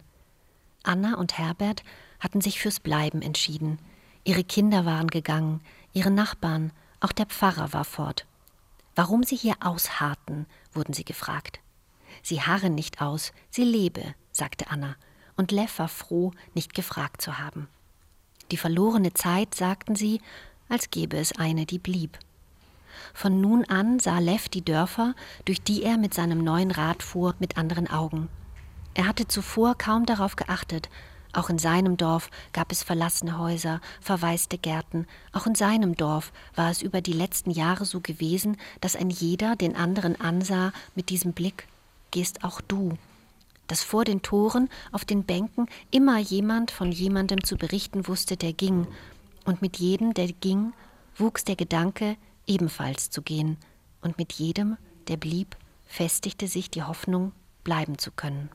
Anna 0.83 1.15
und 1.15 1.37
Herbert 1.37 1.83
hatten 2.19 2.41
sich 2.41 2.59
fürs 2.59 2.79
Bleiben 2.79 3.21
entschieden. 3.21 3.79
Ihre 4.23 4.43
Kinder 4.43 4.85
waren 4.85 5.07
gegangen, 5.07 5.61
ihre 5.93 6.11
Nachbarn, 6.11 6.71
auch 7.01 7.11
der 7.11 7.25
Pfarrer 7.25 7.73
war 7.73 7.83
fort. 7.83 8.25
Warum 8.95 9.23
sie 9.23 9.35
hier 9.35 9.55
ausharrten, 9.59 10.45
wurden 10.73 10.93
sie 10.93 11.05
gefragt. 11.05 11.59
Sie 12.23 12.41
harren 12.41 12.75
nicht 12.75 13.01
aus, 13.01 13.33
sie 13.49 13.63
lebe, 13.63 14.15
sagte 14.31 14.69
Anna, 14.69 14.95
und 15.35 15.51
Lev 15.51 15.79
war 15.79 15.87
froh, 15.87 16.31
nicht 16.53 16.73
gefragt 16.73 17.21
zu 17.21 17.39
haben. 17.39 17.67
Die 18.51 18.57
verlorene 18.57 19.13
Zeit, 19.13 19.55
sagten 19.55 19.95
sie, 19.95 20.21
als 20.69 20.89
gäbe 20.89 21.17
es 21.17 21.33
eine, 21.37 21.65
die 21.65 21.79
blieb. 21.79 22.19
Von 23.13 23.41
nun 23.41 23.65
an 23.65 23.99
sah 23.99 24.19
Lev 24.19 24.49
die 24.49 24.63
Dörfer, 24.63 25.15
durch 25.45 25.61
die 25.61 25.83
er 25.83 25.97
mit 25.97 26.13
seinem 26.13 26.43
neuen 26.43 26.71
Rad 26.71 27.01
fuhr, 27.01 27.35
mit 27.39 27.57
anderen 27.57 27.89
Augen. 27.89 28.29
Er 28.93 29.07
hatte 29.07 29.27
zuvor 29.27 29.77
kaum 29.77 30.05
darauf 30.05 30.35
geachtet, 30.35 30.89
auch 31.33 31.49
in 31.49 31.59
seinem 31.59 31.97
Dorf 31.97 32.29
gab 32.51 32.71
es 32.71 32.83
verlassene 32.83 33.37
Häuser, 33.37 33.79
verwaiste 34.01 34.57
Gärten. 34.57 35.07
Auch 35.31 35.47
in 35.47 35.55
seinem 35.55 35.95
Dorf 35.95 36.31
war 36.55 36.69
es 36.69 36.81
über 36.81 37.01
die 37.01 37.13
letzten 37.13 37.51
Jahre 37.51 37.85
so 37.85 38.01
gewesen, 38.01 38.57
dass 38.81 38.95
ein 38.95 39.09
jeder 39.09 39.55
den 39.55 39.75
anderen 39.75 40.19
ansah 40.19 40.73
mit 40.95 41.09
diesem 41.09 41.33
Blick, 41.33 41.67
gehst 42.11 42.43
auch 42.43 42.59
du. 42.61 42.97
Dass 43.67 43.83
vor 43.83 44.03
den 44.03 44.21
Toren, 44.21 44.69
auf 44.91 45.05
den 45.05 45.23
Bänken 45.23 45.67
immer 45.89 46.17
jemand 46.17 46.71
von 46.71 46.91
jemandem 46.91 47.43
zu 47.43 47.55
berichten 47.55 48.07
wusste, 48.07 48.35
der 48.35 48.51
ging. 48.51 48.87
Und 49.45 49.61
mit 49.61 49.77
jedem, 49.77 50.13
der 50.13 50.27
ging, 50.27 50.73
wuchs 51.15 51.45
der 51.45 51.55
Gedanke, 51.55 52.17
ebenfalls 52.45 53.09
zu 53.09 53.21
gehen. 53.21 53.57
Und 54.01 54.17
mit 54.17 54.33
jedem, 54.33 54.75
der 55.07 55.15
blieb, 55.15 55.55
festigte 55.85 56.47
sich 56.47 56.69
die 56.69 56.83
Hoffnung, 56.83 57.31
bleiben 57.63 57.97
zu 57.97 58.11
können. 58.11 58.49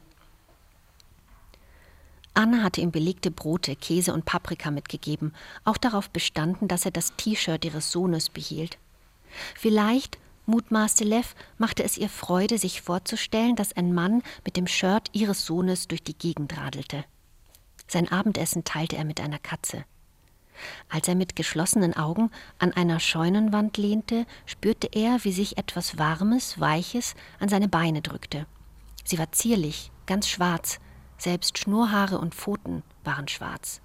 Anna 2.36 2.62
hatte 2.62 2.82
ihm 2.82 2.90
belegte 2.92 3.30
Brote, 3.30 3.74
Käse 3.76 4.12
und 4.12 4.26
Paprika 4.26 4.70
mitgegeben, 4.70 5.32
auch 5.64 5.78
darauf 5.78 6.10
bestanden, 6.10 6.68
dass 6.68 6.84
er 6.84 6.90
das 6.90 7.16
T-Shirt 7.16 7.64
ihres 7.64 7.90
Sohnes 7.90 8.28
behielt. 8.28 8.76
Vielleicht, 9.54 10.18
mutmaßte 10.44 11.02
Lev, 11.04 11.34
machte 11.56 11.82
es 11.82 11.96
ihr 11.96 12.10
Freude, 12.10 12.58
sich 12.58 12.82
vorzustellen, 12.82 13.56
dass 13.56 13.74
ein 13.74 13.94
Mann 13.94 14.22
mit 14.44 14.58
dem 14.58 14.66
Shirt 14.66 15.08
ihres 15.12 15.46
Sohnes 15.46 15.88
durch 15.88 16.02
die 16.02 16.16
Gegend 16.16 16.58
radelte. 16.58 17.06
Sein 17.88 18.12
Abendessen 18.12 18.64
teilte 18.64 18.96
er 18.96 19.06
mit 19.06 19.18
einer 19.18 19.38
Katze. 19.38 19.86
Als 20.90 21.08
er 21.08 21.14
mit 21.14 21.36
geschlossenen 21.36 21.96
Augen 21.96 22.30
an 22.58 22.70
einer 22.72 23.00
Scheunenwand 23.00 23.78
lehnte, 23.78 24.26
spürte 24.44 24.90
er, 24.92 25.24
wie 25.24 25.32
sich 25.32 25.56
etwas 25.56 25.96
Warmes, 25.96 26.60
Weiches 26.60 27.14
an 27.40 27.48
seine 27.48 27.68
Beine 27.68 28.02
drückte. 28.02 28.46
Sie 29.04 29.18
war 29.18 29.32
zierlich, 29.32 29.90
ganz 30.04 30.28
schwarz, 30.28 30.80
selbst 31.18 31.58
Schnurrhaare 31.58 32.18
und 32.18 32.34
Pfoten 32.34 32.82
waren 33.04 33.28
schwarz. 33.28 33.80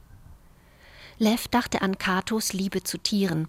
Lev 1.17 1.48
dachte 1.48 1.82
an 1.82 1.98
Katos 1.98 2.54
Liebe 2.54 2.84
zu 2.84 2.98
Tieren. 2.98 3.48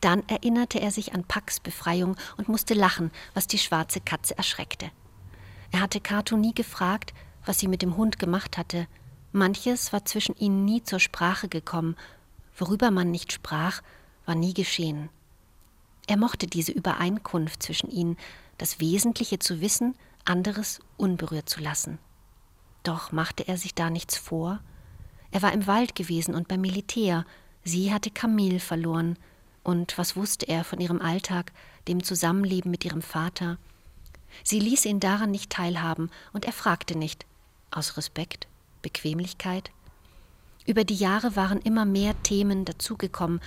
Dann 0.00 0.26
erinnerte 0.28 0.80
er 0.80 0.90
sich 0.90 1.12
an 1.12 1.24
Pax 1.24 1.60
Befreiung 1.60 2.16
und 2.36 2.48
musste 2.48 2.74
lachen, 2.74 3.10
was 3.34 3.46
die 3.46 3.58
schwarze 3.58 4.00
Katze 4.00 4.36
erschreckte. 4.38 4.90
Er 5.72 5.80
hatte 5.80 6.00
Kato 6.00 6.36
nie 6.36 6.54
gefragt, 6.54 7.12
was 7.44 7.58
sie 7.58 7.68
mit 7.68 7.82
dem 7.82 7.96
Hund 7.96 8.18
gemacht 8.18 8.56
hatte. 8.56 8.86
Manches 9.32 9.92
war 9.92 10.04
zwischen 10.04 10.34
ihnen 10.36 10.64
nie 10.64 10.82
zur 10.82 10.98
Sprache 10.98 11.48
gekommen. 11.48 11.96
Worüber 12.56 12.90
man 12.90 13.10
nicht 13.10 13.32
sprach, 13.32 13.82
war 14.24 14.34
nie 14.34 14.54
geschehen. 14.54 15.10
Er 16.06 16.16
mochte 16.16 16.46
diese 16.46 16.72
Übereinkunft 16.72 17.62
zwischen 17.62 17.90
ihnen, 17.90 18.16
das 18.58 18.80
Wesentliche 18.80 19.38
zu 19.38 19.60
wissen, 19.60 19.94
anderes 20.24 20.80
unberührt 20.96 21.48
zu 21.48 21.60
lassen. 21.60 21.98
Doch 22.82 23.12
machte 23.12 23.46
er 23.46 23.56
sich 23.56 23.74
da 23.74 23.90
nichts 23.90 24.16
vor? 24.16 24.60
Er 25.30 25.42
war 25.42 25.52
im 25.52 25.66
Wald 25.66 25.94
gewesen 25.94 26.34
und 26.34 26.48
beim 26.48 26.60
Militär. 26.60 27.24
Sie 27.64 27.92
hatte 27.92 28.10
Camille 28.10 28.60
verloren. 28.60 29.16
Und 29.62 29.98
was 29.98 30.16
wusste 30.16 30.48
er 30.48 30.64
von 30.64 30.80
ihrem 30.80 31.00
Alltag, 31.00 31.52
dem 31.86 32.02
Zusammenleben 32.02 32.70
mit 32.70 32.84
ihrem 32.84 33.02
Vater? 33.02 33.58
Sie 34.42 34.58
ließ 34.58 34.86
ihn 34.86 35.00
daran 35.00 35.30
nicht 35.30 35.50
teilhaben, 35.50 36.10
und 36.32 36.44
er 36.44 36.52
fragte 36.52 36.96
nicht. 36.96 37.26
Aus 37.70 37.96
Respekt? 37.96 38.48
Bequemlichkeit? 38.82 39.70
Über 40.66 40.84
die 40.84 40.94
Jahre 40.94 41.36
waren 41.36 41.60
immer 41.60 41.84
mehr 41.84 42.20
Themen 42.22 42.64
dazugekommen, 42.64 43.40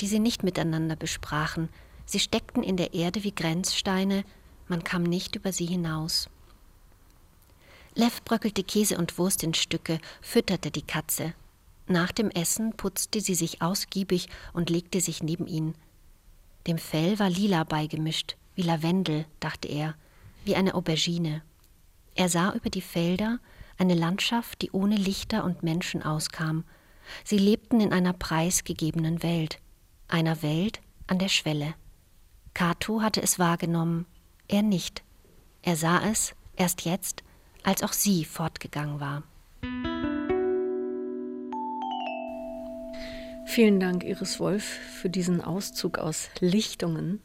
die 0.00 0.06
sie 0.06 0.18
nicht 0.18 0.42
miteinander 0.42 0.96
besprachen. 0.96 1.68
Sie 2.04 2.20
steckten 2.20 2.62
in 2.62 2.76
der 2.76 2.94
Erde 2.94 3.24
wie 3.24 3.34
Grenzsteine, 3.34 4.24
man 4.68 4.84
kam 4.84 5.02
nicht 5.02 5.36
über 5.36 5.52
sie 5.52 5.66
hinaus. 5.66 6.28
Lev 7.98 8.22
bröckelte 8.24 8.62
Käse 8.62 8.98
und 8.98 9.16
Wurst 9.16 9.42
in 9.42 9.54
Stücke, 9.54 10.00
fütterte 10.20 10.70
die 10.70 10.82
Katze. 10.82 11.32
Nach 11.86 12.12
dem 12.12 12.28
Essen 12.28 12.74
putzte 12.76 13.22
sie 13.22 13.34
sich 13.34 13.62
ausgiebig 13.62 14.28
und 14.52 14.68
legte 14.68 15.00
sich 15.00 15.22
neben 15.22 15.46
ihn. 15.46 15.74
Dem 16.66 16.76
Fell 16.76 17.18
war 17.18 17.30
lila 17.30 17.64
beigemischt, 17.64 18.36
wie 18.54 18.62
Lavendel, 18.62 19.24
dachte 19.40 19.68
er, 19.68 19.94
wie 20.44 20.56
eine 20.56 20.74
Aubergine. 20.74 21.40
Er 22.14 22.28
sah 22.28 22.52
über 22.52 22.68
die 22.68 22.82
Felder 22.82 23.38
eine 23.78 23.94
Landschaft, 23.94 24.60
die 24.60 24.72
ohne 24.72 24.96
Lichter 24.96 25.42
und 25.42 25.62
Menschen 25.62 26.02
auskam. 26.02 26.64
Sie 27.24 27.38
lebten 27.38 27.80
in 27.80 27.94
einer 27.94 28.12
preisgegebenen 28.12 29.22
Welt, 29.22 29.58
einer 30.08 30.42
Welt 30.42 30.82
an 31.06 31.18
der 31.18 31.28
Schwelle. 31.28 31.72
Cato 32.52 33.00
hatte 33.00 33.22
es 33.22 33.38
wahrgenommen, 33.38 34.04
er 34.48 34.60
nicht. 34.60 35.02
Er 35.62 35.76
sah 35.76 36.06
es 36.06 36.34
erst 36.56 36.84
jetzt, 36.84 37.22
als 37.66 37.82
auch 37.82 37.92
sie 37.92 38.24
fortgegangen 38.24 39.00
war. 39.00 39.24
Vielen 43.44 43.80
Dank, 43.80 44.04
Iris 44.04 44.38
Wolf, 44.38 44.64
für 44.64 45.10
diesen 45.10 45.40
Auszug 45.40 45.98
aus 45.98 46.30
Lichtungen. 46.40 47.20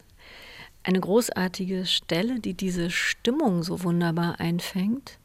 Eine 0.84 1.00
großartige 1.00 1.86
Stelle, 1.86 2.40
die 2.40 2.56
diese 2.56 2.90
Stimmung 2.90 3.64
so 3.64 3.84
wunderbar 3.84 4.40
einfängt. 4.40 5.20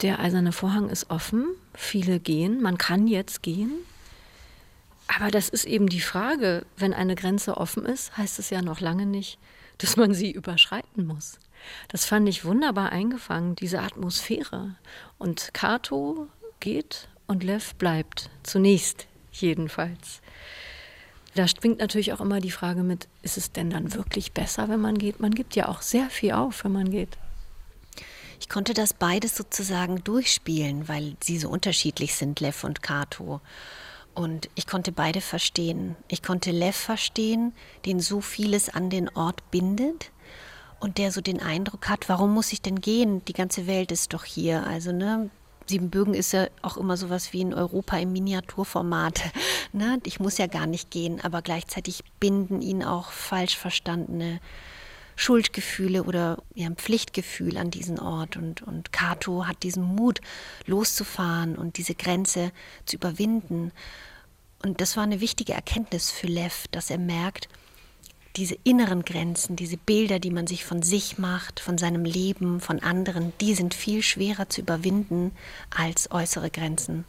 Der 0.00 0.18
eiserne 0.18 0.52
Vorhang 0.52 0.88
ist 0.88 1.10
offen, 1.10 1.44
viele 1.74 2.20
gehen, 2.20 2.62
man 2.62 2.78
kann 2.78 3.06
jetzt 3.06 3.42
gehen. 3.42 3.72
Aber 5.08 5.30
das 5.30 5.50
ist 5.50 5.66
eben 5.66 5.88
die 5.88 6.00
Frage, 6.00 6.64
wenn 6.78 6.94
eine 6.94 7.16
Grenze 7.16 7.58
offen 7.58 7.84
ist, 7.84 8.16
heißt 8.16 8.38
es 8.38 8.48
ja 8.48 8.62
noch 8.62 8.80
lange 8.80 9.04
nicht, 9.04 9.38
dass 9.76 9.96
man 9.96 10.14
sie 10.14 10.30
überschreiten 10.30 11.06
muss. 11.06 11.38
Das 11.88 12.04
fand 12.04 12.28
ich 12.28 12.44
wunderbar 12.44 12.92
eingefangen, 12.92 13.56
diese 13.56 13.80
Atmosphäre. 13.80 14.76
Und 15.18 15.52
Kato 15.54 16.28
geht 16.60 17.08
und 17.26 17.44
Lev 17.44 17.74
bleibt, 17.74 18.30
zunächst 18.42 19.06
jedenfalls. 19.32 20.20
Da 21.34 21.46
schwingt 21.46 21.78
natürlich 21.78 22.12
auch 22.12 22.20
immer 22.20 22.40
die 22.40 22.50
Frage 22.50 22.82
mit, 22.82 23.08
ist 23.22 23.36
es 23.36 23.52
denn 23.52 23.70
dann 23.70 23.94
wirklich 23.94 24.32
besser, 24.32 24.68
wenn 24.68 24.80
man 24.80 24.98
geht? 24.98 25.20
Man 25.20 25.32
gibt 25.32 25.54
ja 25.54 25.68
auch 25.68 25.80
sehr 25.80 26.10
viel 26.10 26.32
auf, 26.32 26.64
wenn 26.64 26.72
man 26.72 26.90
geht. 26.90 27.18
Ich 28.40 28.48
konnte 28.48 28.74
das 28.74 28.94
beides 28.94 29.36
sozusagen 29.36 30.02
durchspielen, 30.02 30.88
weil 30.88 31.16
sie 31.20 31.38
so 31.38 31.48
unterschiedlich 31.48 32.14
sind, 32.14 32.40
Lev 32.40 32.64
und 32.64 32.82
Kato. 32.82 33.40
Und 34.14 34.48
ich 34.54 34.66
konnte 34.66 34.92
beide 34.92 35.20
verstehen. 35.20 35.94
Ich 36.08 36.22
konnte 36.22 36.50
Lev 36.50 36.76
verstehen, 36.76 37.52
den 37.84 38.00
so 38.00 38.20
vieles 38.20 38.68
an 38.68 38.90
den 38.90 39.08
Ort 39.10 39.50
bindet 39.50 40.10
und 40.80 40.98
der 40.98 41.12
so 41.12 41.20
den 41.20 41.40
Eindruck 41.40 41.88
hat, 41.88 42.08
warum 42.08 42.32
muss 42.34 42.52
ich 42.52 42.62
denn 42.62 42.80
gehen? 42.80 43.24
Die 43.26 43.32
ganze 43.32 43.66
Welt 43.66 43.92
ist 43.92 44.12
doch 44.14 44.24
hier. 44.24 44.66
Also, 44.66 44.92
ne, 44.92 45.30
Siebenbürgen 45.70 46.14
ist 46.14 46.32
ja 46.32 46.48
auch 46.62 46.76
immer 46.76 46.96
sowas 46.96 47.32
wie 47.32 47.42
in 47.42 47.54
Europa 47.54 47.96
im 47.96 48.12
Miniaturformat. 48.12 49.22
Ne? 49.72 50.00
Ich 50.02 50.18
muss 50.18 50.36
ja 50.36 50.48
gar 50.48 50.66
nicht 50.66 50.90
gehen, 50.90 51.20
aber 51.20 51.42
gleichzeitig 51.42 52.02
binden 52.18 52.60
ihn 52.60 52.82
auch 52.82 53.12
falsch 53.12 53.56
verstandene 53.56 54.40
Schuldgefühle 55.14 56.02
oder 56.02 56.42
ja, 56.56 56.66
ein 56.66 56.74
Pflichtgefühl 56.74 57.56
an 57.56 57.70
diesen 57.70 58.00
Ort. 58.00 58.36
Und, 58.36 58.62
und 58.62 58.92
Kato 58.92 59.46
hat 59.46 59.62
diesen 59.62 59.84
Mut, 59.84 60.20
loszufahren 60.66 61.56
und 61.56 61.78
diese 61.78 61.94
Grenze 61.94 62.50
zu 62.84 62.96
überwinden. 62.96 63.70
Und 64.64 64.80
das 64.80 64.96
war 64.96 65.04
eine 65.04 65.20
wichtige 65.20 65.52
Erkenntnis 65.52 66.10
für 66.10 66.26
Lev, 66.26 66.66
dass 66.72 66.90
er 66.90 66.98
merkt, 66.98 67.48
diese 68.36 68.56
inneren 68.64 69.04
Grenzen, 69.04 69.56
diese 69.56 69.76
Bilder, 69.76 70.18
die 70.18 70.30
man 70.30 70.46
sich 70.46 70.64
von 70.64 70.82
sich 70.82 71.18
macht, 71.18 71.60
von 71.60 71.78
seinem 71.78 72.04
Leben, 72.04 72.60
von 72.60 72.80
anderen, 72.80 73.32
die 73.40 73.54
sind 73.54 73.74
viel 73.74 74.02
schwerer 74.02 74.48
zu 74.48 74.60
überwinden 74.60 75.32
als 75.76 76.10
äußere 76.10 76.50
Grenzen. 76.50 77.04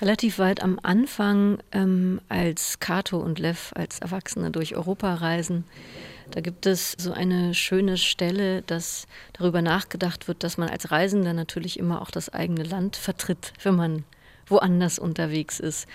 Relativ 0.00 0.38
weit 0.38 0.62
am 0.62 0.80
Anfang, 0.82 1.58
ähm, 1.72 2.20
als 2.28 2.80
Kato 2.80 3.18
und 3.18 3.38
Lev 3.38 3.72
als 3.74 4.00
Erwachsene 4.00 4.50
durch 4.50 4.74
Europa 4.74 5.14
reisen, 5.14 5.64
da 6.30 6.40
gibt 6.40 6.66
es 6.66 6.92
so 6.98 7.12
eine 7.12 7.54
schöne 7.54 7.98
Stelle, 7.98 8.62
dass 8.62 9.06
darüber 9.34 9.62
nachgedacht 9.62 10.26
wird, 10.26 10.42
dass 10.42 10.58
man 10.58 10.68
als 10.68 10.90
Reisender 10.90 11.32
natürlich 11.32 11.78
immer 11.78 12.00
auch 12.02 12.10
das 12.10 12.28
eigene 12.28 12.62
Land 12.62 12.96
vertritt, 12.96 13.52
wenn 13.62 13.76
man 13.76 14.04
woanders 14.46 14.98
unterwegs 14.98 15.60
ist. 15.60 15.86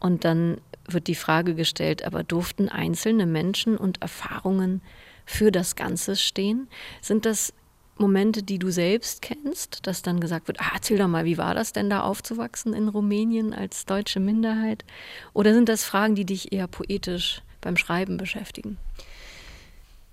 Und 0.00 0.24
dann 0.24 0.60
wird 0.86 1.06
die 1.06 1.14
Frage 1.14 1.54
gestellt, 1.54 2.04
aber 2.04 2.22
durften 2.22 2.68
einzelne 2.68 3.26
Menschen 3.26 3.76
und 3.76 4.00
Erfahrungen 4.00 4.80
für 5.26 5.52
das 5.52 5.76
Ganze 5.76 6.16
stehen? 6.16 6.68
Sind 7.00 7.26
das 7.26 7.52
Momente, 7.98 8.42
die 8.42 8.58
du 8.58 8.70
selbst 8.70 9.22
kennst, 9.22 9.86
dass 9.86 10.02
dann 10.02 10.20
gesagt 10.20 10.48
wird, 10.48 10.60
ah, 10.60 10.70
erzähl 10.74 10.98
doch 10.98 11.08
mal, 11.08 11.24
wie 11.24 11.38
war 11.38 11.54
das 11.54 11.72
denn 11.72 11.90
da 11.90 12.02
aufzuwachsen 12.02 12.72
in 12.72 12.88
Rumänien 12.88 13.52
als 13.52 13.86
deutsche 13.86 14.20
Minderheit? 14.20 14.84
Oder 15.34 15.52
sind 15.52 15.68
das 15.68 15.84
Fragen, 15.84 16.14
die 16.14 16.24
dich 16.24 16.52
eher 16.52 16.68
poetisch 16.68 17.42
beim 17.60 17.76
Schreiben 17.76 18.16
beschäftigen? 18.16 18.78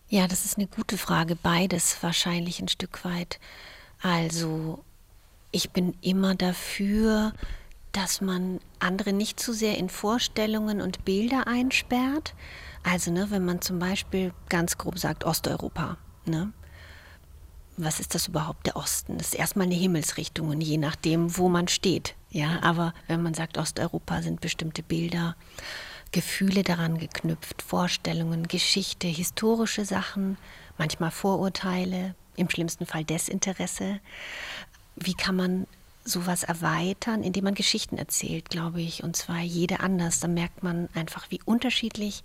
Ja, 0.09 0.27
das 0.27 0.45
ist 0.45 0.57
eine 0.57 0.67
gute 0.67 0.97
Frage. 0.97 1.35
Beides 1.35 1.97
wahrscheinlich 2.01 2.59
ein 2.59 2.67
Stück 2.67 3.03
weit. 3.05 3.39
Also, 4.01 4.83
ich 5.51 5.71
bin 5.71 5.95
immer 6.01 6.35
dafür, 6.35 7.33
dass 7.95 8.19
man 8.19 8.59
andere 8.79 9.13
nicht 9.13 9.39
zu 9.39 9.53
sehr 9.53 9.77
in 9.77 9.87
Vorstellungen 9.87 10.81
und 10.81 11.05
Bilder 11.05 11.47
einsperrt. 11.47 12.33
Also, 12.83 13.09
ne, 13.09 13.27
wenn 13.29 13.45
man 13.45 13.61
zum 13.61 13.79
Beispiel 13.79 14.33
ganz 14.49 14.77
grob 14.77 14.99
sagt 14.99 15.23
Osteuropa, 15.23 15.97
ne? 16.25 16.51
Was 17.77 17.99
ist 17.99 18.13
das 18.15 18.27
überhaupt, 18.27 18.67
der 18.67 18.75
Osten? 18.75 19.17
Das 19.17 19.27
ist 19.27 19.35
erstmal 19.35 19.65
eine 19.65 19.75
Himmelsrichtung 19.75 20.49
und 20.49 20.61
je 20.61 20.77
nachdem, 20.77 21.37
wo 21.37 21.49
man 21.49 21.67
steht. 21.67 22.15
Ja, 22.29 22.61
aber 22.61 22.93
wenn 23.07 23.23
man 23.23 23.33
sagt 23.33 23.57
Osteuropa, 23.57 24.21
sind 24.21 24.41
bestimmte 24.41 24.83
Bilder, 24.83 25.35
Gefühle 26.11 26.63
daran 26.63 26.97
geknüpft, 26.97 27.61
Vorstellungen, 27.61 28.47
Geschichte, 28.47 29.07
historische 29.07 29.85
Sachen, 29.85 30.37
manchmal 30.77 31.11
Vorurteile, 31.11 32.15
im 32.35 32.49
schlimmsten 32.49 32.85
Fall 32.85 33.05
Desinteresse. 33.05 33.99
Wie 34.95 35.13
kann 35.13 35.35
man 35.35 35.67
sowas 36.05 36.43
erweitern, 36.43 37.23
indem 37.23 37.45
man 37.45 37.55
Geschichten 37.55 37.97
erzählt, 37.97 38.49
glaube 38.49 38.81
ich, 38.81 39.03
und 39.03 39.15
zwar 39.15 39.41
jede 39.41 39.79
anders. 39.81 40.19
Da 40.19 40.27
merkt 40.27 40.63
man 40.63 40.87
einfach, 40.93 41.29
wie 41.29 41.41
unterschiedlich 41.43 42.23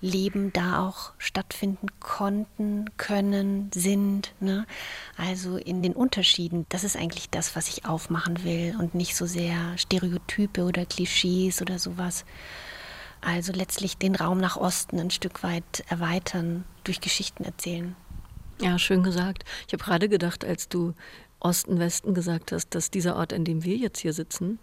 Leben 0.00 0.52
da 0.52 0.86
auch 0.86 1.12
stattfinden 1.16 1.86
konnten, 1.98 2.90
können, 2.98 3.70
sind. 3.74 4.34
Ne? 4.38 4.66
Also 5.16 5.56
in 5.56 5.82
den 5.82 5.94
Unterschieden, 5.94 6.66
das 6.68 6.84
ist 6.84 6.96
eigentlich 6.96 7.30
das, 7.30 7.56
was 7.56 7.68
ich 7.68 7.86
aufmachen 7.86 8.44
will 8.44 8.76
und 8.78 8.94
nicht 8.94 9.16
so 9.16 9.24
sehr 9.24 9.56
Stereotype 9.78 10.62
oder 10.62 10.84
Klischees 10.84 11.62
oder 11.62 11.78
sowas. 11.78 12.26
Also 13.22 13.52
letztlich 13.52 13.96
den 13.96 14.14
Raum 14.14 14.38
nach 14.38 14.58
Osten 14.58 15.00
ein 15.00 15.10
Stück 15.10 15.42
weit 15.42 15.84
erweitern, 15.88 16.64
durch 16.84 17.00
Geschichten 17.00 17.44
erzählen. 17.44 17.96
Ja, 18.60 18.78
schön 18.78 19.02
gesagt. 19.02 19.44
Ich 19.66 19.72
habe 19.72 19.82
gerade 19.82 20.08
gedacht, 20.08 20.44
als 20.44 20.68
du 20.68 20.94
Osten, 21.44 21.78
Westen 21.78 22.14
gesagt 22.14 22.52
hast, 22.52 22.74
dass 22.74 22.90
dieser 22.90 23.16
Ort, 23.16 23.32
an 23.32 23.44
dem 23.44 23.64
wir 23.64 23.76
jetzt 23.76 24.00
hier 24.00 24.14
sitzen, 24.14 24.58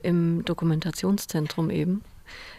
im 0.00 0.44
Dokumentationszentrum 0.44 1.70
eben, 1.70 2.02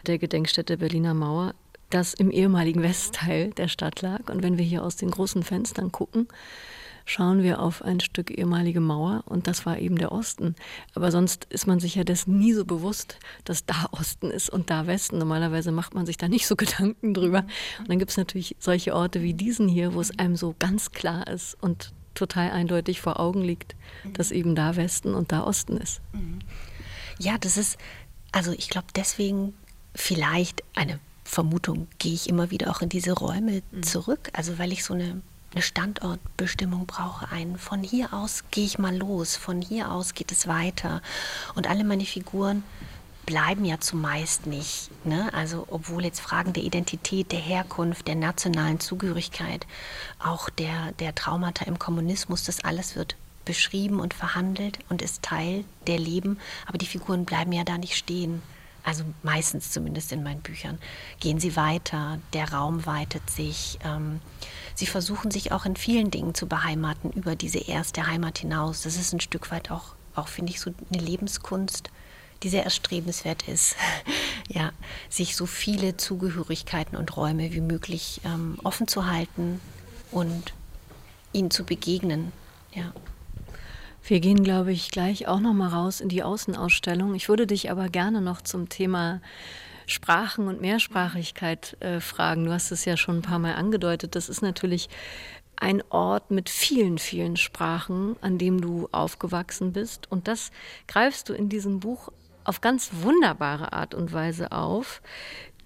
der 0.06 0.18
Gedenkstätte 0.18 0.78
Berliner 0.78 1.14
Mauer, 1.14 1.54
das 1.90 2.14
im 2.14 2.32
ehemaligen 2.32 2.84
Westteil 2.84 3.52
der 3.52 3.70
Stadt 3.70 4.02
lag. 4.02 4.30
Und 4.30 4.44
wenn 4.44 4.58
wir 4.58 4.66
hier 4.66 4.84
aus 4.84 4.98
den 4.98 5.10
großen 5.10 5.44
Fenstern 5.44 5.92
gucken, 5.92 6.28
schauen 7.06 7.42
wir 7.42 7.62
auf 7.62 7.82
ein 7.82 8.02
Stück 8.02 8.30
ehemalige 8.30 8.82
Mauer 8.82 9.24
und 9.26 9.48
das 9.48 9.66
war 9.66 9.80
eben 9.80 9.98
der 9.98 10.12
Osten. 10.12 10.56
Aber 10.94 11.10
sonst 11.12 11.46
ist 11.46 11.66
man 11.66 11.80
sich 11.80 11.96
ja 11.96 12.04
dessen 12.04 12.38
nie 12.38 12.54
so 12.54 12.66
bewusst, 12.66 13.18
dass 13.46 13.66
da 13.66 13.88
Osten 13.92 14.30
ist 14.30 14.50
und 14.50 14.70
da 14.70 14.86
Westen. 14.86 15.18
Normalerweise 15.18 15.72
macht 15.72 15.96
man 15.96 16.06
sich 16.06 16.18
da 16.18 16.28
nicht 16.28 16.46
so 16.46 16.56
Gedanken 16.58 17.14
drüber. 17.14 17.46
Und 17.80 17.90
dann 17.90 18.00
gibt 18.00 18.12
es 18.12 18.18
natürlich 18.18 18.58
solche 18.60 18.94
Orte 18.94 19.22
wie 19.22 19.34
diesen 19.34 19.68
hier, 19.70 19.94
wo 19.94 20.02
es 20.02 20.18
einem 20.20 20.36
so 20.36 20.56
ganz 20.60 20.92
klar 20.92 21.28
ist 21.28 21.56
und 21.64 21.94
total 22.20 22.52
eindeutig 22.52 23.02
vor 23.02 23.20
Augen 23.20 23.42
liegt, 23.42 23.76
mhm. 24.04 24.14
dass 24.14 24.32
eben 24.32 24.56
da 24.56 24.76
Westen 24.76 25.14
und 25.16 25.32
da 25.32 25.44
Osten 25.44 25.78
ist. 25.78 26.02
Mhm. 26.14 26.40
Ja, 27.18 27.38
das 27.38 27.58
ist, 27.58 27.78
also 28.32 28.52
ich 28.52 28.70
glaube 28.70 28.88
deswegen 28.96 29.54
vielleicht 29.96 30.64
eine 30.76 31.00
Vermutung, 31.24 31.88
gehe 31.98 32.14
ich 32.14 32.30
immer 32.30 32.52
wieder 32.52 32.72
auch 32.72 32.82
in 32.82 32.90
diese 32.90 33.14
Räume 33.14 33.62
mhm. 33.72 33.84
zurück, 33.84 34.30
also 34.34 34.58
weil 34.58 34.72
ich 34.72 34.84
so 34.84 34.94
eine, 34.94 35.22
eine 35.54 35.62
Standortbestimmung 35.62 36.86
brauche, 36.86 37.30
einen 37.32 37.58
von 37.58 37.84
hier 37.84 38.14
aus 38.14 38.44
gehe 38.52 38.66
ich 38.66 38.80
mal 38.80 38.96
los, 38.96 39.36
von 39.36 39.62
hier 39.62 39.92
aus 39.92 40.14
geht 40.14 40.32
es 40.32 40.48
weiter 40.48 41.02
und 41.56 41.68
alle 41.68 41.84
meine 41.84 42.06
Figuren 42.06 42.64
bleiben 43.30 43.64
ja 43.64 43.80
zumeist 43.80 44.48
nicht. 44.48 44.90
Ne? 45.06 45.32
Also 45.36 45.68
obwohl 45.70 46.04
jetzt 46.04 46.20
Fragen 46.20 46.52
der 46.52 46.64
Identität, 46.64 47.32
der 47.32 47.40
Herkunft, 47.40 48.08
der 48.08 48.16
nationalen 48.16 48.80
Zugehörigkeit, 48.80 49.68
auch 50.18 50.50
der, 50.50 50.94
der 50.94 51.14
Traumata 51.14 51.66
im 51.66 51.78
Kommunismus, 51.78 52.44
das 52.44 52.64
alles 52.64 52.96
wird 52.96 53.16
beschrieben 53.46 54.00
und 54.00 54.16
verhandelt 54.16 54.80
und 54.90 55.04
ist 55.04 55.22
Teil 55.22 55.64
der 55.86 56.00
Leben, 56.00 56.40
aber 56.66 56.80
die 56.80 56.88
Figuren 56.88 57.26
bleiben 57.26 57.52
ja 57.52 57.64
da 57.64 57.78
nicht 57.78 57.98
stehen. 57.98 58.42
Also 58.84 59.04
meistens 59.22 59.70
zumindest 59.70 60.12
in 60.12 60.24
meinen 60.24 60.42
Büchern. 60.42 60.80
Gehen 61.20 61.40
sie 61.40 61.56
weiter, 61.56 62.18
der 62.34 62.52
Raum 62.52 62.88
weitet 62.88 63.30
sich. 63.30 63.78
Ähm, 63.86 64.22
sie 64.74 64.88
versuchen 64.88 65.30
sich 65.30 65.52
auch 65.52 65.66
in 65.66 65.76
vielen 65.76 66.10
Dingen 66.10 66.34
zu 66.34 66.48
beheimaten 66.48 67.12
über 67.12 67.36
diese 67.36 67.60
erste 67.60 68.08
Heimat 68.08 68.40
hinaus. 68.40 68.82
Das 68.82 68.96
ist 68.96 69.14
ein 69.14 69.20
Stück 69.20 69.52
weit 69.52 69.70
auch, 69.70 69.94
auch 70.16 70.30
finde 70.30 70.52
ich, 70.52 70.60
so 70.60 70.74
eine 70.92 71.04
Lebenskunst 71.04 71.92
die 72.44 72.50
sehr 72.50 72.64
erstrebenswert 72.64 73.48
ist. 73.48 73.76
ja, 74.50 74.72
sich 75.10 75.36
so 75.36 75.46
viele 75.46 75.98
Zugehörigkeiten 75.98 76.98
und 76.98 77.16
Räume 77.16 77.54
wie 77.54 77.62
möglich 77.62 78.22
ähm, 78.26 78.58
offen 78.64 78.88
zu 78.88 79.08
halten 79.08 79.60
und 80.12 80.54
ihnen 81.34 81.52
zu 81.52 81.64
begegnen. 81.64 82.32
Ja. 82.74 82.94
Wir 84.04 84.20
gehen, 84.20 84.44
glaube 84.44 84.72
ich, 84.72 84.90
gleich 84.90 85.28
auch 85.28 85.40
noch 85.40 85.54
mal 85.54 85.68
raus 85.68 86.02
in 86.02 86.10
die 86.10 86.24
Außenausstellung. 86.24 87.14
Ich 87.14 87.30
würde 87.30 87.46
dich 87.46 87.70
aber 87.70 87.90
gerne 87.90 88.22
noch 88.22 88.42
zum 88.42 88.70
Thema 88.70 89.22
Sprachen 89.86 90.48
und 90.48 90.62
Mehrsprachigkeit 90.62 91.78
äh, 91.80 92.00
fragen. 92.00 92.46
Du 92.46 92.52
hast 92.52 92.72
es 92.72 92.86
ja 92.86 92.96
schon 92.96 93.18
ein 93.18 93.22
paar 93.22 93.40
Mal 93.40 93.56
angedeutet. 93.56 94.16
Das 94.16 94.30
ist 94.30 94.42
natürlich 94.42 94.90
ein 95.58 95.84
Ort 95.90 96.32
mit 96.32 96.50
vielen, 96.50 96.98
vielen 96.98 97.36
Sprachen, 97.36 98.16
an 98.22 98.38
dem 98.38 98.62
du 98.62 98.88
aufgewachsen 98.92 99.74
bist. 99.74 100.10
Und 100.10 100.28
das 100.28 100.52
greifst 100.88 101.30
du 101.30 101.34
in 101.34 101.50
diesem 101.50 101.80
Buch 101.80 102.12
auf 102.50 102.62
ganz 102.62 102.90
wunderbare 103.04 103.74
Art 103.74 103.94
und 103.94 104.12
Weise 104.12 104.52
auf. 104.52 105.04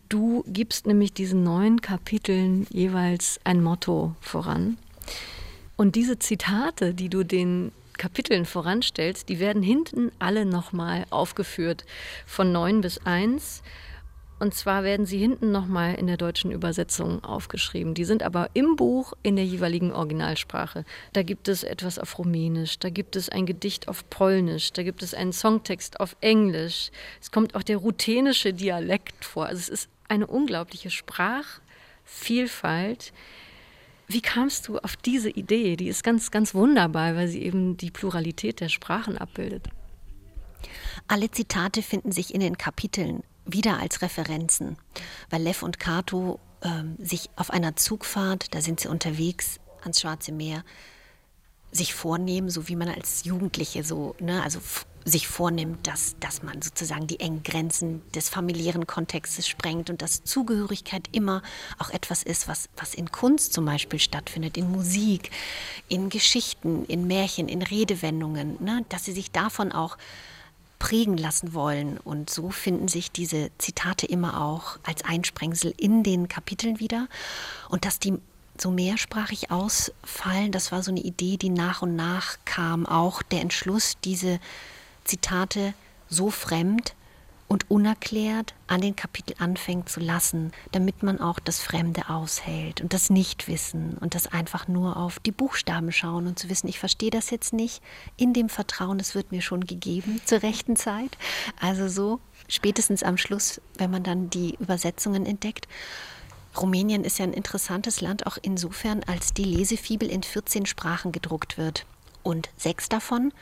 Du 0.10 0.44
gibst 0.48 0.86
nämlich 0.86 1.14
diesen 1.14 1.42
neun 1.42 1.80
Kapiteln 1.80 2.68
jeweils 2.70 3.40
ein 3.46 3.64
Motto 3.64 4.16
voran. 4.20 4.78
Und 5.78 5.96
diese 5.96 6.20
Zitate, 6.20 6.94
die 6.94 7.08
du 7.08 7.24
den 7.24 7.72
Kapiteln 7.98 8.46
voranstellst, 8.46 9.30
die 9.30 9.40
werden 9.40 9.64
hinten 9.64 10.12
alle 10.20 10.46
nochmal 10.46 11.06
aufgeführt, 11.10 11.86
von 12.26 12.52
neun 12.52 12.82
bis 12.82 13.00
eins. 13.06 13.64
Und 14.44 14.54
zwar 14.54 14.84
werden 14.84 15.06
sie 15.06 15.20
hinten 15.20 15.54
nochmal 15.54 15.96
in 15.96 16.06
der 16.06 16.18
deutschen 16.18 16.52
Übersetzung 16.52 17.24
aufgeschrieben. 17.24 17.94
Die 17.94 18.04
sind 18.04 18.24
aber 18.24 18.50
im 18.54 18.76
Buch 18.76 19.14
in 19.24 19.38
der 19.38 19.46
jeweiligen 19.46 19.94
Originalsprache. 19.94 20.84
Da 21.14 21.24
gibt 21.24 21.48
es 21.48 21.64
etwas 21.64 21.98
auf 21.98 22.20
Rumänisch, 22.20 22.78
da 22.78 22.90
gibt 22.90 23.16
es 23.16 23.30
ein 23.30 23.46
Gedicht 23.46 23.88
auf 23.88 24.10
Polnisch, 24.10 24.74
da 24.74 24.84
gibt 24.84 25.02
es 25.02 25.14
einen 25.14 25.32
Songtext 25.32 26.02
auf 26.02 26.18
Englisch. 26.20 26.92
Es 27.22 27.32
kommt 27.32 27.56
auch 27.56 27.64
der 27.64 27.78
ruthenische 27.78 28.54
Dialekt 28.54 29.24
vor. 29.24 29.46
Also 29.46 29.60
es 29.60 29.70
ist 29.70 29.88
eine 30.10 30.28
unglaubliche 30.28 30.92
Sprachvielfalt. 30.92 33.14
Wie 34.10 34.22
kamst 34.22 34.68
du 34.68 34.78
auf 34.78 34.98
diese 34.98 35.30
Idee? 35.30 35.78
Die 35.78 35.88
ist 35.88 36.04
ganz, 36.04 36.32
ganz 36.32 36.54
wunderbar, 36.54 37.16
weil 37.16 37.30
sie 37.30 37.44
eben 37.44 37.78
die 37.78 37.92
Pluralität 37.92 38.60
der 38.60 38.68
Sprachen 38.68 39.18
abbildet. 39.18 39.70
Alle 41.08 41.32
Zitate 41.32 41.82
finden 41.82 42.12
sich 42.12 42.34
in 42.34 42.42
den 42.42 42.58
Kapiteln 42.58 43.24
wieder 43.46 43.80
als 43.80 44.02
Referenzen, 44.02 44.78
weil 45.30 45.42
Lev 45.42 45.64
und 45.64 45.80
Kato 45.80 46.40
äh, 46.62 46.84
sich 47.04 47.30
auf 47.36 47.50
einer 47.52 47.76
Zugfahrt, 47.76 48.54
da 48.54 48.62
sind 48.62 48.80
sie 48.80 48.88
unterwegs 48.88 49.60
ans 49.82 50.02
Schwarze 50.02 50.32
Meer, 50.32 50.64
sich 51.72 51.94
vornehmen, 51.94 52.50
so 52.50 52.68
wie 52.68 52.76
man 52.76 52.88
als 52.88 53.26
Jugendliche 53.26 53.84
so, 53.84 54.16
ne, 54.20 54.44
also 54.44 54.60
sich 55.06 55.28
vornimmt, 55.28 55.86
dass, 55.86 56.16
dass 56.20 56.44
man 56.44 56.62
sozusagen 56.62 57.08
die 57.08 57.20
engen 57.20 57.44
Grenzen 57.44 58.02
des 58.14 58.30
familiären 58.30 58.88
Kontextes 58.88 59.48
sprengt 59.48 59.90
und 59.90 60.02
dass 60.02 60.24
Zugehörigkeit 60.24 61.10
immer 61.12 61.42
auch 61.78 61.90
etwas 61.90 62.24
ist, 62.24 62.48
was, 62.48 62.70
was 62.78 62.94
in 62.94 63.12
Kunst 63.12 63.54
zum 63.54 63.66
Beispiel 63.66 64.00
stattfindet, 64.00 64.56
in 64.56 64.72
Musik, 64.72 65.32
in 65.90 66.10
Geschichten, 66.10 66.86
in 66.86 67.08
Märchen, 67.08 67.50
in 67.50 67.62
Redewendungen, 67.62 68.64
ne, 68.64 68.86
dass 68.90 69.06
sie 69.06 69.12
sich 69.12 69.32
davon 69.32 69.72
auch 69.72 69.98
prägen 70.84 71.16
lassen 71.16 71.54
wollen. 71.54 71.98
Und 71.98 72.30
so 72.30 72.50
finden 72.50 72.90
sich 72.90 73.10
diese 73.10 73.52
Zitate 73.58 74.06
immer 74.06 74.42
auch 74.42 74.80
als 74.84 75.06
Einsprengsel 75.06 75.74
in 75.78 76.04
den 76.04 76.28
Kapiteln 76.28 76.82
wieder. 76.82 77.08
Und 77.70 77.86
dass 77.86 78.00
die 78.00 78.16
so 78.60 78.70
mehrsprachig 78.70 79.50
ausfallen, 79.50 80.52
das 80.52 80.74
war 80.74 80.84
so 80.84 80.92
eine 80.92 81.00
Idee, 81.00 81.38
die 81.38 81.50
nach 81.50 81.84
und 81.84 81.96
nach 81.96 82.38
kam. 82.44 82.86
Auch 82.86 83.24
der 83.24 83.40
Entschluss, 83.40 83.94
diese 84.04 84.42
Zitate 85.06 85.74
so 86.10 86.30
fremd 86.30 86.96
und 87.48 87.70
unerklärt 87.70 88.54
an 88.68 88.82
den 88.82 88.96
Kapitel 88.96 89.36
anfängt 89.40 89.90
zu 89.90 90.00
lassen, 90.00 90.52
damit 90.72 91.04
man 91.04 91.20
auch 91.20 91.40
das 91.40 91.60
Fremde 91.60 92.10
aushält 92.10 92.82
und 92.82 92.94
das 92.94 93.10
Nichtwissen 93.10 93.98
und 94.00 94.16
das 94.16 94.28
einfach 94.28 94.68
nur 94.68 94.98
auf 94.98 95.20
die 95.20 95.32
Buchstaben 95.32 95.92
schauen 95.92 96.28
und 96.28 96.40
zu 96.40 96.50
wissen, 96.50 96.68
ich 96.68 96.80
verstehe 96.80 97.12
das 97.12 97.30
jetzt 97.30 97.54
nicht, 97.54 97.82
in 98.18 98.34
dem 98.34 98.50
Vertrauen, 98.50 99.00
es 99.00 99.16
wird 99.16 99.32
mir 99.32 99.42
schon 99.42 99.66
gegeben 99.66 100.22
zur 100.26 100.42
rechten 100.42 100.76
Zeit. 100.76 101.18
Also 101.60 101.88
so 101.88 102.20
spätestens 102.48 103.04
am 103.04 103.18
Schluss, 103.18 103.62
wenn 103.78 103.92
man 103.92 104.04
dann 104.04 104.30
die 104.30 104.56
Übersetzungen 104.60 105.26
entdeckt. 105.26 105.68
Rumänien 106.60 107.04
ist 107.04 107.18
ja 107.18 107.26
ein 107.26 107.34
interessantes 107.34 108.02
Land 108.02 108.28
auch 108.28 108.38
insofern, 108.42 109.04
als 109.04 109.34
die 109.34 109.44
Lesefibel 109.44 110.10
in 110.10 110.24
14 110.24 110.66
Sprachen 110.66 111.12
gedruckt 111.12 111.58
wird. 111.58 111.86
Und 112.22 112.50
sechs 112.58 112.90
davon 112.90 113.34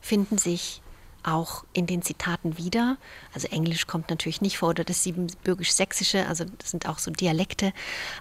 finden 0.00 0.38
sich 0.38 0.82
auch 1.22 1.64
in 1.72 1.86
den 1.86 2.02
Zitaten 2.02 2.56
wieder. 2.58 2.96
Also 3.34 3.48
Englisch 3.48 3.86
kommt 3.86 4.10
natürlich 4.10 4.40
nicht 4.40 4.58
vor 4.58 4.70
oder 4.70 4.84
das 4.84 5.02
Siebenbürgisch-Sächsische, 5.02 6.26
also 6.26 6.44
das 6.58 6.70
sind 6.70 6.88
auch 6.88 6.98
so 6.98 7.10
Dialekte. 7.10 7.72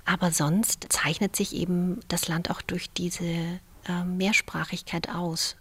Aber 0.06 0.32
sonst 0.32 0.88
zeichnet 0.90 1.36
sich 1.36 1.56
eben 1.56 2.00
das 2.08 2.28
Land 2.28 2.50
auch 2.50 2.62
durch 2.62 2.90
diese 2.92 3.24
äh, 3.26 4.04
Mehrsprachigkeit 4.06 5.10
aus. 5.10 5.56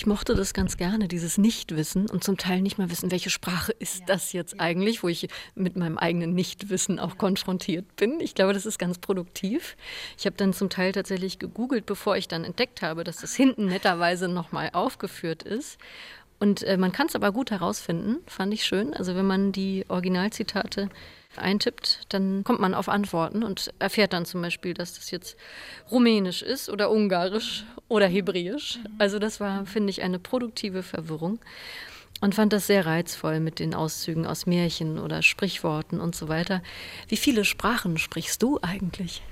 Ich 0.00 0.06
mochte 0.06 0.34
das 0.34 0.54
ganz 0.54 0.78
gerne, 0.78 1.08
dieses 1.08 1.36
Nichtwissen 1.36 2.08
und 2.08 2.24
zum 2.24 2.38
Teil 2.38 2.62
nicht 2.62 2.78
mal 2.78 2.90
wissen, 2.90 3.10
welche 3.10 3.28
Sprache 3.28 3.72
ist 3.72 4.04
das 4.06 4.32
jetzt 4.32 4.58
eigentlich, 4.58 5.02
wo 5.02 5.08
ich 5.08 5.28
mit 5.54 5.76
meinem 5.76 5.98
eigenen 5.98 6.32
Nichtwissen 6.32 6.98
auch 6.98 7.18
konfrontiert 7.18 7.84
bin. 7.96 8.18
Ich 8.18 8.34
glaube, 8.34 8.54
das 8.54 8.64
ist 8.64 8.78
ganz 8.78 8.96
produktiv. 8.96 9.76
Ich 10.16 10.24
habe 10.24 10.36
dann 10.38 10.54
zum 10.54 10.70
Teil 10.70 10.92
tatsächlich 10.92 11.38
gegoogelt, 11.38 11.84
bevor 11.84 12.16
ich 12.16 12.28
dann 12.28 12.44
entdeckt 12.44 12.80
habe, 12.80 13.04
dass 13.04 13.18
das 13.18 13.34
hinten 13.34 13.66
netterweise 13.66 14.26
nochmal 14.26 14.70
aufgeführt 14.72 15.42
ist. 15.42 15.76
Und 16.38 16.62
äh, 16.62 16.78
man 16.78 16.92
kann 16.92 17.08
es 17.08 17.14
aber 17.14 17.30
gut 17.30 17.50
herausfinden, 17.50 18.20
fand 18.26 18.54
ich 18.54 18.64
schön. 18.64 18.94
Also 18.94 19.14
wenn 19.16 19.26
man 19.26 19.52
die 19.52 19.84
Originalzitate 19.88 20.88
eintippt, 21.36 22.00
dann 22.08 22.44
kommt 22.44 22.60
man 22.60 22.74
auf 22.74 22.88
Antworten 22.88 23.42
und 23.42 23.72
erfährt 23.78 24.12
dann 24.12 24.26
zum 24.26 24.42
Beispiel, 24.42 24.74
dass 24.74 24.94
das 24.94 25.10
jetzt 25.10 25.36
Rumänisch 25.90 26.42
ist 26.42 26.68
oder 26.68 26.90
Ungarisch 26.90 27.64
oder 27.88 28.06
Hebräisch. 28.06 28.78
Also 28.98 29.18
das 29.18 29.40
war, 29.40 29.66
finde 29.66 29.90
ich, 29.90 30.02
eine 30.02 30.18
produktive 30.18 30.82
Verwirrung 30.82 31.38
und 32.20 32.34
fand 32.34 32.52
das 32.52 32.66
sehr 32.66 32.86
reizvoll 32.86 33.40
mit 33.40 33.58
den 33.58 33.74
Auszügen 33.74 34.26
aus 34.26 34.46
Märchen 34.46 34.98
oder 34.98 35.22
Sprichworten 35.22 36.00
und 36.00 36.14
so 36.14 36.28
weiter. 36.28 36.62
Wie 37.08 37.16
viele 37.16 37.44
Sprachen 37.44 37.98
sprichst 37.98 38.42
du 38.42 38.58
eigentlich? 38.62 39.22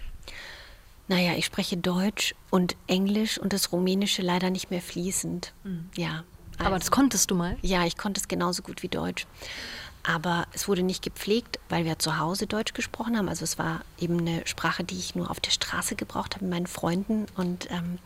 Naja, 1.08 1.32
ich 1.36 1.46
spreche 1.46 1.76
Deutsch 1.76 2.34
und 2.50 2.76
Englisch 2.86 3.38
und 3.38 3.52
das 3.52 3.72
Rumänische 3.72 4.20
leider 4.22 4.50
nicht 4.50 4.70
mehr 4.70 4.82
fließend. 4.82 5.54
Mhm. 5.64 5.88
Ja. 5.96 6.24
Also, 6.58 6.68
Aber 6.68 6.78
das 6.78 6.90
konntest 6.90 7.30
du 7.30 7.34
mal? 7.34 7.56
Ja, 7.62 7.86
ich 7.86 7.96
konnte 7.96 8.20
es 8.20 8.28
genauso 8.28 8.62
gut 8.62 8.82
wie 8.82 8.88
Deutsch. 8.88 9.26
Aber 10.08 10.46
es 10.54 10.68
wurde 10.68 10.82
nicht 10.82 11.02
gepflegt, 11.02 11.60
weil 11.68 11.84
wir 11.84 11.98
zu 11.98 12.18
Hause 12.18 12.46
Deutsch 12.46 12.72
gesprochen 12.72 13.18
haben. 13.18 13.28
Also 13.28 13.44
es 13.44 13.58
war 13.58 13.82
eben 13.98 14.18
eine 14.20 14.46
Sprache, 14.46 14.82
die 14.82 14.98
ich 14.98 15.14
nur 15.14 15.30
auf 15.30 15.38
der 15.38 15.50
Straße 15.50 15.96
gebraucht 15.96 16.34
habe 16.34 16.46
mit 16.46 16.54
meinen 16.54 16.66
Freunden. 16.66 17.26
Und 17.36 17.70
ähm, 17.70 17.98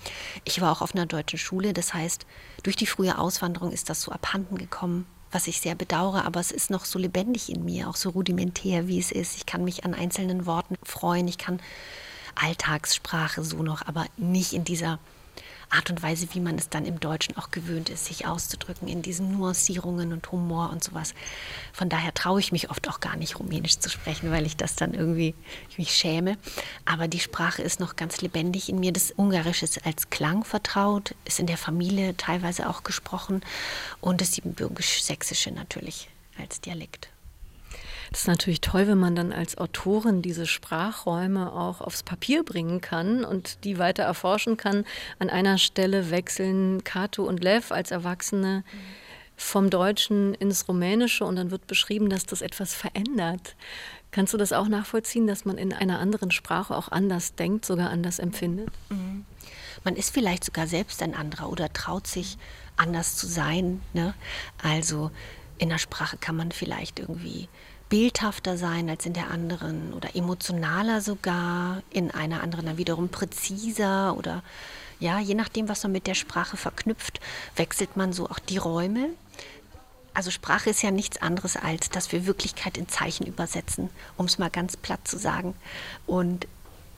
ich 0.44 0.60
war 0.60 0.72
auch 0.72 0.82
auf 0.82 0.96
einer 0.96 1.06
deutschen 1.06 1.38
Schule. 1.38 1.72
Das 1.72 1.94
heißt, 1.94 2.26
durch 2.64 2.74
die 2.74 2.86
frühe 2.86 3.16
Auswanderung 3.16 3.70
ist 3.70 3.88
das 3.88 4.02
so 4.02 4.10
abhanden 4.10 4.58
gekommen, 4.58 5.06
was 5.30 5.46
ich 5.46 5.60
sehr 5.60 5.76
bedauere. 5.76 6.24
Aber 6.24 6.40
es 6.40 6.50
ist 6.50 6.70
noch 6.70 6.86
so 6.86 6.98
lebendig 6.98 7.48
in 7.48 7.64
mir, 7.64 7.88
auch 7.88 7.94
so 7.94 8.10
rudimentär, 8.10 8.88
wie 8.88 8.98
es 8.98 9.12
ist. 9.12 9.36
Ich 9.36 9.46
kann 9.46 9.62
mich 9.62 9.84
an 9.84 9.94
einzelnen 9.94 10.44
Worten 10.44 10.74
freuen. 10.82 11.28
Ich 11.28 11.38
kann 11.38 11.60
Alltagssprache 12.34 13.44
so 13.44 13.62
noch, 13.62 13.86
aber 13.86 14.06
nicht 14.16 14.54
in 14.54 14.64
dieser 14.64 14.98
Art 15.72 15.90
und 15.90 16.02
Weise, 16.02 16.28
wie 16.32 16.40
man 16.40 16.56
es 16.56 16.68
dann 16.68 16.84
im 16.84 17.00
Deutschen 17.00 17.36
auch 17.36 17.50
gewöhnt 17.50 17.88
ist, 17.88 18.04
sich 18.04 18.26
auszudrücken 18.26 18.88
in 18.88 19.02
diesen 19.02 19.32
Nuancierungen 19.32 20.12
und 20.12 20.30
Humor 20.30 20.70
und 20.70 20.84
sowas. 20.84 21.14
Von 21.72 21.88
daher 21.88 22.12
traue 22.14 22.40
ich 22.40 22.52
mich 22.52 22.70
oft 22.70 22.88
auch 22.88 23.00
gar 23.00 23.16
nicht, 23.16 23.38
Rumänisch 23.38 23.78
zu 23.78 23.88
sprechen, 23.88 24.30
weil 24.30 24.46
ich 24.46 24.56
das 24.56 24.76
dann 24.76 24.94
irgendwie 24.94 25.34
ich 25.70 25.78
mich 25.78 25.94
schäme. 25.94 26.36
Aber 26.84 27.08
die 27.08 27.20
Sprache 27.20 27.62
ist 27.62 27.80
noch 27.80 27.96
ganz 27.96 28.20
lebendig 28.20 28.68
in 28.68 28.80
mir. 28.80 28.92
Das 28.92 29.12
Ungarische 29.16 29.64
ist 29.64 29.86
als 29.86 30.10
Klang 30.10 30.44
vertraut, 30.44 31.14
ist 31.24 31.40
in 31.40 31.46
der 31.46 31.58
Familie 31.58 32.16
teilweise 32.16 32.68
auch 32.68 32.82
gesprochen 32.82 33.42
und 34.00 34.20
das 34.20 34.32
Siebenbürgisch-Sächsische 34.32 35.52
natürlich 35.52 36.08
als 36.38 36.60
Dialekt. 36.60 37.11
Das 38.12 38.22
ist 38.22 38.26
natürlich 38.28 38.60
toll, 38.60 38.86
wenn 38.88 38.98
man 38.98 39.16
dann 39.16 39.32
als 39.32 39.56
Autorin 39.56 40.20
diese 40.20 40.46
Sprachräume 40.46 41.50
auch 41.50 41.80
aufs 41.80 42.02
Papier 42.02 42.44
bringen 42.44 42.82
kann 42.82 43.24
und 43.24 43.64
die 43.64 43.78
weiter 43.78 44.02
erforschen 44.02 44.58
kann. 44.58 44.84
An 45.18 45.30
einer 45.30 45.56
Stelle 45.56 46.10
wechseln 46.10 46.84
Kato 46.84 47.24
und 47.24 47.42
Lev 47.42 47.72
als 47.72 47.90
Erwachsene 47.90 48.64
vom 49.34 49.70
Deutschen 49.70 50.34
ins 50.34 50.68
Rumänische 50.68 51.24
und 51.24 51.36
dann 51.36 51.50
wird 51.50 51.66
beschrieben, 51.66 52.10
dass 52.10 52.26
das 52.26 52.42
etwas 52.42 52.74
verändert. 52.74 53.56
Kannst 54.10 54.34
du 54.34 54.38
das 54.38 54.52
auch 54.52 54.68
nachvollziehen, 54.68 55.26
dass 55.26 55.46
man 55.46 55.56
in 55.56 55.72
einer 55.72 55.98
anderen 55.98 56.30
Sprache 56.30 56.76
auch 56.76 56.92
anders 56.92 57.34
denkt, 57.34 57.64
sogar 57.64 57.88
anders 57.88 58.18
empfindet? 58.18 58.68
Mhm. 58.90 59.24
Man 59.84 59.96
ist 59.96 60.12
vielleicht 60.12 60.44
sogar 60.44 60.66
selbst 60.66 61.02
ein 61.02 61.14
anderer 61.14 61.48
oder 61.50 61.72
traut 61.72 62.06
sich 62.06 62.36
anders 62.76 63.16
zu 63.16 63.26
sein. 63.26 63.80
Ne? 63.94 64.12
Also 64.62 65.10
in 65.56 65.70
der 65.70 65.78
Sprache 65.78 66.18
kann 66.18 66.36
man 66.36 66.52
vielleicht 66.52 66.98
irgendwie 66.98 67.48
bildhafter 67.92 68.56
sein 68.56 68.88
als 68.88 69.04
in 69.04 69.12
der 69.12 69.30
anderen 69.30 69.92
oder 69.92 70.16
emotionaler 70.16 71.02
sogar, 71.02 71.82
in 71.90 72.10
einer 72.10 72.42
anderen 72.42 72.64
dann 72.64 72.78
wiederum 72.78 73.10
präziser 73.10 74.16
oder 74.16 74.42
ja, 74.98 75.18
je 75.18 75.34
nachdem, 75.34 75.68
was 75.68 75.82
man 75.82 75.92
mit 75.92 76.06
der 76.06 76.14
Sprache 76.14 76.56
verknüpft, 76.56 77.20
wechselt 77.54 77.98
man 77.98 78.14
so 78.14 78.30
auch 78.30 78.38
die 78.38 78.56
Räume. 78.56 79.10
also 80.14 80.30
Sprache 80.30 80.70
ist 80.70 80.82
ja 80.82 80.90
nichts 80.90 81.20
anderes 81.20 81.58
als, 81.58 81.90
dass 81.90 82.12
wir 82.12 82.24
Wirklichkeit 82.24 82.78
in 82.78 82.88
Zeichen 82.88 83.26
übersetzen, 83.26 83.90
um 84.16 84.24
es 84.24 84.38
mal 84.38 84.48
ganz 84.48 84.78
platt 84.78 85.06
zu 85.06 85.18
sagen. 85.18 85.54
Und 86.06 86.46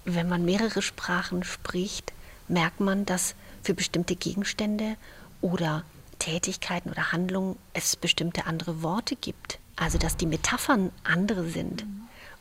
wenn 0.04 0.28
man 0.28 0.44
mehrere 0.44 0.80
Sprachen 0.80 1.42
spricht, 1.42 2.12
merkt 2.46 2.78
man, 2.78 3.04
dass 3.04 3.34
für 3.64 3.74
bestimmte 3.74 4.14
Gegenstände 4.14 4.96
oder 5.40 5.82
Tätigkeiten 6.20 6.88
oder 6.88 7.10
Handlungen 7.10 7.56
es 7.72 7.96
bestimmte 7.96 8.46
andere 8.46 8.84
Worte 8.84 9.16
gibt. 9.16 9.58
Also 9.76 9.98
dass 9.98 10.16
die 10.16 10.26
Metaphern 10.26 10.90
andere 11.02 11.48
sind. 11.48 11.84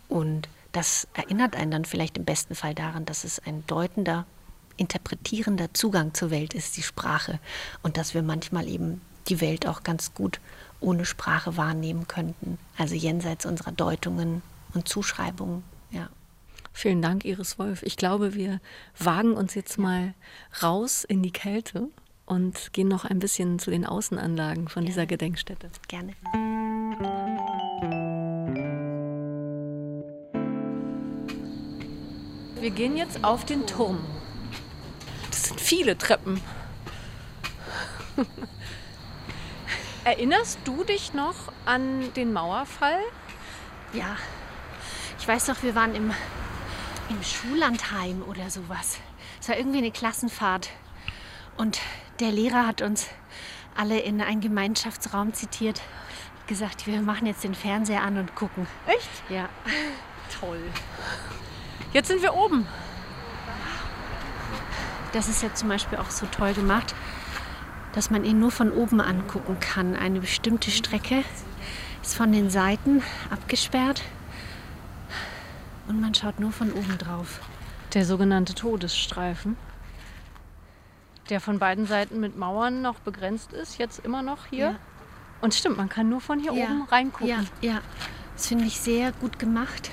Und 0.10 0.48
das 0.72 1.08
erinnert 1.14 1.56
einen 1.56 1.72
dann 1.72 1.86
vielleicht 1.86 2.18
im 2.18 2.26
besten 2.26 2.56
Fall 2.56 2.76
daran, 2.76 3.06
dass 3.06 3.24
es 3.24 3.40
ein 3.40 3.66
deutender, 3.68 4.26
interpretierender 4.78 5.74
Zugang 5.74 6.14
zur 6.14 6.32
Welt 6.32 6.54
ist, 6.54 6.78
die 6.78 6.84
Sprache. 6.84 7.40
Und 7.82 7.98
dass 7.98 8.14
wir 8.14 8.24
manchmal 8.24 8.68
eben 8.68 9.02
die 9.28 9.42
Welt 9.42 9.68
auch 9.68 9.84
ganz 9.84 10.14
gut 10.14 10.40
ohne 10.80 11.06
Sprache 11.06 11.58
wahrnehmen 11.58 12.08
könnten. 12.08 12.58
Also 12.78 12.96
jenseits 12.96 13.46
unserer 13.46 13.72
Deutungen 13.72 14.42
und 14.74 14.88
Zuschreibungen. 14.88 15.64
Ja. 15.92 16.10
Vielen 16.74 17.02
Dank, 17.02 17.24
Iris 17.24 17.60
Wolf. 17.60 17.84
Ich 17.84 17.98
glaube, 17.98 18.34
wir 18.34 18.60
wagen 18.98 19.34
uns 19.34 19.54
jetzt 19.54 19.78
mal 19.78 20.14
raus 20.62 21.04
in 21.04 21.22
die 21.22 21.32
Kälte 21.32 21.88
und 22.26 22.74
gehen 22.74 22.88
noch 22.88 23.06
ein 23.06 23.20
bisschen 23.20 23.60
zu 23.60 23.70
den 23.70 23.86
Außenanlagen 23.86 24.68
von 24.68 24.86
dieser 24.86 25.06
Gedenkstätte. 25.06 25.70
Gerne. 25.88 26.14
Wir 32.64 32.72
gehen 32.72 32.96
jetzt 32.96 33.26
auf 33.26 33.44
den 33.44 33.68
Turm. 33.68 34.00
Das 35.30 35.44
sind 35.44 35.60
viele 35.60 35.98
Treppen. 35.98 36.40
Erinnerst 40.06 40.60
du 40.64 40.86
dich 40.86 41.14
noch 41.14 41.52
an 41.66 42.14
den 42.14 42.32
Mauerfall? 42.32 43.00
Ja, 43.92 44.16
ich 45.20 45.28
weiß 45.28 45.50
noch, 45.50 45.62
wir 45.62 45.76
waren 45.76 45.94
im, 45.94 46.14
im 47.10 47.22
Schullandheim 47.22 48.24
oder 48.24 48.50
sowas. 48.50 48.98
Es 49.42 49.50
war 49.50 49.58
irgendwie 49.58 49.80
eine 49.80 49.92
Klassenfahrt. 49.92 50.70
Und 51.58 51.82
der 52.22 52.32
Lehrer 52.32 52.66
hat 52.66 52.82
uns 52.82 53.08
alle 53.76 54.00
in 54.00 54.22
einen 54.22 54.40
Gemeinschaftsraum 54.40 55.34
zitiert. 55.34 55.82
Gesagt, 56.48 56.88
wir 56.88 57.02
machen 57.02 57.28
jetzt 57.28 57.44
den 57.44 57.56
Fernseher 57.56 58.04
an 58.04 58.18
und 58.18 58.36
gucken. 58.36 58.68
Echt? 58.88 59.10
Ja. 59.28 59.50
Toll. 60.40 60.62
Jetzt 61.94 62.08
sind 62.08 62.22
wir 62.22 62.34
oben. 62.34 62.68
Das 65.14 65.28
ist 65.28 65.44
ja 65.44 65.54
zum 65.54 65.70
Beispiel 65.70 66.00
auch 66.00 66.10
so 66.10 66.26
toll 66.26 66.54
gemacht 66.54 66.94
dass 67.94 68.10
man 68.10 68.26
ihn 68.26 68.40
nur 68.40 68.52
von 68.52 68.72
oben 68.72 69.00
angucken 69.00 69.60
kann. 69.60 69.96
Eine 69.96 70.20
bestimmte 70.20 70.72
Strecke 70.72 71.24
ist 72.02 72.16
von 72.16 72.32
den 72.32 72.50
Seiten 72.50 73.02
abgesperrt 73.30 74.02
und 75.88 76.02
man 76.02 76.14
schaut 76.14 76.40
nur 76.40 76.52
von 76.52 76.74
oben 76.74 76.98
drauf. 76.98 77.40
Der 77.94 78.06
sogenannte 78.06 78.56
Todesstreifen, 78.56 79.56
der 81.30 81.40
von 81.40 81.60
beiden 81.60 81.86
Seiten 81.86 82.20
mit 82.20 82.38
Mauern 82.38 82.82
noch 82.82 83.00
begrenzt 83.00 83.54
ist, 83.54 83.78
jetzt 83.78 84.04
immer 84.04 84.24
noch 84.24 84.48
hier. 84.48 84.72
Ja. 84.72 84.76
Und 85.42 85.54
stimmt, 85.54 85.78
man 85.78 85.90
kann 85.90 86.10
nur 86.10 86.22
von 86.22 86.40
hier 86.40 86.54
ja. 86.54 86.66
oben 86.66 86.84
reingucken. 86.84 87.28
Ja, 87.28 87.44
ja. 87.62 87.82
Das 88.36 88.48
finde 88.48 88.66
ich 88.66 88.80
sehr 88.80 89.12
gut 89.12 89.38
gemacht 89.38 89.92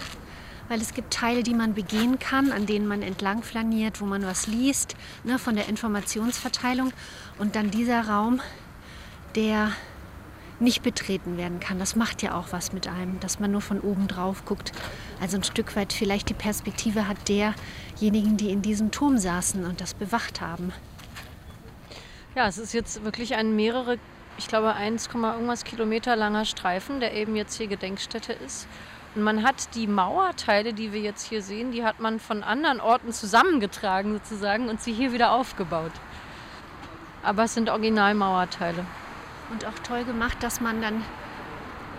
weil 0.70 0.80
es 0.80 0.94
gibt 0.94 1.12
Teile, 1.12 1.42
die 1.42 1.52
man 1.52 1.74
begehen 1.74 2.20
kann, 2.20 2.52
an 2.52 2.64
denen 2.64 2.86
man 2.86 3.02
entlang 3.02 3.42
flaniert, 3.42 4.00
wo 4.00 4.06
man 4.06 4.24
was 4.24 4.46
liest, 4.46 4.94
ne, 5.24 5.36
von 5.36 5.56
der 5.56 5.68
Informationsverteilung. 5.68 6.92
Und 7.38 7.56
dann 7.56 7.72
dieser 7.72 8.08
Raum, 8.08 8.40
der 9.34 9.72
nicht 10.60 10.84
betreten 10.84 11.36
werden 11.36 11.58
kann. 11.58 11.80
Das 11.80 11.96
macht 11.96 12.22
ja 12.22 12.34
auch 12.34 12.52
was 12.52 12.72
mit 12.72 12.86
einem, 12.86 13.18
dass 13.18 13.40
man 13.40 13.50
nur 13.50 13.62
von 13.62 13.80
oben 13.80 14.06
drauf 14.06 14.44
guckt. 14.44 14.70
Also 15.20 15.38
ein 15.38 15.42
Stück 15.42 15.74
weit 15.74 15.92
vielleicht 15.92 16.28
die 16.28 16.34
Perspektive 16.34 17.08
hat 17.08 17.16
derjenigen, 17.28 18.36
die 18.36 18.50
in 18.50 18.62
diesem 18.62 18.92
Turm 18.92 19.18
saßen 19.18 19.64
und 19.64 19.80
das 19.80 19.94
bewacht 19.94 20.40
haben. 20.40 20.72
Ja, 22.36 22.46
es 22.46 22.58
ist 22.58 22.74
jetzt 22.74 23.02
wirklich 23.02 23.34
ein 23.34 23.56
mehrere, 23.56 23.98
ich 24.38 24.46
glaube 24.46 24.74
1, 24.74 25.08
irgendwas 25.12 25.64
Kilometer 25.64 26.14
langer 26.14 26.44
Streifen, 26.44 27.00
der 27.00 27.14
eben 27.14 27.34
jetzt 27.34 27.56
hier 27.56 27.66
Gedenkstätte 27.66 28.32
ist. 28.34 28.68
Man 29.16 29.42
hat 29.42 29.74
die 29.74 29.88
Mauerteile, 29.88 30.72
die 30.72 30.92
wir 30.92 31.00
jetzt 31.00 31.26
hier 31.26 31.42
sehen, 31.42 31.72
die 31.72 31.84
hat 31.84 31.98
man 31.98 32.20
von 32.20 32.44
anderen 32.44 32.80
Orten 32.80 33.12
zusammengetragen 33.12 34.12
sozusagen 34.12 34.68
und 34.68 34.80
sie 34.80 34.92
hier 34.92 35.12
wieder 35.12 35.32
aufgebaut. 35.32 35.90
Aber 37.24 37.44
es 37.44 37.54
sind 37.54 37.70
Originalmauerteile. 37.70 38.86
Und 39.50 39.66
auch 39.66 39.78
toll 39.82 40.04
gemacht, 40.04 40.40
dass 40.44 40.60
man 40.60 40.80
dann 40.80 41.02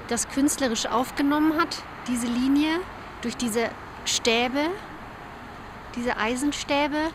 das 0.08 0.30
künstlerisch 0.30 0.86
aufgenommen 0.86 1.60
hat, 1.60 1.84
diese 2.08 2.28
Linie 2.28 2.80
durch 3.22 3.36
diese 3.36 3.70
Stäbe, 4.06 4.70
diese 5.98 6.16
Eisenstäbe, 6.16 7.10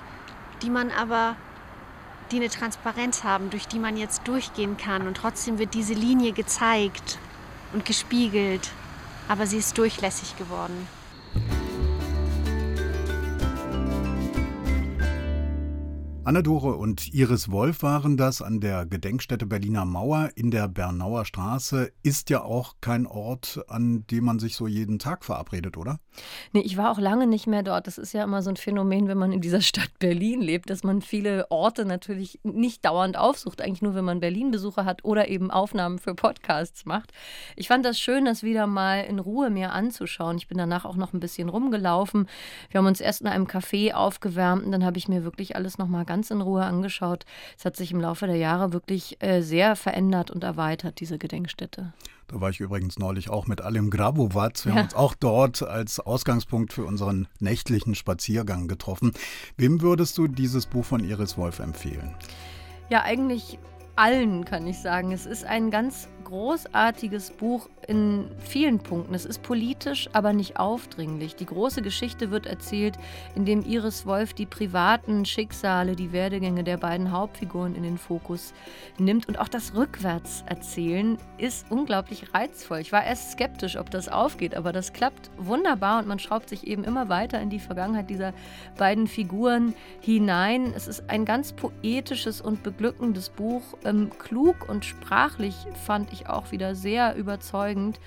die 0.61 0.69
man 0.69 0.91
aber, 0.91 1.37
die 2.31 2.37
eine 2.37 2.51
Transparenz 2.51 3.25
haben, 3.25 3.49
durch 3.49 3.67
die 3.67 3.79
man 3.79 3.97
jetzt 3.97 4.29
durchgehen 4.29 4.77
kann. 4.77 5.07
Und 5.07 5.17
trotzdem 5.17 5.59
wird 5.59 5.73
diese 5.73 5.95
Linie 5.95 6.33
gezeigt 6.33 7.19
und 7.73 7.87
gespiegelt 7.87 8.71
aber 9.29 9.47
sie 9.47 9.59
ist 9.59 9.77
durchlässig 9.79 10.37
geworden. 10.37 10.89
Anne-Dore 16.27 16.74
und 16.74 17.14
Iris 17.14 17.53
Wolf 17.53 17.85
waren 17.85 18.16
das 18.16 18.43
an 18.43 18.59
der 18.59 18.85
Gedenkstätte 18.85 19.47
Berliner 19.47 19.85
Mauer 19.85 20.31
in 20.35 20.51
der 20.51 20.66
Bernauer 20.66 21.24
Straße. 21.24 21.93
Ist 22.03 22.31
ja 22.31 22.43
auch 22.43 22.74
kein 22.81 23.07
Ort, 23.07 23.64
an 23.68 24.05
dem 24.11 24.24
man 24.24 24.41
sich 24.41 24.57
so 24.57 24.66
jeden 24.66 24.99
Tag 24.99 25.24
verabredet, 25.24 25.77
oder? 25.77 26.01
Nee, 26.53 26.62
ich 26.62 26.77
war 26.77 26.91
auch 26.91 26.99
lange 26.99 27.29
nicht 27.29 27.47
mehr 27.47 27.62
dort. 27.62 27.87
Das 27.87 27.97
ist 27.97 28.12
ja 28.12 28.24
immer 28.24 28.43
so 28.43 28.51
ein 28.51 28.57
Phänomen, 28.57 29.07
wenn 29.07 29.18
man 29.18 29.31
in 29.31 29.41
dieser 29.41 29.61
Stadt 29.61 30.01
Berlin 30.01 30.41
lebt, 30.41 30.68
dass 30.68 30.83
man 30.83 31.01
viele 31.01 31.49
Orte 31.53 31.85
natürlich 31.85 32.41
nicht 32.43 32.85
dauernd 32.85 33.16
aufsucht, 33.16 33.62
eigentlich 33.62 33.83
nur, 33.83 33.95
wenn 33.95 34.05
man 34.05 34.18
Berlin-Besucher 34.18 34.85
hat 34.85 35.05
oder 35.05 35.29
eben 35.29 35.53
Aufnahmen 35.53 36.01
für 36.01 36.16
Podcasts 36.16 36.87
macht. 36.87 37.12
Ich 37.55 37.68
fand 37.68 37.85
das 37.85 38.01
schön, 38.01 38.24
das 38.24 38.43
wieder 38.43 38.66
mal 38.66 39.05
in 39.05 39.20
Ruhe 39.20 39.49
mir 39.49 39.70
anzuschauen. 39.70 40.39
Ich 40.39 40.49
bin 40.49 40.59
danach 40.59 40.87
auch 40.87 40.97
noch 40.97 41.12
ein 41.12 41.20
bisschen 41.20 41.49
rumgelaufen. 41.49 42.29
Wir 42.70 42.79
haben 42.79 42.87
uns 42.87 43.01
erst 43.01 43.20
in 43.20 43.29
einem 43.29 43.47
Café 43.47 43.93
aufgewärmt 43.93 44.64
und 44.64 44.72
dann 44.72 44.85
habe 44.85 44.99
ich 44.99 45.07
mir 45.07 45.22
wirklich 45.22 45.55
alles 45.55 45.79
noch 45.79 45.87
mal 45.87 46.05
ganz 46.05 46.16
ganz 46.17 46.31
in 46.31 46.41
Ruhe 46.41 46.64
angeschaut. 46.64 47.27
Es 47.59 47.67
hat 47.67 47.77
sich 47.77 47.93
im 47.93 48.01
Laufe 48.01 48.27
der 48.27 48.37
Jahre 48.37 48.73
wirklich 48.73 49.23
äh, 49.23 49.43
sehr 49.43 49.77
verändert 49.77 50.31
und 50.31 50.45
erweitert, 50.45 50.99
diese 50.99 51.19
Gedenkstätte. 51.19 51.93
Da 52.29 52.41
war 52.41 52.49
ich 52.49 52.59
übrigens 52.59 52.99
neulich 52.99 53.29
auch 53.29 53.47
mit 53.47 53.61
Alim 53.61 53.91
Grabovac. 53.91 54.64
Wir 54.64 54.73
ja. 54.73 54.79
haben 54.79 54.85
uns 54.87 54.95
auch 54.95 55.14
dort 55.14 55.62
als 55.62 56.01
Ausgangspunkt 56.01 56.73
für 56.73 56.87
unseren 56.87 57.29
nächtlichen 57.39 57.95
Spaziergang 57.95 58.67
getroffen. 58.67 59.12
Wem 59.59 59.83
würdest 59.83 60.17
du 60.17 60.27
dieses 60.27 60.64
Buch 60.64 60.87
von 60.87 61.05
Iris 61.05 61.37
Wolf 61.37 61.59
empfehlen? 61.59 62.14
Ja, 62.89 63.03
eigentlich 63.03 63.59
allen 63.95 64.47
kann 64.47 64.67
ich 64.67 64.79
sagen. 64.79 65.12
Es 65.12 65.27
ist 65.27 65.45
ein 65.45 65.71
ganz 65.71 66.09
großartiges 66.27 67.31
Buch 67.31 67.68
in 67.87 68.29
vielen 68.39 68.81
Punkten. 68.81 69.14
Es 69.14 69.24
ist 69.24 69.43
politisch, 69.43 70.09
aber 70.12 70.33
nicht 70.33 70.59
aufdringlich. 70.59 71.37
Die 71.37 71.47
große 71.47 71.83
Geschichte 71.83 72.33
wird 72.33 72.47
erzählt, 72.47 72.97
indem 73.37 73.62
Iris 73.62 74.07
Wolf 74.07 74.35
die 74.35 74.45
privaten 74.45 75.24
Schicksale, 75.24 75.95
die 75.95 76.12
Werdegänge 76.12 76.64
der 76.64 76.79
beiden 76.79 77.12
Hauptfiguren 77.12 77.77
in 77.77 77.85
den 77.85 77.97
Fokus 77.97 78.55
nimmt. 78.99 79.29
Und 79.29 79.39
auch 79.39 79.47
das 79.47 79.74
Rückwärtserzählen 79.74 81.16
ist 81.39 81.70
unglaublich 81.70 82.35
reizvoll. 82.35 82.79
Ich 82.79 82.91
war 82.91 83.05
erst 83.05 83.33
skeptisch, 83.33 83.77
ob 83.77 83.91
das 83.91 84.09
aufgeht, 84.09 84.57
aber 84.57 84.72
das 84.72 84.93
klappt 84.93 85.31
wunderbar 85.39 86.01
und 86.01 86.09
man 86.09 86.18
schraubt 86.18 86.49
sich 86.49 86.66
eben 86.66 86.83
immer 86.83 87.09
weiter 87.09 87.41
in 87.41 87.51
die 87.51 87.61
Vergangenheit 87.61 88.11
dieser 88.11 88.33
beiden 88.77 89.07
Figuren 89.07 89.74
hinein. 90.01 90.72
Es 90.74 90.89
ist 90.89 91.09
ein 91.09 91.24
ganz 91.24 91.53
poetisches 91.53 92.41
und 92.41 92.64
beglückendes 92.64 93.29
Buch. 93.29 93.62
Ähm, 93.85 94.11
klug 94.18 94.68
und 94.68 94.85
sprachlich 94.85 95.55
fand 95.85 96.12
ich 96.12 96.16
ich 96.17 96.29
auch 96.29 96.53
wieder 96.53 96.75
sehr 96.75 97.17
überzeugend. 97.17 98.01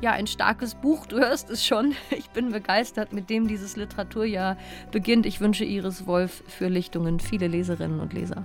Ja, 0.00 0.12
ein 0.12 0.28
starkes 0.28 0.76
Buch, 0.76 1.06
du 1.06 1.18
hörst 1.18 1.50
es 1.50 1.66
schon. 1.66 1.94
Ich 2.10 2.30
bin 2.30 2.52
begeistert, 2.52 3.12
mit 3.12 3.30
dem 3.30 3.48
dieses 3.48 3.76
Literaturjahr 3.76 4.56
beginnt. 4.92 5.26
Ich 5.26 5.40
wünsche 5.40 5.64
Iris 5.64 6.06
Wolf 6.06 6.44
für 6.46 6.68
Lichtungen 6.68 7.18
viele 7.20 7.48
Leserinnen 7.48 8.00
und 8.00 8.12
Leser. 8.12 8.44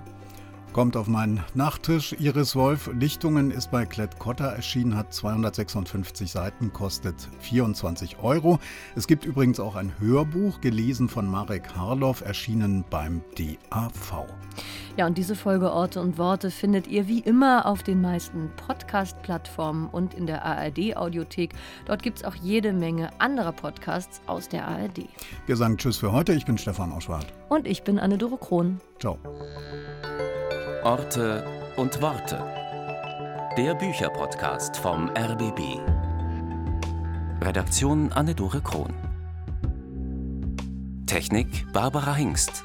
Kommt 0.72 0.96
auf 0.96 1.06
meinen 1.06 1.44
Nachttisch. 1.54 2.16
Iris 2.18 2.56
Wolf, 2.56 2.90
Lichtungen 2.92 3.52
ist 3.52 3.70
bei 3.70 3.86
Klett 3.86 4.18
Cotta 4.18 4.48
erschienen, 4.48 4.96
hat 4.96 5.14
256 5.14 6.28
Seiten, 6.28 6.72
kostet 6.72 7.28
24 7.38 8.18
Euro. 8.18 8.58
Es 8.96 9.06
gibt 9.06 9.24
übrigens 9.24 9.60
auch 9.60 9.76
ein 9.76 9.92
Hörbuch, 10.00 10.60
gelesen 10.60 11.08
von 11.08 11.28
Marek 11.28 11.76
Harloff, 11.76 12.22
erschienen 12.22 12.84
beim 12.90 13.22
DAV. 13.38 14.26
Ja, 14.96 15.06
und 15.06 15.18
diese 15.18 15.34
Folge 15.34 15.72
Orte 15.72 16.00
und 16.00 16.18
Worte 16.18 16.52
findet 16.52 16.86
ihr 16.86 17.08
wie 17.08 17.18
immer 17.18 17.66
auf 17.66 17.82
den 17.82 18.00
meisten 18.00 18.52
Podcast-Plattformen 18.56 19.88
und 19.88 20.14
in 20.14 20.26
der 20.26 20.44
ARD-Audiothek. 20.44 21.50
Dort 21.86 22.02
gibt 22.02 22.18
es 22.18 22.24
auch 22.24 22.36
jede 22.36 22.72
Menge 22.72 23.10
anderer 23.18 23.50
Podcasts 23.50 24.20
aus 24.26 24.48
der 24.48 24.68
ARD. 24.68 25.08
Wir 25.46 25.56
sagen 25.56 25.78
Tschüss 25.78 25.96
für 25.96 26.12
heute. 26.12 26.32
Ich 26.32 26.44
bin 26.44 26.56
Stefan 26.58 26.92
Oschwart. 26.92 27.26
Und 27.48 27.66
ich 27.66 27.82
bin 27.82 27.98
Anne-Dore 27.98 28.38
Krohn. 28.38 28.80
Ciao. 29.00 29.18
Orte 30.84 31.44
und 31.76 32.00
Worte. 32.00 32.38
Der 33.56 33.74
Bücherpodcast 33.74 34.76
vom 34.76 35.10
RBB. 35.10 35.80
Redaktion 37.42 38.12
Anne-Dore 38.12 38.60
Krohn. 38.60 38.94
Technik 41.06 41.66
Barbara 41.72 42.14
Hingst. 42.14 42.64